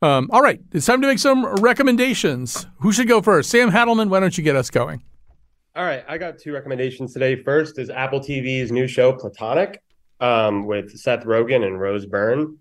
Um, 0.00 0.30
all 0.32 0.40
right, 0.40 0.60
it's 0.72 0.86
time 0.86 1.02
to 1.02 1.06
make 1.08 1.18
some 1.18 1.44
recommendations. 1.56 2.66
Who 2.80 2.92
should 2.92 3.08
go 3.08 3.20
first? 3.20 3.50
Sam 3.50 3.70
Hadelman, 3.70 4.08
why 4.08 4.20
don't 4.20 4.38
you 4.38 4.44
get 4.44 4.56
us 4.56 4.70
going? 4.70 5.02
All 5.76 5.84
right, 5.84 6.04
I 6.08 6.18
got 6.18 6.38
two 6.38 6.52
recommendations 6.52 7.12
today. 7.12 7.42
First 7.42 7.78
is 7.78 7.90
Apple 7.90 8.20
TV's 8.20 8.72
new 8.72 8.88
show 8.88 9.12
Platonic 9.12 9.82
um, 10.20 10.66
with 10.66 10.96
Seth 10.98 11.24
Rogen 11.24 11.64
and 11.64 11.80
Rose 11.80 12.06
Byrne. 12.06 12.58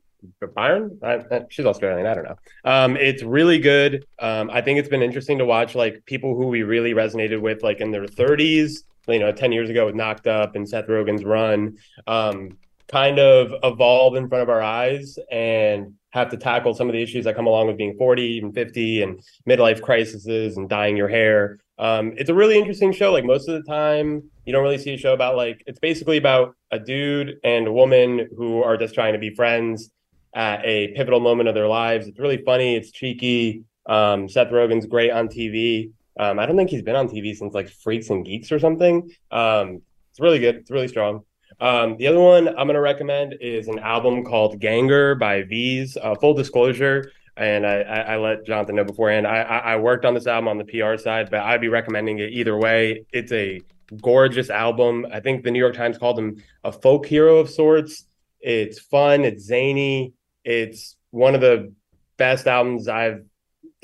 Byron, 0.56 1.00
I, 1.04 1.22
she's 1.50 1.66
Australian. 1.66 2.08
I 2.08 2.14
don't 2.14 2.24
know. 2.24 2.36
Um, 2.66 2.98
it's 2.98 3.24
really 3.24 3.60
good. 3.60 4.06
Um, 4.20 4.50
I 4.52 4.62
think 4.62 4.80
it's 4.80 4.90
been 4.90 5.02
interesting 5.02 5.38
to 5.38 5.46
watch 5.46 5.76
like 5.76 6.04
people 6.06 6.36
who 6.36 6.48
we 6.48 6.64
really 6.64 6.94
resonated 6.94 7.42
with, 7.42 7.64
like 7.64 7.80
in 7.80 7.92
their 7.92 8.06
30s, 8.06 8.84
you 9.08 9.20
know, 9.20 9.32
10 9.32 9.52
years 9.52 9.70
ago 9.70 9.86
with 9.86 9.96
Knocked 9.96 10.28
Up 10.28 10.56
and 10.56 10.68
Seth 10.68 10.88
Rogen's 10.88 11.24
Run, 11.24 11.78
um, 12.08 12.58
kind 12.88 13.20
of 13.20 13.54
evolve 13.64 14.16
in 14.16 14.28
front 14.28 14.44
of 14.44 14.50
our 14.50 14.62
eyes 14.62 15.18
and 15.32 15.94
have 16.12 16.30
to 16.30 16.38
tackle 16.38 16.74
some 16.74 16.88
of 16.88 16.94
the 16.94 17.02
issues 17.02 17.26
that 17.26 17.36
come 17.36 17.48
along 17.48 17.68
with 17.68 17.78
being 17.78 17.96
40 17.98 18.40
and 18.40 18.54
50 18.54 19.04
and 19.04 19.22
midlife 19.48 19.82
crises 19.82 20.58
and 20.58 20.70
dyeing 20.70 20.98
your 20.98 21.08
hair. 21.08 21.60
Um, 21.78 22.14
it's 22.18 22.30
a 22.30 22.34
really 22.34 22.58
interesting 22.58 22.92
show. 22.92 23.12
Like 23.12 23.26
most 23.26 23.48
of 23.48 23.54
the 23.54 23.72
time, 23.72 24.24
you 24.46 24.54
don't 24.54 24.64
really 24.64 24.80
see 24.80 24.94
a 24.94 24.98
show 24.98 25.14
about 25.14 25.36
like 25.36 25.62
it's 25.68 25.80
basically 25.80 26.18
about 26.18 26.56
a 26.72 26.80
dude 26.80 27.36
and 27.44 27.68
a 27.68 27.72
woman 27.72 28.30
who 28.36 28.64
are 28.64 28.78
just 28.78 28.96
trying 28.96 29.14
to 29.14 29.20
be 29.20 29.36
friends 29.36 29.92
at 30.38 30.64
a 30.64 30.90
pivotal 30.90 31.20
moment 31.20 31.50
of 31.50 31.56
their 31.56 31.68
lives. 31.68 32.08
It's 32.08 32.20
really 32.20 32.38
funny. 32.38 32.76
It's 32.76 32.92
cheeky. 32.92 33.64
Um, 33.88 34.30
Seth 34.30 34.52
Rogen's 34.52 34.86
great 34.86 35.10
on 35.10 35.30
TV. 35.30 35.92
Um, 36.20 36.38
I 36.38 36.46
don't 36.46 36.56
think 36.56 36.70
he's 36.70 36.84
been 36.84 36.96
on 36.96 37.10
TV 37.10 37.36
since 37.36 37.56
like 37.56 37.70
Freaks 37.70 38.12
and 38.12 38.24
Geeks 38.24 38.52
or 38.52 38.60
something. 38.60 39.10
Um, 39.32 39.82
it's 40.12 40.20
really 40.20 40.38
good. 40.38 40.56
It's 40.56 40.70
really 40.70 40.88
strong. 40.88 41.24
Um, 41.60 41.98
the 41.98 42.06
other 42.06 42.20
one 42.20 42.50
I'm 42.50 42.68
going 42.68 42.76
to 42.76 42.82
recommend 42.82 43.36
is 43.42 43.68
an 43.68 43.80
album 43.80 44.24
called 44.24 44.60
Ganger 44.60 45.16
by 45.16 45.42
V's. 45.42 45.98
Uh, 45.98 46.14
full 46.14 46.36
disclosure, 46.36 47.12
and 47.36 47.66
I, 47.66 47.82
I, 47.82 48.00
I, 48.00 48.18
let 48.18 48.46
Jonathan 48.46 48.76
know 48.76 48.84
beforehand. 48.84 49.26
I, 49.26 49.42
I 49.42 49.76
worked 49.78 50.06
on 50.06 50.14
this 50.14 50.28
album 50.28 50.50
on 50.50 50.60
the 50.60 50.66
PR 50.66 50.98
side, 50.98 51.32
but 51.32 51.40
I'd 51.40 51.62
be 51.62 51.70
recommending 51.70 52.20
it 52.20 52.32
either 52.32 52.56
way. 52.56 53.06
It's 53.12 53.32
a 53.32 53.62
gorgeous 54.02 54.52
album. 54.52 55.08
I 55.12 55.20
think 55.20 55.44
the 55.44 55.50
New 55.50 55.60
York 55.60 55.76
Times 55.76 55.98
called 55.98 56.20
him 56.20 56.44
a 56.64 56.72
folk 56.72 57.08
hero 57.08 57.38
of 57.38 57.50
sorts. 57.50 58.06
It's 58.40 58.80
fun. 58.80 59.26
It's 59.26 59.44
zany. 59.44 60.14
It's 60.48 60.96
one 61.12 61.36
of 61.36 61.42
the 61.42 61.74
best 62.16 62.48
albums 62.48 62.88
I've 62.88 63.26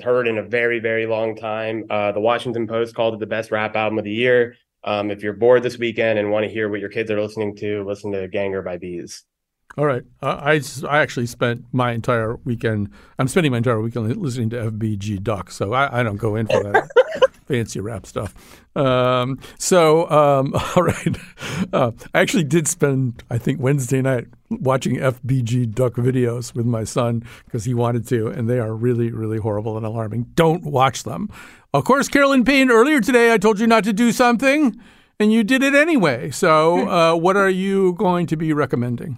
heard 0.02 0.30
in 0.30 0.38
a 0.38 0.44
very, 0.44 0.80
very 0.80 1.06
long 1.06 1.36
time. 1.36 1.84
Uh, 1.90 2.14
the 2.14 2.22
Washington 2.22 2.68
Post 2.68 2.96
called 2.96 3.16
it 3.16 3.20
the 3.20 3.26
best 3.26 3.52
rap 3.52 3.76
album 3.76 3.98
of 4.00 4.06
the 4.06 4.14
year. 4.14 4.56
Um, 4.86 5.12
if 5.12 5.24
you're 5.24 5.34
bored 5.34 5.62
this 5.62 5.78
weekend 5.78 6.20
and 6.20 6.32
want 6.32 6.46
to 6.46 6.50
hear 6.50 6.70
what 6.70 6.80
your 6.80 6.90
kids 6.90 7.12
are 7.12 7.22
listening 7.22 7.58
to, 7.58 7.84
listen 7.84 8.14
to 8.14 8.30
Ganger 8.30 8.62
by 8.62 8.78
Bees. 8.78 9.26
All 9.78 9.86
right. 9.86 10.04
Uh, 10.22 10.40
I, 10.42 10.62
I 10.88 11.00
actually 11.00 11.26
spent 11.26 11.66
my 11.74 11.92
entire 11.92 12.38
weekend, 12.46 12.90
I'm 13.20 13.28
spending 13.28 13.52
my 13.52 13.58
entire 13.58 13.82
weekend 13.82 14.16
listening 14.16 14.50
to 14.52 14.72
FBG 14.72 15.22
Duck, 15.22 15.52
so 15.52 15.74
I, 15.74 16.00
I 16.00 16.04
don't 16.04 16.16
go 16.16 16.38
in 16.38 16.48
for 16.48 16.64
that 16.64 16.90
fancy 17.46 17.82
rap 17.82 18.06
stuff. 18.06 18.34
Um, 18.76 19.38
so, 19.60 20.10
um, 20.10 20.54
all 20.76 20.84
right. 20.84 21.18
Uh, 21.74 21.92
I 22.14 22.22
actually 22.22 22.46
did 22.46 22.70
spend, 22.70 23.24
I 23.30 23.38
think, 23.38 23.60
Wednesday 23.60 24.02
night 24.02 24.28
watching 24.62 24.98
FBG 24.98 25.74
Duck 25.74 25.94
videos 25.94 26.54
with 26.54 26.66
my 26.66 26.84
son 26.84 27.24
because 27.46 27.66
he 27.66 27.74
wanted 27.74 28.08
to, 28.10 28.28
and 28.28 28.50
they 28.50 28.60
are 28.60 28.74
really, 28.74 29.12
really 29.12 29.38
horrible 29.38 29.78
and 29.78 29.86
alarming. 29.86 30.28
Don't 30.36 30.64
watch 30.64 31.04
them. 31.04 31.30
Of 31.74 31.86
course, 31.86 32.08
Carolyn 32.08 32.46
Payne, 32.46 32.70
earlier 32.70 33.02
today 33.02 33.34
I 33.34 33.38
told 33.38 33.60
you 33.60 33.68
not 33.68 33.84
to 33.86 33.94
do 33.94 34.12
something, 34.12 34.80
and 35.20 35.32
you 35.32 35.44
did 35.44 35.64
it 35.64 35.74
anyway. 35.74 36.32
So, 36.32 36.88
uh, 37.14 37.16
what 37.16 37.38
are 37.38 37.50
you 37.50 37.94
going 37.94 38.28
to 38.28 38.38
be 38.38 38.54
recommending? 38.54 39.18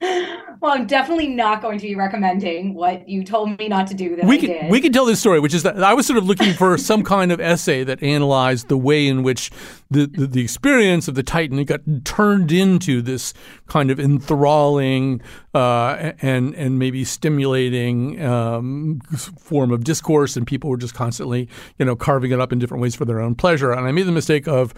Well, 0.62 0.70
I'm 0.70 0.86
definitely 0.86 1.26
not 1.26 1.60
going 1.60 1.80
to 1.80 1.82
be 1.82 1.96
recommending 1.96 2.74
what 2.74 3.08
you 3.08 3.24
told 3.24 3.58
me 3.58 3.66
not 3.66 3.88
to 3.88 3.94
do 3.94 4.14
that 4.14 4.24
we 4.26 4.36
I 4.36 4.38
can, 4.38 4.48
did. 4.48 4.70
We 4.70 4.80
can 4.80 4.92
tell 4.92 5.04
this 5.04 5.18
story, 5.18 5.40
which 5.40 5.54
is 5.54 5.64
that 5.64 5.82
I 5.82 5.92
was 5.92 6.06
sort 6.06 6.18
of 6.18 6.24
looking 6.24 6.54
for 6.54 6.78
some 6.78 7.02
kind 7.02 7.32
of 7.32 7.40
essay 7.40 7.82
that 7.82 8.00
analyzed 8.00 8.68
the 8.68 8.78
way 8.78 9.08
in 9.08 9.24
which 9.24 9.50
the, 9.90 10.06
the, 10.06 10.28
the 10.28 10.40
experience 10.40 11.08
of 11.08 11.16
the 11.16 11.24
Titan 11.24 11.64
got 11.64 11.80
turned 12.04 12.52
into 12.52 13.02
this 13.02 13.34
kind 13.66 13.90
of 13.90 13.98
enthralling 13.98 15.20
uh, 15.52 16.12
and 16.22 16.54
and 16.54 16.78
maybe 16.78 17.04
stimulating 17.04 18.24
um, 18.24 19.00
form 19.40 19.72
of 19.72 19.82
discourse, 19.82 20.36
and 20.36 20.46
people 20.46 20.70
were 20.70 20.76
just 20.76 20.94
constantly, 20.94 21.48
you 21.80 21.84
know, 21.84 21.96
carving 21.96 22.30
it 22.30 22.38
up 22.38 22.52
in 22.52 22.60
different 22.60 22.80
ways 22.80 22.94
for 22.94 23.04
their 23.04 23.20
own 23.20 23.34
pleasure. 23.34 23.72
And 23.72 23.84
I 23.84 23.90
made 23.90 24.06
the 24.06 24.12
mistake 24.12 24.46
of 24.46 24.72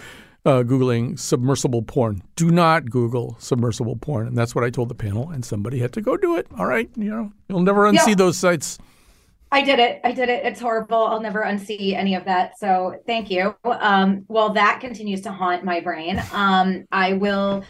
uh, 0.45 0.63
Googling 0.63 1.19
submersible 1.19 1.83
porn. 1.83 2.23
Do 2.37 2.51
not 2.51 2.91
Google 2.91 3.37
submersible 3.39 3.97
porn. 3.97 4.27
And 4.27 4.37
that's 4.37 4.55
what 4.55 4.65
I 4.65 4.71
told 4.71 4.89
the 4.89 4.95
panel, 4.95 5.31
and 5.31 5.45
somebody 5.45 5.79
had 5.79 5.93
to 5.95 6.01
go 6.01 6.17
do 6.17 6.37
it. 6.37 6.47
All 6.59 6.67
right. 6.67 6.91
You 6.97 7.11
know, 7.11 7.33
you'll 7.49 7.63
never 7.63 7.91
unsee 7.91 8.09
Yeah. 8.09 8.15
those 8.15 8.37
sites. 8.37 8.79
I 9.51 9.63
did 9.63 9.79
it. 9.79 10.01
I 10.03 10.11
did 10.13 10.29
it. 10.29 10.45
It's 10.45 10.61
horrible. 10.61 11.07
I'll 11.07 11.21
never 11.21 11.43
unsee 11.43 11.95
any 11.95 12.17
of 12.17 12.25
that. 12.25 12.59
So 12.59 13.01
thank 13.07 13.31
you. 13.31 13.55
Um, 13.65 14.25
well, 14.27 14.51
that 14.51 14.81
continues 14.81 15.21
to 15.23 15.31
haunt 15.31 15.65
my 15.65 15.81
brain. 15.81 16.21
Um, 16.33 16.87
I 16.91 17.13
will 17.13 17.65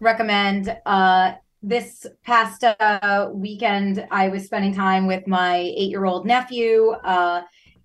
recommend 0.00 0.76
uh, 0.86 1.32
this 1.60 2.06
past 2.24 2.62
uh, 2.62 3.30
weekend, 3.32 4.06
I 4.10 4.28
was 4.28 4.44
spending 4.44 4.74
time 4.74 5.06
with 5.06 5.26
my 5.26 5.56
eight 5.56 5.90
year 5.90 6.04
old 6.04 6.26
nephew. 6.26 6.90
Uh, 6.90 7.42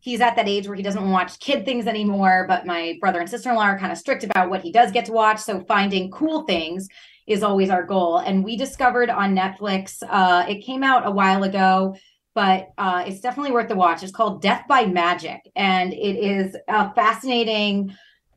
he's 0.10 0.22
at 0.22 0.36
that 0.36 0.47
age 0.47 0.68
where 0.68 0.76
he 0.76 0.84
doesn't 0.84 1.10
watch 1.10 1.39
kid 1.39 1.66
things 1.66 1.88
anymore, 1.88 2.45
but 2.47 2.66
my 2.66 2.97
brother 2.99 3.20
and 3.20 3.30
sister 3.30 3.49
in 3.49 3.55
law 3.55 3.64
are 3.64 3.80
kind 3.80 3.91
of 3.91 3.97
strict 3.97 4.24
about 4.24 4.49
what 4.49 4.62
he 4.62 4.72
does 4.72 4.91
get 4.91 5.05
to 5.05 5.12
watch. 5.12 5.39
So 5.39 5.62
finding 5.62 6.12
cool 6.12 6.43
things 6.43 6.88
is 7.28 7.43
always 7.43 7.70
our 7.70 7.84
goal. 7.84 8.18
And 8.18 8.43
we 8.43 8.57
discovered 8.57 9.10
on 9.10 9.36
Netflix, 9.36 10.01
uh, 10.07 10.45
it 10.49 10.66
came 10.66 10.84
out 10.84 11.07
a 11.07 11.12
while 11.12 11.43
ago 11.43 11.95
but 12.36 12.70
uh, 12.78 13.03
it's 13.05 13.20
definitely 13.20 13.51
worth 13.51 13.68
the 13.68 13.76
watch. 13.76 14.01
It's 14.01 14.14
called 14.14 14.41
Death 14.41 14.64
by 14.70 14.86
Magic, 14.86 15.41
and 15.57 15.91
it 15.91 16.16
is 16.16 16.55
a 16.70 16.93
fascinating 16.93 17.93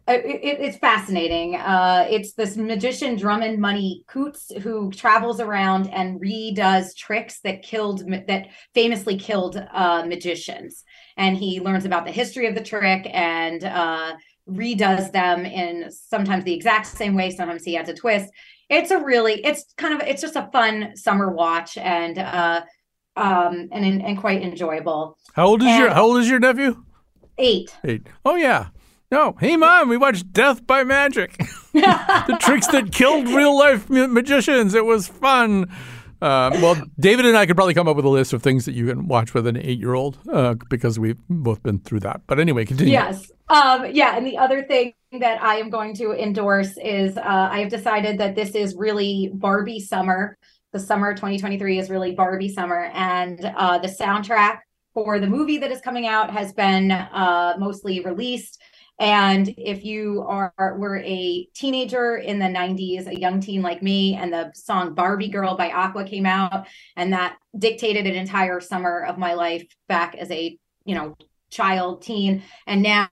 it, 0.08 0.24
it- 0.24 0.60
it's 0.60 0.76
fascinating. 0.78 1.56
Uh, 1.56 2.06
it's 2.10 2.32
this 2.34 2.56
magician 2.56 3.16
Drummond 3.16 3.58
Money 3.60 4.04
Coutts 4.08 4.50
who 4.62 4.90
travels 4.90 5.40
around 5.40 5.88
and 5.90 6.20
redoes 6.20 6.96
tricks 6.96 7.40
that 7.44 7.62
killed 7.62 8.00
that 8.26 8.48
famously 8.74 9.16
killed 9.16 9.56
uh, 9.72 10.04
magicians, 10.06 10.84
and 11.16 11.36
he 11.36 11.60
learns 11.60 11.84
about 11.84 12.04
the 12.04 12.12
history 12.12 12.46
of 12.46 12.54
the 12.54 12.62
trick 12.62 13.08
and 13.12 13.64
uh, 13.64 14.12
redoes 14.48 15.12
them 15.12 15.46
in 15.46 15.90
sometimes 15.90 16.44
the 16.44 16.54
exact 16.54 16.86
same 16.86 17.14
way. 17.14 17.30
Sometimes 17.30 17.64
he 17.64 17.76
adds 17.76 17.88
a 17.88 17.94
twist. 17.94 18.30
It's 18.68 18.90
a 18.90 18.98
really, 18.98 19.34
it's 19.44 19.66
kind 19.76 19.94
of, 19.94 20.00
it's 20.08 20.22
just 20.22 20.34
a 20.36 20.48
fun 20.52 20.96
summer 20.96 21.30
watch 21.30 21.76
and 21.76 22.18
uh, 22.18 22.62
um 23.14 23.68
and 23.72 24.02
and 24.02 24.18
quite 24.18 24.42
enjoyable. 24.42 25.18
How 25.34 25.46
old 25.46 25.62
is 25.62 25.68
your 25.76 25.90
How 25.90 26.04
old 26.04 26.18
is 26.18 26.28
your 26.30 26.38
nephew? 26.40 26.82
Eight. 27.38 27.76
Eight. 27.84 28.06
Oh 28.24 28.36
yeah. 28.36 28.68
No. 29.12 29.36
Hey 29.38 29.58
mom, 29.58 29.90
we 29.90 29.98
watched 29.98 30.32
Death 30.32 30.66
by 30.66 30.84
Magic. 30.84 31.36
the 31.74 32.38
tricks 32.40 32.66
that 32.68 32.92
killed 32.92 33.28
real 33.28 33.54
life 33.54 33.90
magicians. 33.90 34.72
It 34.72 34.86
was 34.86 35.06
fun. 35.06 35.70
Uh, 36.22 36.50
well, 36.62 36.82
David 36.98 37.26
and 37.26 37.36
I 37.36 37.44
could 37.44 37.54
probably 37.54 37.74
come 37.74 37.86
up 37.86 37.94
with 37.94 38.06
a 38.06 38.08
list 38.08 38.32
of 38.32 38.42
things 38.42 38.64
that 38.64 38.72
you 38.72 38.86
can 38.86 39.08
watch 39.08 39.34
with 39.34 39.46
an 39.46 39.58
eight-year-old 39.58 40.16
uh, 40.32 40.54
because 40.70 40.98
we've 40.98 41.18
both 41.28 41.62
been 41.62 41.80
through 41.80 42.00
that. 42.00 42.22
But 42.26 42.40
anyway, 42.40 42.64
continue. 42.64 42.90
Yes. 42.90 43.30
Um, 43.50 43.84
yeah. 43.92 44.16
And 44.16 44.26
the 44.26 44.38
other 44.38 44.62
thing 44.62 44.94
that 45.20 45.42
I 45.42 45.56
am 45.56 45.68
going 45.68 45.94
to 45.96 46.12
endorse 46.12 46.78
is 46.82 47.18
uh, 47.18 47.48
I 47.52 47.58
have 47.58 47.68
decided 47.68 48.16
that 48.16 48.34
this 48.34 48.54
is 48.54 48.74
really 48.76 49.30
Barbie 49.34 49.80
summer. 49.80 50.38
The 50.72 50.80
summer 50.80 51.10
of 51.10 51.16
2023 51.16 51.78
is 51.78 51.90
really 51.90 52.12
Barbie 52.12 52.48
summer. 52.48 52.90
And 52.94 53.44
uh, 53.44 53.76
the 53.76 53.88
soundtrack 53.88 54.60
for 54.94 55.18
the 55.18 55.26
movie 55.26 55.58
that 55.58 55.70
is 55.70 55.82
coming 55.82 56.06
out 56.06 56.30
has 56.30 56.54
been 56.54 56.92
uh, 56.92 57.56
mostly 57.58 58.00
released. 58.00 58.58
And 59.02 59.52
if 59.58 59.84
you 59.84 60.24
are 60.28 60.54
were 60.78 60.98
a 60.98 61.48
teenager 61.54 62.18
in 62.18 62.38
the 62.38 62.46
90s, 62.46 63.08
a 63.08 63.18
young 63.18 63.40
teen 63.40 63.60
like 63.60 63.82
me, 63.82 64.14
and 64.14 64.32
the 64.32 64.52
song 64.54 64.94
Barbie 64.94 65.26
Girl 65.26 65.56
by 65.56 65.70
Aqua 65.72 66.04
came 66.04 66.24
out, 66.24 66.68
and 66.96 67.12
that 67.12 67.36
dictated 67.58 68.06
an 68.06 68.14
entire 68.14 68.60
summer 68.60 69.04
of 69.04 69.18
my 69.18 69.34
life 69.34 69.66
back 69.88 70.14
as 70.14 70.30
a, 70.30 70.56
you 70.84 70.94
know, 70.94 71.16
child, 71.50 72.02
teen. 72.02 72.44
And 72.68 72.82
now 72.82 73.08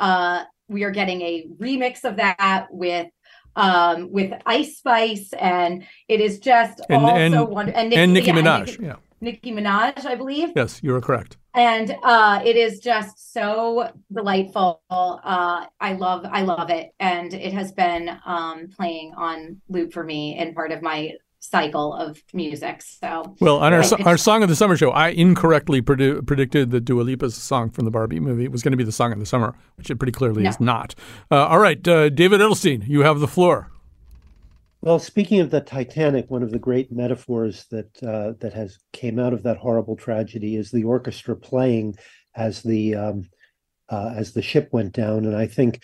uh 0.00 0.42
we 0.66 0.82
are 0.82 0.90
getting 0.90 1.22
a 1.22 1.46
remix 1.56 2.02
of 2.02 2.16
that 2.16 2.66
with 2.72 3.06
um 3.54 4.10
with 4.10 4.32
Ice 4.44 4.78
Spice 4.78 5.32
and 5.32 5.84
it 6.08 6.20
is 6.20 6.40
just 6.40 6.80
And- 6.90 7.04
also 7.04 7.44
and- 7.44 7.48
wonder 7.48 7.72
and 7.76 7.90
Nicki 8.12 8.26
yeah, 8.26 8.34
Minaj, 8.34 8.66
Nicki, 8.66 8.82
yeah. 8.86 8.96
Nicki 9.20 9.52
Minaj, 9.52 10.04
I 10.06 10.14
believe 10.14 10.50
Yes, 10.56 10.80
you 10.82 10.94
are 10.94 11.00
correct. 11.00 11.36
and 11.54 11.94
uh 12.04 12.40
it 12.44 12.56
is 12.56 12.78
just 12.78 13.32
so 13.32 13.90
delightful 14.12 14.80
uh 14.90 15.64
i 15.80 15.92
love 15.94 16.24
i 16.30 16.42
love 16.42 16.70
it 16.70 16.90
and 17.00 17.32
it 17.34 17.52
has 17.52 17.72
been 17.72 18.10
um 18.26 18.68
playing 18.76 19.12
on 19.16 19.60
loop 19.68 19.92
for 19.92 20.04
me 20.04 20.38
in 20.38 20.54
part 20.54 20.70
of 20.72 20.82
my 20.82 21.12
cycle 21.40 21.94
of 21.94 22.20
music 22.34 22.82
so 22.82 23.34
Well, 23.40 23.58
on 23.58 23.72
our, 23.72 23.82
so- 23.84 23.96
our 24.04 24.16
song 24.16 24.42
of 24.42 24.48
the 24.48 24.56
summer 24.56 24.76
show, 24.76 24.90
I 24.90 25.08
incorrectly 25.10 25.80
produ- 25.80 26.26
predicted 26.26 26.72
that 26.72 26.80
Dua 26.84 27.02
Lipa's 27.02 27.36
song 27.36 27.70
from 27.70 27.84
the 27.84 27.92
Barbie 27.92 28.18
movie 28.20 28.48
was 28.48 28.62
going 28.64 28.72
to 28.72 28.76
be 28.76 28.82
the 28.84 28.90
song 28.92 29.12
of 29.12 29.20
the 29.20 29.24
summer, 29.26 29.54
which 29.76 29.88
it 29.88 29.96
pretty 29.96 30.10
clearly 30.12 30.42
No. 30.42 30.50
is 30.50 30.58
not. 30.60 30.96
Uh, 31.30 31.46
all 31.46 31.60
right, 31.60 31.86
uh, 31.86 32.08
David 32.08 32.40
Edelstein, 32.40 32.86
you 32.88 33.00
have 33.02 33.20
the 33.20 33.28
floor. 33.28 33.70
Well, 34.80 35.00
speaking 35.00 35.40
of 35.40 35.50
the 35.50 35.60
Titanic, 35.60 36.30
one 36.30 36.44
of 36.44 36.52
the 36.52 36.58
great 36.58 36.92
metaphors 36.92 37.66
that 37.70 38.02
uh, 38.02 38.34
that 38.40 38.52
has 38.52 38.78
came 38.92 39.18
out 39.18 39.32
of 39.32 39.42
that 39.42 39.56
horrible 39.56 39.96
tragedy 39.96 40.54
is 40.54 40.70
the 40.70 40.84
orchestra 40.84 41.34
playing 41.36 41.96
as 42.36 42.62
the 42.62 42.94
um, 42.94 43.28
uh, 43.88 44.14
as 44.16 44.32
the 44.32 44.42
ship 44.42 44.68
went 44.70 44.92
down. 44.92 45.24
And 45.24 45.34
I 45.36 45.46
think 45.46 45.82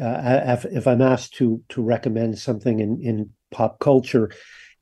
uh, 0.00 0.40
if, 0.46 0.64
if 0.66 0.86
I'm 0.86 1.00
asked 1.00 1.34
to 1.34 1.62
to 1.70 1.82
recommend 1.82 2.38
something 2.38 2.80
in 2.80 3.00
in 3.00 3.30
pop 3.50 3.78
culture, 3.78 4.30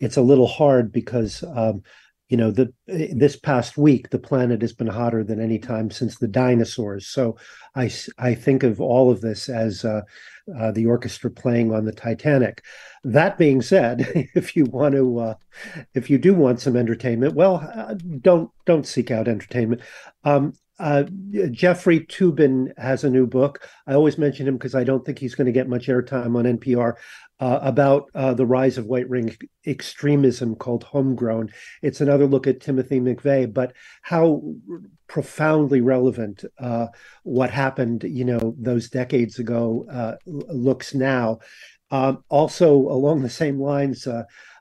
it's 0.01 0.17
a 0.17 0.23
little 0.23 0.49
hard 0.49 0.91
because 0.91 1.45
um, 1.55 1.83
you 2.33 2.39
know 2.39 2.51
the 2.51 2.73
this 2.87 3.37
past 3.37 3.77
week 3.77 4.09
the 4.09 4.19
planet 4.19 4.63
has 4.63 4.73
been 4.73 4.87
hotter 4.87 5.23
than 5.23 5.39
any 5.39 5.59
time 5.59 5.91
since 5.91 6.17
the 6.17 6.27
dinosaurs. 6.27 7.07
So 7.07 7.37
i 7.77 7.93
i 8.17 8.35
think 8.35 8.63
of 8.63 8.81
all 8.81 9.11
of 9.11 9.21
this 9.21 9.51
as 9.51 9.85
uh, 9.85 10.01
uh, 10.59 10.73
the 10.73 10.87
orchestra 10.87 11.31
playing 11.31 11.75
on 11.75 11.85
the 11.85 11.93
Titanic. 11.93 12.65
That 13.05 13.37
being 13.37 13.61
said, 13.61 14.07
if 14.35 14.57
you 14.57 14.65
want 14.65 14.95
to, 14.95 15.19
uh, 15.19 15.35
if 15.93 16.09
you 16.09 16.17
do 16.17 16.33
want 16.33 16.61
some 16.61 16.75
entertainment, 16.75 17.35
well, 17.35 17.57
uh, 17.75 17.97
don't 18.23 18.51
don't 18.65 18.87
seek 18.87 19.11
out 19.11 19.29
entertainment. 19.29 19.83
Um, 20.25 20.55
uh, 20.83 21.05
Jeffrey 21.53 22.01
Toobin 22.01 22.77
has 22.77 23.05
a 23.05 23.11
new 23.11 23.25
book. 23.25 23.69
I 23.87 23.95
always 23.95 24.19
mention 24.19 24.49
him 24.49 24.57
because 24.57 24.75
I 24.75 24.83
don't 24.83 25.07
think 25.07 25.19
he's 25.19 25.37
going 25.37 25.47
to 25.47 25.53
get 25.53 25.69
much 25.69 25.87
airtime 25.87 26.37
on 26.37 26.59
NPR 26.59 26.95
uh, 27.39 27.61
about 27.63 28.11
uh, 28.17 28.35
the 28.35 28.45
rise 28.45 28.79
of 28.79 28.87
white 28.87 29.09
ring 29.09 29.37
extremism 29.65 30.57
called 30.57 30.83
Homegrown. 30.83 31.51
It's 31.83 32.01
another 32.01 32.27
look 32.27 32.49
at 32.49 32.61
Timothy 32.61 32.99
McVeigh, 32.99 33.55
but 33.55 33.75
how 34.03 34.43
profoundly 35.07 35.81
relevant 35.81 36.45
uh, 36.59 36.89
what 37.23 37.51
happened, 37.51 38.03
you 38.03 38.25
know, 38.25 38.57
those 38.59 38.91
decades 38.91 39.39
ago 39.39 39.87
uh, 39.89 40.17
looks 40.27 40.95
now. 40.95 41.39
Um, 41.93 42.25
also, 42.29 42.75
along 42.75 43.23
the 43.23 43.31
same 43.31 43.61
lines, 43.61 44.09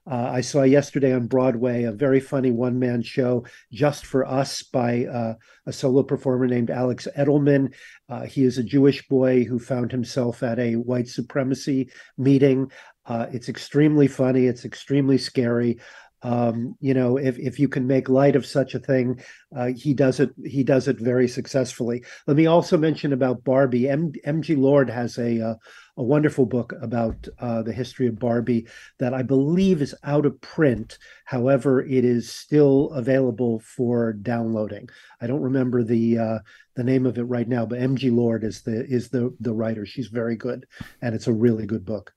uh, 0.10 0.30
I 0.34 0.42
saw 0.42 0.64
yesterday 0.64 1.14
on 1.14 1.28
Broadway 1.28 1.84
a 1.84 1.92
very 1.92 2.20
funny 2.20 2.52
one 2.52 2.80
man 2.80 3.04
show, 3.04 3.46
Just 3.72 4.06
for 4.06 4.26
Us, 4.26 4.64
by 4.64 5.06
uh, 5.06 5.36
a 5.68 5.74
solo 5.74 6.02
performer 6.02 6.48
named 6.48 6.72
Alex 6.72 7.08
Edelman. 7.16 7.74
Uh, 8.10 8.26
he 8.26 8.44
is 8.44 8.58
a 8.58 8.64
Jewish 8.64 9.08
boy 9.08 9.44
who 9.44 9.60
found 9.60 9.92
himself 9.92 10.42
at 10.42 10.58
a 10.58 10.76
white 10.76 11.08
supremacy 11.08 11.92
meeting. 12.18 12.72
Uh, 13.06 13.28
it's 13.32 13.50
extremely 13.50 14.08
funny, 14.08 14.48
it's 14.48 14.66
extremely 14.66 15.20
scary. 15.20 15.80
Um, 16.24 16.76
you 16.80 16.94
know, 16.94 17.18
if 17.18 17.40
if 17.40 17.60
you 17.60 17.68
can 17.68 17.88
make 17.88 18.08
light 18.08 18.36
of 18.36 18.46
such 18.46 18.76
a 18.76 18.80
thing, 18.80 19.22
uh, 19.56 19.68
he 19.76 19.94
does 19.94 20.20
it. 20.20 20.30
He 20.46 20.64
does 20.64 20.88
it 20.88 21.00
very 21.00 21.28
successfully. 21.28 22.04
Let 22.28 22.38
me 22.38 22.46
also 22.46 22.78
mention 22.78 23.12
about 23.12 23.44
Barbie. 23.44 23.90
M- 23.90 24.14
MG 24.26 24.56
Lord 24.56 24.90
has 24.90 25.18
a 25.18 25.42
uh, 25.42 25.56
a 25.98 26.04
wonderful 26.04 26.46
book 26.46 26.74
about 26.82 27.28
uh, 27.40 27.62
the 27.62 27.74
history 27.74 28.08
of 28.08 28.20
Barbie 28.20 28.68
that 29.00 29.14
I 29.14 29.22
believe 29.22 29.82
is 29.82 29.96
out 30.04 30.26
of 30.26 30.40
print. 30.42 30.98
However, 31.26 31.82
it 31.82 32.06
is 32.06 32.32
still 32.32 32.90
available 32.92 33.60
for 33.60 34.14
downloading. 34.14 34.90
I 35.22 35.28
don't 35.28 35.42
remember 35.42 35.84
the 35.84 36.18
uh, 36.18 36.40
the 36.76 36.84
name 36.84 37.06
of 37.06 37.18
it 37.18 37.24
right 37.24 37.48
now, 37.48 37.66
but 37.66 37.80
MG 37.80 38.16
Lord 38.16 38.44
is 38.44 38.62
the 38.62 38.86
is 38.86 39.10
the 39.10 39.36
the 39.40 39.54
writer. 39.54 39.86
She's 39.86 40.08
very 40.08 40.36
good, 40.36 40.66
and 41.02 41.14
it's 41.14 41.28
a 41.28 41.34
really 41.34 41.66
good 41.66 41.86
book. 41.86 42.14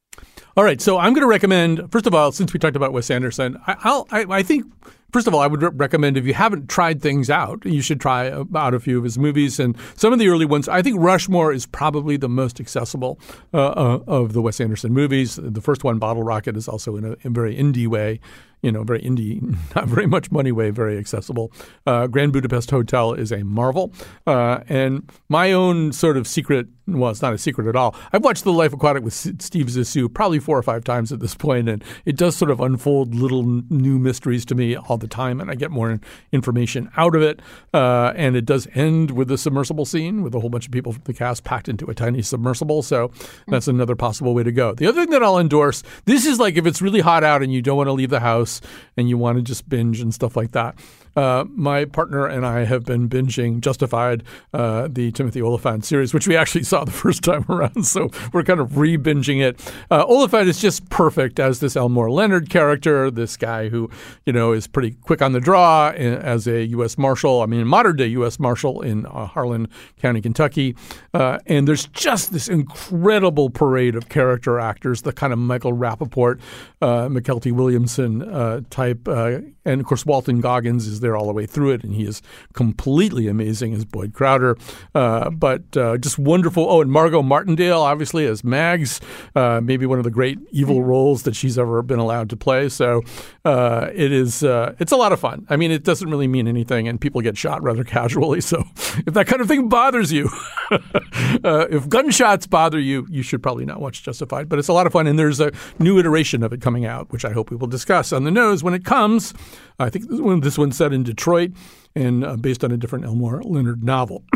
All 0.56 0.62
right, 0.62 0.80
so 0.80 0.98
I'm 0.98 1.12
going 1.12 1.22
to 1.22 1.28
recommend. 1.28 1.90
First 1.90 2.06
of 2.06 2.14
all, 2.14 2.30
since 2.30 2.52
we 2.52 2.60
talked 2.60 2.76
about 2.76 2.92
Wes 2.92 3.10
Anderson, 3.10 3.58
I, 3.66 3.76
I'll, 3.80 4.06
I, 4.12 4.24
I 4.30 4.42
think 4.44 4.72
first 5.14 5.28
of 5.28 5.32
all, 5.32 5.40
I 5.40 5.46
would 5.46 5.78
recommend 5.78 6.16
if 6.16 6.26
you 6.26 6.34
haven't 6.34 6.68
tried 6.68 7.00
things 7.00 7.30
out, 7.30 7.64
you 7.64 7.82
should 7.82 8.00
try 8.00 8.32
out 8.32 8.74
a 8.74 8.80
few 8.80 8.98
of 8.98 9.04
his 9.04 9.16
movies 9.16 9.60
and 9.60 9.76
some 9.94 10.12
of 10.12 10.18
the 10.18 10.26
early 10.26 10.44
ones. 10.44 10.68
I 10.68 10.82
think 10.82 10.96
Rushmore 10.98 11.52
is 11.52 11.66
probably 11.66 12.16
the 12.16 12.28
most 12.28 12.58
accessible 12.58 13.20
uh, 13.54 13.68
uh, 13.68 13.98
of 14.08 14.32
the 14.32 14.42
Wes 14.42 14.60
Anderson 14.60 14.92
movies. 14.92 15.38
The 15.40 15.60
first 15.60 15.84
one, 15.84 16.00
Bottle 16.00 16.24
Rocket, 16.24 16.56
is 16.56 16.66
also 16.66 16.96
in 16.96 17.04
a, 17.04 17.14
in 17.22 17.32
very 17.32 17.54
indie 17.54 17.86
way. 17.86 18.18
You 18.60 18.72
know, 18.72 18.82
very 18.82 19.02
indie, 19.02 19.42
not 19.76 19.86
very 19.86 20.06
much 20.06 20.32
money 20.32 20.50
way, 20.50 20.70
very 20.70 20.96
accessible. 20.96 21.52
Uh, 21.86 22.06
Grand 22.06 22.32
Budapest 22.32 22.70
Hotel 22.70 23.12
is 23.12 23.30
a 23.30 23.44
marvel. 23.44 23.92
Uh, 24.26 24.60
and 24.68 25.08
my 25.28 25.52
own 25.52 25.92
sort 25.92 26.16
of 26.16 26.26
secret, 26.26 26.66
well, 26.86 27.10
it's 27.10 27.20
not 27.20 27.34
a 27.34 27.38
secret 27.38 27.66
at 27.68 27.76
all. 27.76 27.94
I've 28.10 28.24
watched 28.24 28.42
The 28.42 28.54
Life 28.54 28.72
Aquatic 28.72 29.04
with 29.04 29.12
Steve 29.12 29.66
Zissou 29.66 30.12
probably 30.12 30.38
four 30.38 30.56
or 30.56 30.62
five 30.62 30.82
times 30.82 31.12
at 31.12 31.20
this 31.20 31.34
point, 31.34 31.68
and 31.68 31.84
it 32.06 32.16
does 32.16 32.36
sort 32.36 32.50
of 32.50 32.58
unfold 32.58 33.14
little 33.14 33.42
new 33.68 33.98
mysteries 33.98 34.46
to 34.46 34.54
me 34.54 34.74
all 34.76 34.96
the 35.04 35.08
time, 35.08 35.40
and 35.40 35.50
I 35.50 35.54
get 35.54 35.70
more 35.70 36.00
information 36.32 36.90
out 36.96 37.14
of 37.14 37.22
it. 37.22 37.40
Uh, 37.72 38.12
and 38.16 38.34
it 38.36 38.44
does 38.46 38.66
end 38.74 39.10
with 39.10 39.30
a 39.30 39.38
submersible 39.38 39.84
scene 39.84 40.22
with 40.22 40.34
a 40.34 40.40
whole 40.40 40.50
bunch 40.50 40.66
of 40.66 40.72
people 40.72 40.92
from 40.92 41.02
the 41.04 41.12
cast 41.12 41.44
packed 41.44 41.68
into 41.68 41.86
a 41.86 41.94
tiny 41.94 42.22
submersible. 42.22 42.82
So 42.82 43.12
that's 43.48 43.68
another 43.68 43.94
possible 43.94 44.34
way 44.34 44.42
to 44.42 44.52
go. 44.52 44.74
The 44.74 44.86
other 44.86 45.02
thing 45.02 45.10
that 45.10 45.22
I'll 45.22 45.38
endorse 45.38 45.82
this 46.06 46.26
is 46.26 46.40
like 46.40 46.56
if 46.56 46.66
it's 46.66 46.80
really 46.80 47.00
hot 47.00 47.22
out 47.22 47.42
and 47.42 47.52
you 47.52 47.62
don't 47.62 47.76
want 47.76 47.88
to 47.88 47.92
leave 47.92 48.10
the 48.10 48.20
house 48.20 48.60
and 48.96 49.08
you 49.08 49.18
want 49.18 49.36
to 49.38 49.42
just 49.42 49.68
binge 49.68 50.00
and 50.00 50.12
stuff 50.14 50.36
like 50.36 50.52
that. 50.52 50.74
Uh, 51.16 51.44
my 51.50 51.84
partner 51.84 52.26
and 52.26 52.44
I 52.44 52.64
have 52.64 52.84
been 52.84 53.08
binging 53.08 53.60
Justified, 53.60 54.24
uh, 54.52 54.88
the 54.90 55.12
Timothy 55.12 55.40
Olyphant 55.40 55.84
series, 55.84 56.12
which 56.12 56.26
we 56.26 56.36
actually 56.36 56.64
saw 56.64 56.84
the 56.84 56.90
first 57.04 57.22
time 57.22 57.44
around. 57.48 57.84
So 57.86 58.10
we're 58.32 58.42
kind 58.42 58.60
of 58.60 58.78
re 58.78 58.96
binging 58.96 59.40
it. 59.42 59.60
Uh, 59.90 60.04
Olyphant 60.06 60.48
is 60.48 60.60
just 60.60 60.88
perfect 60.90 61.38
as 61.38 61.60
this 61.60 61.76
Elmore 61.76 62.10
Leonard 62.10 62.50
character, 62.50 63.10
this 63.10 63.36
guy 63.36 63.68
who, 63.68 63.90
you 64.26 64.32
know, 64.32 64.52
is 64.52 64.66
pretty 64.66 64.92
quick 64.92 65.22
on 65.22 65.32
the 65.32 65.40
draw 65.40 65.90
as 65.90 66.46
a 66.46 66.64
U.S. 66.66 66.98
Marshal. 66.98 67.42
I 67.42 67.46
mean, 67.46 67.66
modern 67.66 67.96
day 67.96 68.06
U.S. 68.06 68.38
Marshal 68.38 68.82
in 68.82 69.06
uh, 69.06 69.26
Harlan 69.26 69.68
County, 70.00 70.20
Kentucky. 70.20 70.76
Uh, 71.12 71.38
and 71.46 71.68
there's 71.68 71.86
just 71.88 72.32
this 72.32 72.48
incredible 72.48 73.50
parade 73.50 73.94
of 73.94 74.08
character 74.08 74.58
actors, 74.58 75.02
the 75.02 75.12
kind 75.12 75.32
of 75.32 75.38
Michael 75.38 75.72
Rapaport, 75.72 76.40
uh, 76.82 77.08
Mykelti 77.08 77.52
Williamson 77.52 78.64
type. 78.70 79.06
And 79.06 79.80
of 79.80 79.86
course, 79.86 80.04
Walton 80.04 80.40
Goggins 80.40 80.86
is 80.86 81.00
there 81.04 81.16
all 81.16 81.26
the 81.26 81.32
way 81.32 81.46
through 81.46 81.70
it, 81.70 81.84
and 81.84 81.94
he 81.94 82.04
is 82.04 82.22
completely 82.52 83.28
amazing 83.28 83.74
as 83.74 83.84
Boyd 83.84 84.12
Crowder. 84.12 84.56
Uh, 84.94 85.30
but 85.30 85.76
uh, 85.76 85.96
just 85.98 86.18
wonderful. 86.18 86.66
Oh, 86.68 86.80
and 86.80 86.90
Margot 86.90 87.22
Martindale, 87.22 87.80
obviously 87.80 88.26
as 88.26 88.42
Mags, 88.42 89.00
uh, 89.36 89.60
maybe 89.62 89.86
one 89.86 89.98
of 89.98 90.04
the 90.04 90.10
great 90.10 90.38
evil 90.50 90.82
roles 90.82 91.22
that 91.24 91.36
she's 91.36 91.58
ever 91.58 91.82
been 91.82 91.98
allowed 91.98 92.30
to 92.30 92.36
play. 92.36 92.68
So 92.68 93.02
uh, 93.44 93.90
it 93.94 94.10
is 94.10 94.42
uh, 94.42 94.74
it's 94.78 94.92
a 94.92 94.96
lot 94.96 95.12
of 95.12 95.20
fun. 95.20 95.46
I 95.50 95.56
mean, 95.56 95.70
it 95.70 95.84
doesn't 95.84 96.08
really 96.08 96.28
mean 96.28 96.48
anything, 96.48 96.88
and 96.88 97.00
people 97.00 97.20
get 97.20 97.36
shot 97.36 97.62
rather 97.62 97.84
casually. 97.94 98.40
So 98.40 98.64
if 99.06 99.14
that 99.14 99.26
kind 99.26 99.40
of 99.40 99.48
thing 99.48 99.68
bothers 99.68 100.10
you, 100.12 100.30
uh, 100.70 101.66
if 101.70 101.88
gunshots 101.88 102.46
bother 102.46 102.80
you, 102.80 103.06
you 103.10 103.22
should 103.22 103.42
probably 103.42 103.64
not 103.64 103.80
watch 103.80 104.02
Justified. 104.02 104.48
But 104.48 104.58
it's 104.58 104.68
a 104.68 104.72
lot 104.72 104.86
of 104.86 104.92
fun, 104.92 105.06
and 105.06 105.18
there's 105.18 105.40
a 105.40 105.52
new 105.78 105.98
iteration 105.98 106.42
of 106.42 106.52
it 106.52 106.60
coming 106.60 106.84
out, 106.84 107.12
which 107.12 107.24
I 107.24 107.32
hope 107.32 107.50
we 107.50 107.56
will 107.56 107.66
discuss 107.66 108.12
on 108.12 108.24
the 108.24 108.30
nose 108.30 108.62
when 108.62 108.74
it 108.74 108.84
comes. 108.84 109.34
I 109.78 109.90
think 109.90 110.08
this 110.08 110.20
one, 110.20 110.40
this 110.40 110.58
one's 110.58 110.76
set 110.76 110.92
in 110.92 111.02
Detroit 111.02 111.52
and 111.94 112.24
uh, 112.24 112.36
based 112.36 112.62
on 112.64 112.72
a 112.72 112.76
different 112.76 113.04
Elmore 113.04 113.42
Leonard 113.42 113.82
novel. 113.82 114.24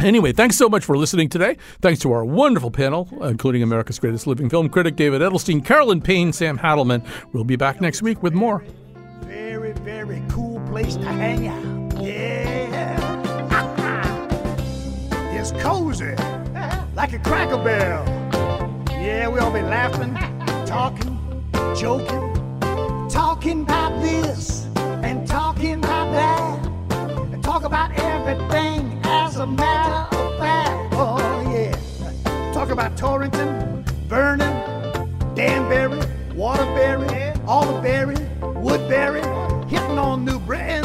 Anyway, 0.00 0.32
thanks 0.32 0.56
so 0.56 0.68
much 0.68 0.84
for 0.84 0.96
listening 0.96 1.28
today. 1.28 1.56
Thanks 1.80 1.98
to 2.00 2.12
our 2.12 2.24
wonderful 2.24 2.70
panel, 2.70 3.08
including 3.20 3.64
America's 3.64 3.98
Greatest 3.98 4.28
Living 4.28 4.48
Film 4.48 4.68
Critic 4.68 4.94
David 4.94 5.22
Edelstein, 5.22 5.64
Carolyn 5.64 6.00
Payne, 6.00 6.32
Sam 6.32 6.56
Hadelman. 6.56 7.04
We'll 7.32 7.42
be 7.42 7.56
back 7.56 7.80
next 7.80 8.00
week 8.00 8.22
with 8.22 8.32
more. 8.32 8.64
Very, 9.22 9.72
very 9.72 10.22
cool 10.28 10.60
place 10.68 10.94
to 10.94 11.04
hang 11.04 11.48
out. 11.48 12.00
Yeah. 12.00 13.08
it's 15.40 15.50
cozy, 15.60 16.14
like 16.94 17.12
a 17.12 17.18
cracker 17.18 17.56
barrel. 17.56 18.06
Yeah, 18.90 19.28
we 19.28 19.40
all 19.40 19.50
be 19.52 19.62
laughing, 19.62 20.14
talking, 20.64 21.18
joking, 21.76 22.37
talking 23.08 23.62
about 23.62 24.00
this 24.02 24.66
and 25.02 25.26
talking 25.26 25.74
about 25.74 26.12
that, 26.12 26.66
and 27.32 27.42
talk 27.42 27.64
about 27.64 27.90
everything 27.98 29.00
as 29.04 29.36
a 29.36 29.46
matter 29.46 30.16
of 30.16 30.38
fact. 30.38 30.94
Oh, 30.94 31.18
yeah. 31.52 32.52
Talk 32.52 32.70
about 32.70 32.96
Torrington, 32.96 33.84
Vernon, 34.08 34.52
Danbury, 35.34 36.00
Waterbury, 36.34 37.32
Alderberry, 37.46 38.16
Woodbury, 38.40 39.22
hitting 39.68 39.98
on 39.98 40.24
New 40.24 40.38
Britain, 40.40 40.84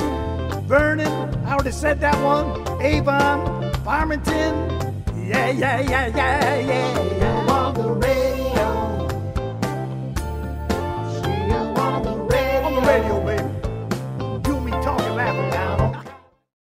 Vernon, 0.65 1.07
I 1.45 1.53
already 1.53 1.71
said 1.71 1.99
that 2.01 2.15
one, 2.23 2.81
Avon, 2.81 3.73
Farmington, 3.83 4.53
Yeah, 5.15 5.49
yeah, 5.51 5.79
yeah, 5.81 6.07
yeah, 6.07 6.59
yeah, 6.59 7.17
yeah, 7.17 7.32